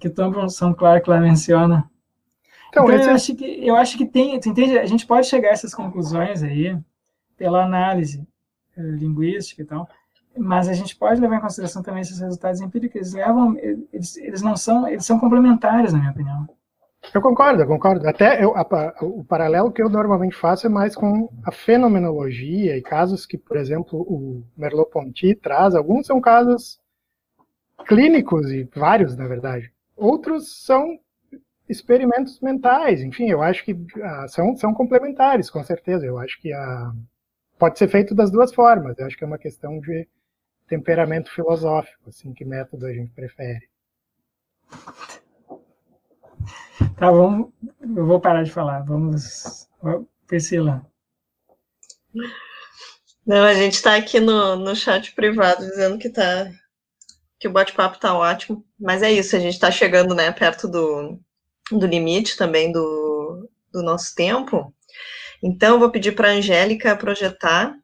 [0.00, 1.88] que o Thompson Clark lá menciona.
[2.70, 3.12] Então, então eu, é...
[3.12, 4.76] acho que, eu acho que tem, tu entende?
[4.76, 6.76] A gente pode chegar a essas conclusões aí
[7.36, 8.26] pela análise,
[8.82, 9.88] linguística e tal,
[10.36, 12.96] mas a gente pode levar em consideração também esses resultados empíricos.
[12.96, 13.56] Eles levam,
[13.92, 16.48] eles, eles não são, eles são complementares, na minha opinião.
[17.14, 18.06] Eu concordo, eu concordo.
[18.08, 22.82] Até eu, a, o paralelo que eu normalmente faço é mais com a fenomenologia e
[22.82, 25.74] casos que, por exemplo, o Merleau-Ponty traz.
[25.74, 26.78] Alguns são casos
[27.86, 29.72] clínicos e vários, na verdade.
[29.96, 30.98] Outros são
[31.68, 33.02] experimentos mentais.
[33.02, 36.04] Enfim, eu acho que ah, são, são complementares, com certeza.
[36.04, 36.92] Eu acho que a
[37.58, 38.98] pode ser feito das duas formas.
[38.98, 40.08] Eu acho que é uma questão de
[40.66, 43.68] temperamento filosófico, assim, que método a gente prefere.
[46.96, 48.80] Tá, vamos, eu vou parar de falar.
[48.80, 49.68] Vamos,
[50.26, 50.84] Priscila.
[53.26, 56.50] Não, a gente está aqui no, no chat privado dizendo que tá
[57.38, 61.20] que o bate-papo tá ótimo, mas é isso, a gente está chegando, né, perto do,
[61.70, 64.74] do limite também do, do nosso tempo.
[65.42, 67.74] Então, vou pedir para a Angélica projetar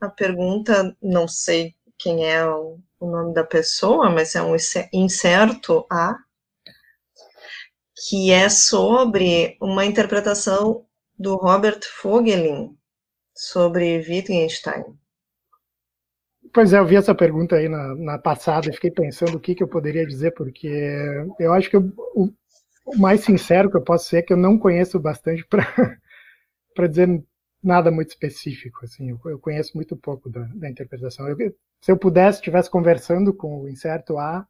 [0.00, 4.56] a pergunta, não sei quem é o, o nome da pessoa, mas é um
[4.92, 6.16] incerto A,
[8.08, 10.84] que é sobre uma interpretação
[11.16, 12.76] do Robert Fogelin
[13.34, 14.84] sobre Wittgenstein.
[16.52, 19.54] Pois é, eu vi essa pergunta aí na, na passada e fiquei pensando o que,
[19.54, 20.68] que eu poderia dizer, porque
[21.38, 22.28] eu acho que eu, o,
[22.84, 25.64] o mais sincero que eu posso ser é que eu não conheço bastante para
[26.74, 27.24] para dizer
[27.62, 31.28] nada muito específico, assim, eu, eu conheço muito pouco da, da interpretação.
[31.28, 31.36] Eu,
[31.80, 34.46] se eu pudesse, estivesse conversando com o incerto A,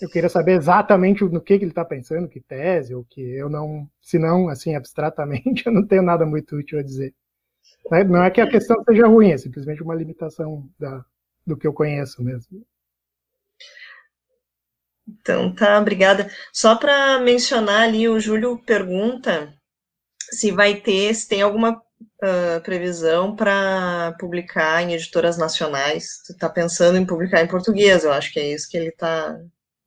[0.00, 3.48] eu queria saber exatamente no que, que ele está pensando, que tese, ou que eu
[3.48, 7.12] não, se não, assim, abstratamente, eu não tenho nada muito útil a dizer.
[7.90, 8.04] Né?
[8.04, 11.04] Não é que a questão seja ruim, é simplesmente uma limitação da,
[11.44, 12.64] do que eu conheço mesmo.
[15.08, 16.30] Então tá, obrigada.
[16.52, 19.57] Só para mencionar ali, o Júlio pergunta
[20.30, 21.80] se vai ter, se tem alguma
[22.22, 26.22] uh, previsão para publicar em editoras nacionais.
[26.26, 29.38] Tu está pensando em publicar em português, eu acho que é isso que ele está.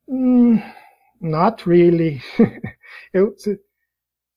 [0.07, 0.57] Mm,
[1.19, 2.21] not really.
[3.13, 3.55] eu, se,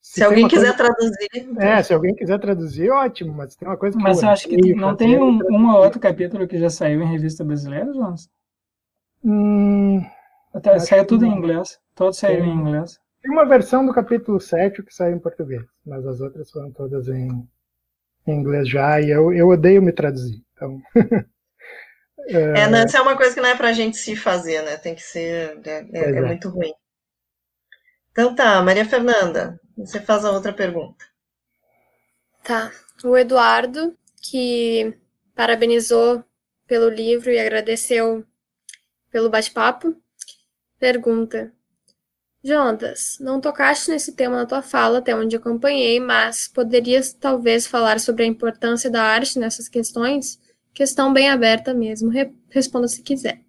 [0.00, 0.94] se, se alguém quiser coisa...
[0.94, 1.58] traduzir.
[1.58, 4.02] É, se alguém quiser traduzir, ótimo, mas tem uma coisa que.
[4.02, 7.10] Mas eu, acho que não tem um, um ou outro capítulo que já saiu em
[7.10, 8.28] revista brasileira, Jonas?
[9.24, 10.04] Hum,
[10.52, 11.78] Até, saiu tudo em inglês.
[11.94, 13.00] Todos saíram em inglês.
[13.24, 17.08] Tem uma versão do capítulo 7 que saiu em português, mas as outras foram todas
[17.08, 17.48] em,
[18.26, 20.44] em inglês já, e eu, eu odeio me traduzir.
[20.52, 20.78] Então.
[22.28, 24.76] é, é, não, isso é uma coisa que não é pra gente se fazer, né?
[24.76, 25.58] Tem que ser.
[25.64, 26.74] É, é, é, é muito ruim.
[28.12, 31.02] Então tá, Maria Fernanda, você faz a outra pergunta.
[32.42, 32.70] Tá.
[33.02, 34.94] O Eduardo que
[35.34, 36.22] parabenizou
[36.66, 38.22] pelo livro e agradeceu
[39.10, 39.96] pelo bate-papo,
[40.78, 41.53] pergunta:
[42.44, 47.98] Jonas, não tocaste nesse tema na tua fala, até onde acompanhei, mas poderias talvez falar
[47.98, 50.38] sobre a importância da arte nessas questões?
[50.74, 52.10] Questão bem aberta mesmo.
[52.10, 53.40] Re responda se quiser.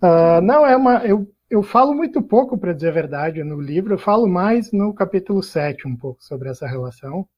[0.00, 1.04] Uh, não, é uma.
[1.04, 3.94] Eu, eu falo muito pouco, para dizer a verdade, no livro.
[3.94, 7.28] Eu falo mais no capítulo 7 um pouco sobre essa relação.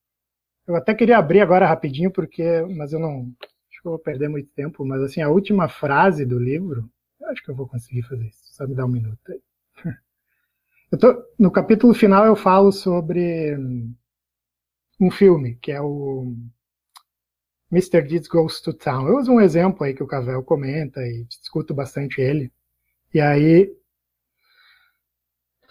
[0.66, 3.32] Eu até queria abrir agora rapidinho, porque, mas eu não.
[3.70, 4.84] Acho que eu vou perder muito tempo.
[4.84, 6.90] Mas assim, a última frase do livro,
[7.24, 8.54] acho que eu vou conseguir fazer isso.
[8.54, 9.40] Só me dar um minuto aí.
[10.98, 13.56] Tô, no capítulo final eu falo sobre
[15.00, 16.34] um filme, que é o
[17.70, 18.02] Mr.
[18.02, 19.08] Deeds Goes to Town.
[19.08, 22.52] Eu uso um exemplo aí que o Cavell comenta e discuto bastante ele.
[23.14, 23.74] E aí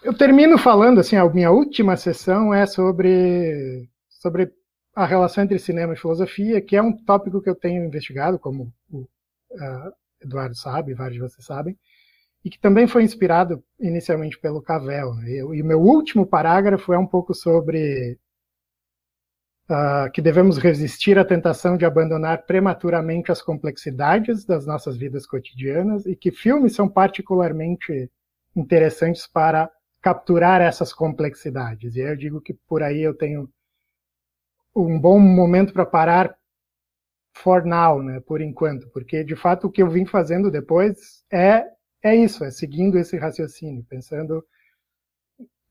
[0.04, 4.52] eu termino falando assim, a minha última sessão é sobre sobre
[4.96, 8.74] a relação entre cinema e filosofia, que é um tópico que eu tenho investigado, como
[8.90, 9.02] o
[9.52, 11.78] uh, Eduardo sabe, vários de vocês sabem
[12.44, 15.14] e que também foi inspirado inicialmente pelo Cavell.
[15.16, 15.30] Né?
[15.32, 18.18] E o meu último parágrafo é um pouco sobre
[19.70, 26.06] uh, que devemos resistir à tentação de abandonar prematuramente as complexidades das nossas vidas cotidianas
[26.06, 28.10] e que filmes são particularmente
[28.56, 29.70] interessantes para
[30.02, 31.96] capturar essas complexidades.
[31.96, 33.48] E aí eu digo que por aí eu tenho
[34.76, 36.36] um bom momento para parar
[37.34, 41.66] for now, né, por enquanto, porque de fato o que eu vim fazendo depois é
[42.04, 44.44] é isso, é seguindo esse raciocínio, pensando,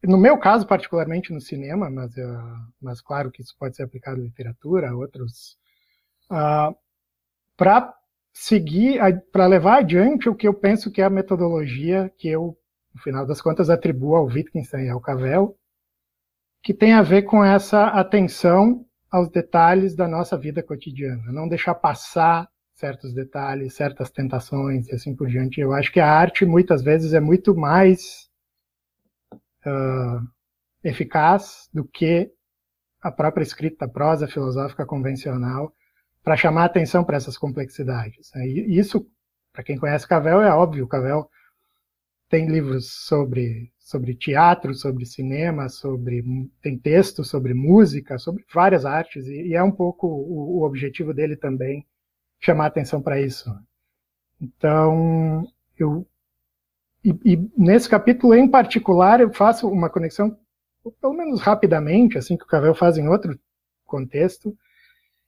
[0.02, 4.20] no meu caso particularmente no cinema, mas, uh, mas claro que isso pode ser aplicado
[4.20, 5.58] à literatura, a outros,
[6.30, 6.74] uh, ah,
[7.56, 7.94] para
[8.32, 9.00] seguir,
[9.32, 12.56] para levar adiante o que eu penso que é a metodologia que eu,
[12.94, 15.58] no final das contas, atribuo ao Wittgenstein e ao Cavell,
[16.62, 21.74] que tem a ver com essa atenção aos detalhes da nossa vida cotidiana, não deixar
[21.74, 22.48] passar
[22.80, 25.60] certos detalhes, certas tentações e assim por diante.
[25.60, 28.28] Eu acho que a arte muitas vezes é muito mais
[29.66, 30.26] uh,
[30.82, 32.32] eficaz do que
[33.02, 35.72] a própria escrita, a prosa filosófica convencional
[36.22, 38.34] para chamar atenção para essas complexidades.
[38.34, 39.06] E isso,
[39.52, 40.88] para quem conhece Cavell, é óbvio.
[40.88, 41.28] Cavell
[42.28, 46.22] tem livros sobre sobre teatro, sobre cinema, sobre
[46.62, 51.12] tem textos sobre música, sobre várias artes e, e é um pouco o, o objetivo
[51.12, 51.84] dele também
[52.40, 53.50] chamar atenção para isso.
[54.40, 55.46] Então,
[55.78, 56.06] eu
[57.04, 60.36] e, e, nesse capítulo em particular eu faço uma conexão,
[61.00, 63.38] pelo menos rapidamente, assim que o Cavell faz em outro
[63.86, 64.54] contexto,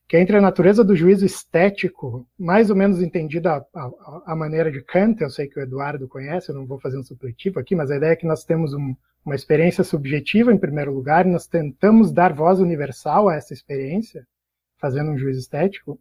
[0.06, 4.36] que é entre a natureza do juízo estético, mais ou menos entendida a, a, a,
[4.36, 7.58] maneira de Kant, eu sei que o Eduardo conhece, eu não vou fazer um supletivo
[7.58, 8.94] aqui, mas a ideia é que nós temos um,
[9.24, 14.26] uma experiência subjetiva em primeiro lugar, e nós tentamos dar voz universal a essa experiência,
[14.76, 15.98] fazendo um juízo estético,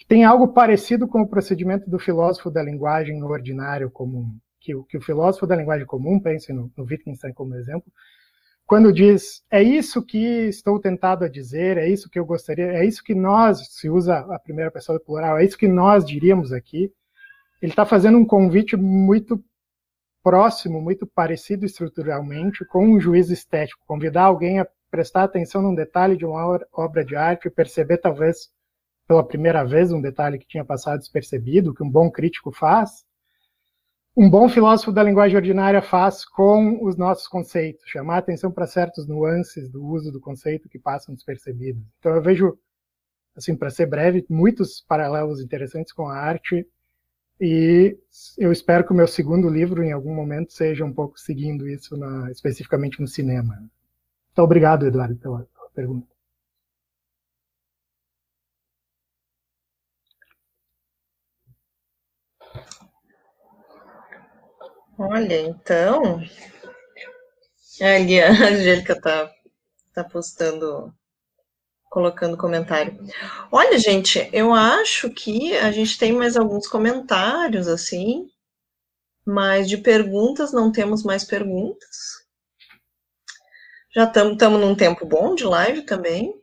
[0.00, 4.96] que tem algo parecido com o procedimento do filósofo da linguagem ordinário comum, que, que
[4.96, 7.92] o filósofo da linguagem comum, pense no, no Wittgenstein como exemplo,
[8.66, 12.84] quando diz é isso que estou tentado a dizer, é isso que eu gostaria, é
[12.86, 16.50] isso que nós, se usa a primeira pessoa do plural, é isso que nós diríamos
[16.50, 16.90] aqui,
[17.60, 19.38] ele está fazendo um convite muito
[20.22, 26.16] próximo, muito parecido estruturalmente com um juízo estético, convidar alguém a prestar atenção num detalhe
[26.16, 28.48] de uma obra de arte e perceber talvez
[29.10, 33.04] pela primeira vez, um detalhe que tinha passado despercebido, que um bom crítico faz,
[34.16, 39.08] um bom filósofo da linguagem ordinária faz com os nossos conceitos, chamar atenção para certos
[39.08, 41.82] nuances do uso do conceito que passam despercebidos.
[41.98, 42.56] Então eu vejo,
[43.34, 46.64] assim, para ser breve, muitos paralelos interessantes com a arte
[47.40, 47.98] e
[48.38, 51.96] eu espero que o meu segundo livro, em algum momento, seja um pouco seguindo isso,
[51.96, 53.60] na, especificamente no cinema.
[54.30, 56.06] Então, obrigado, Eduardo, pela, pela pergunta.
[65.00, 66.20] Olha, então.
[67.80, 69.32] Ali a Angélica tá,
[69.94, 70.94] tá postando,
[71.84, 72.98] colocando comentário.
[73.50, 78.30] Olha, gente, eu acho que a gente tem mais alguns comentários, assim,
[79.24, 82.26] mas de perguntas não temos mais perguntas.
[83.94, 86.38] Já estamos num tempo bom de live também.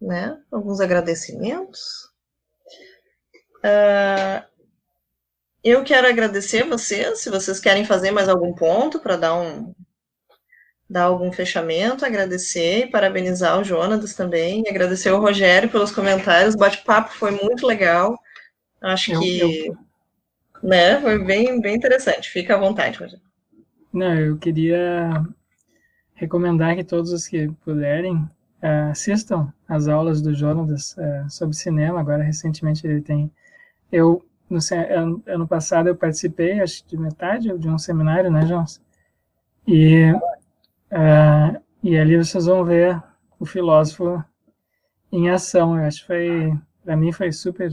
[0.00, 0.36] Né?
[0.50, 2.10] Alguns agradecimentos.
[3.58, 4.55] Uh,
[5.66, 9.74] eu quero agradecer vocês, se vocês querem fazer mais algum ponto para dar um
[10.88, 16.58] dar algum fechamento, agradecer e parabenizar o Jonas também, agradecer o Rogério pelos comentários, o
[16.58, 18.16] bate-papo foi muito legal.
[18.80, 19.76] Acho eu, que eu...
[20.62, 22.30] né, foi bem bem interessante.
[22.30, 23.24] Fica à vontade, Rogério.
[23.92, 25.24] Não, eu queria
[26.14, 31.98] recomendar que todos os que puderem uh, assistam as aulas do Jonas uh, sobre cinema.
[31.98, 33.30] Agora, recentemente, ele tem.
[33.90, 34.58] Eu, no
[35.26, 38.80] ano, passado, eu participei, acho de metade de um seminário, né, Jonas?
[39.66, 40.12] E,
[40.92, 43.02] uh, e ali vocês vão ver
[43.38, 44.22] o filósofo
[45.10, 45.76] em ação.
[45.76, 47.72] Eu acho que foi, para mim, foi super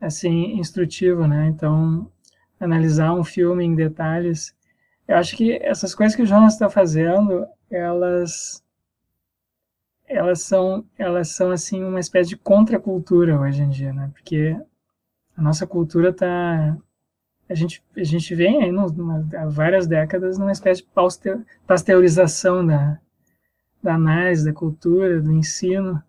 [0.00, 1.48] assim instrutivo, né?
[1.48, 2.10] Então,
[2.60, 4.54] analisar um filme em detalhes.
[5.06, 8.62] Eu acho que essas coisas que o Jonas está fazendo, elas
[10.06, 14.10] elas são elas são assim uma espécie de contracultura hoje em dia, né?
[14.12, 14.56] Porque
[15.38, 16.76] a nossa cultura está
[17.48, 18.86] a gente a gente vem aí no,
[19.36, 20.88] há várias décadas numa espécie de
[21.66, 22.98] pasteurização da
[23.82, 26.02] da análise da cultura, do ensino,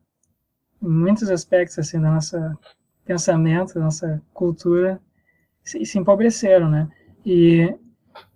[0.82, 2.58] em muitos aspectos assim da nossa
[3.06, 5.00] pensamento, da nossa cultura
[5.64, 6.90] se, se empobreceram, né?
[7.26, 7.76] E,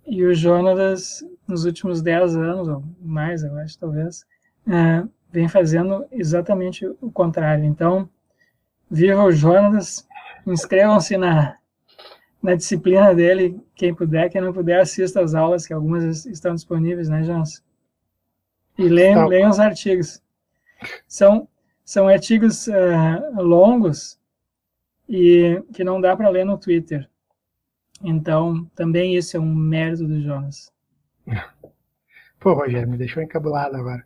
[0.06, 4.24] e o Jonas, nos últimos dez anos, ou mais, eu acho, talvez,
[4.68, 5.02] é,
[5.32, 7.64] vem fazendo exatamente o contrário.
[7.64, 8.08] Então,
[8.90, 10.06] viva o Jonas,
[10.46, 11.56] inscrevam-se na,
[12.42, 17.08] na disciplina dele, quem puder, quem não puder, assista às aulas, que algumas estão disponíveis,
[17.08, 17.62] né, Jonas?
[18.76, 20.22] E leiam, leiam os artigos.
[21.06, 21.48] São,
[21.84, 24.18] são artigos uh, longos
[25.08, 27.08] e que não dá para ler no Twitter.
[28.02, 30.72] Então, também isso é um mérito do Jonas.
[32.38, 34.04] Pô, Rogério, me deixou encabulado agora.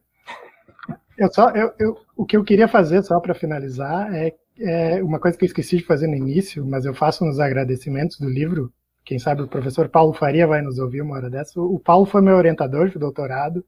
[1.17, 5.19] Eu só, eu, eu, o que eu queria fazer, só para finalizar, é, é, uma
[5.19, 8.73] coisa que eu esqueci de fazer no início, mas eu faço nos agradecimentos do livro.
[9.05, 11.61] Quem sabe o professor Paulo Faria vai nos ouvir uma hora dessa.
[11.61, 13.65] O Paulo foi meu orientador de doutorado,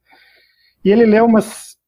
[0.84, 1.78] e ele leu umas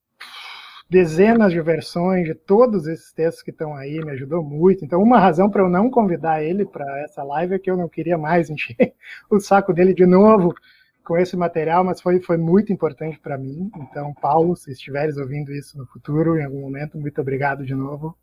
[0.89, 4.85] dezenas de versões de todos esses textos que estão aí, me ajudou muito.
[4.85, 7.89] Então, uma razão para eu não convidar ele para essa live é que eu não
[7.89, 8.95] queria mais encher
[9.31, 10.55] o saco dele de novo
[11.03, 13.71] com esse material, mas foi, foi muito importante para mim.
[13.77, 18.15] Então, Paulo, se estiveres ouvindo isso no futuro, em algum momento, muito obrigado de novo.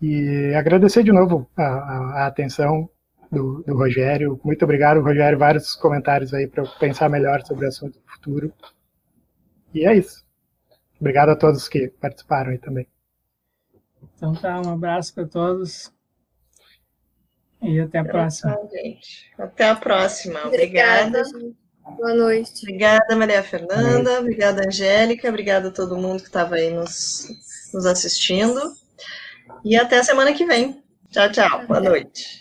[0.00, 2.88] E agradecer de novo a, a, a atenção
[3.30, 4.40] do, do, Rogério.
[4.42, 5.38] Muito obrigado, Rogério.
[5.38, 8.52] Vários comentários aí para eu pensar melhor sobre o assunto do futuro.
[9.74, 10.24] E é isso.
[10.98, 12.86] Obrigado a todos que participaram aí também.
[14.16, 15.92] Então tá, um abraço para todos.
[17.62, 18.58] E até a próxima.
[18.70, 19.30] gente.
[19.38, 20.46] Até a próxima.
[20.46, 21.20] Obrigada.
[21.20, 21.60] Obrigada
[21.96, 22.62] Boa noite.
[22.62, 24.20] Obrigada, Maria Fernanda.
[24.20, 25.28] Obrigada, Angélica.
[25.28, 27.26] Obrigada a todo mundo que estava aí nos,
[27.74, 28.60] nos assistindo.
[29.64, 30.82] E até semana que vem.
[31.10, 31.66] Tchau, tchau.
[31.66, 32.39] Boa noite.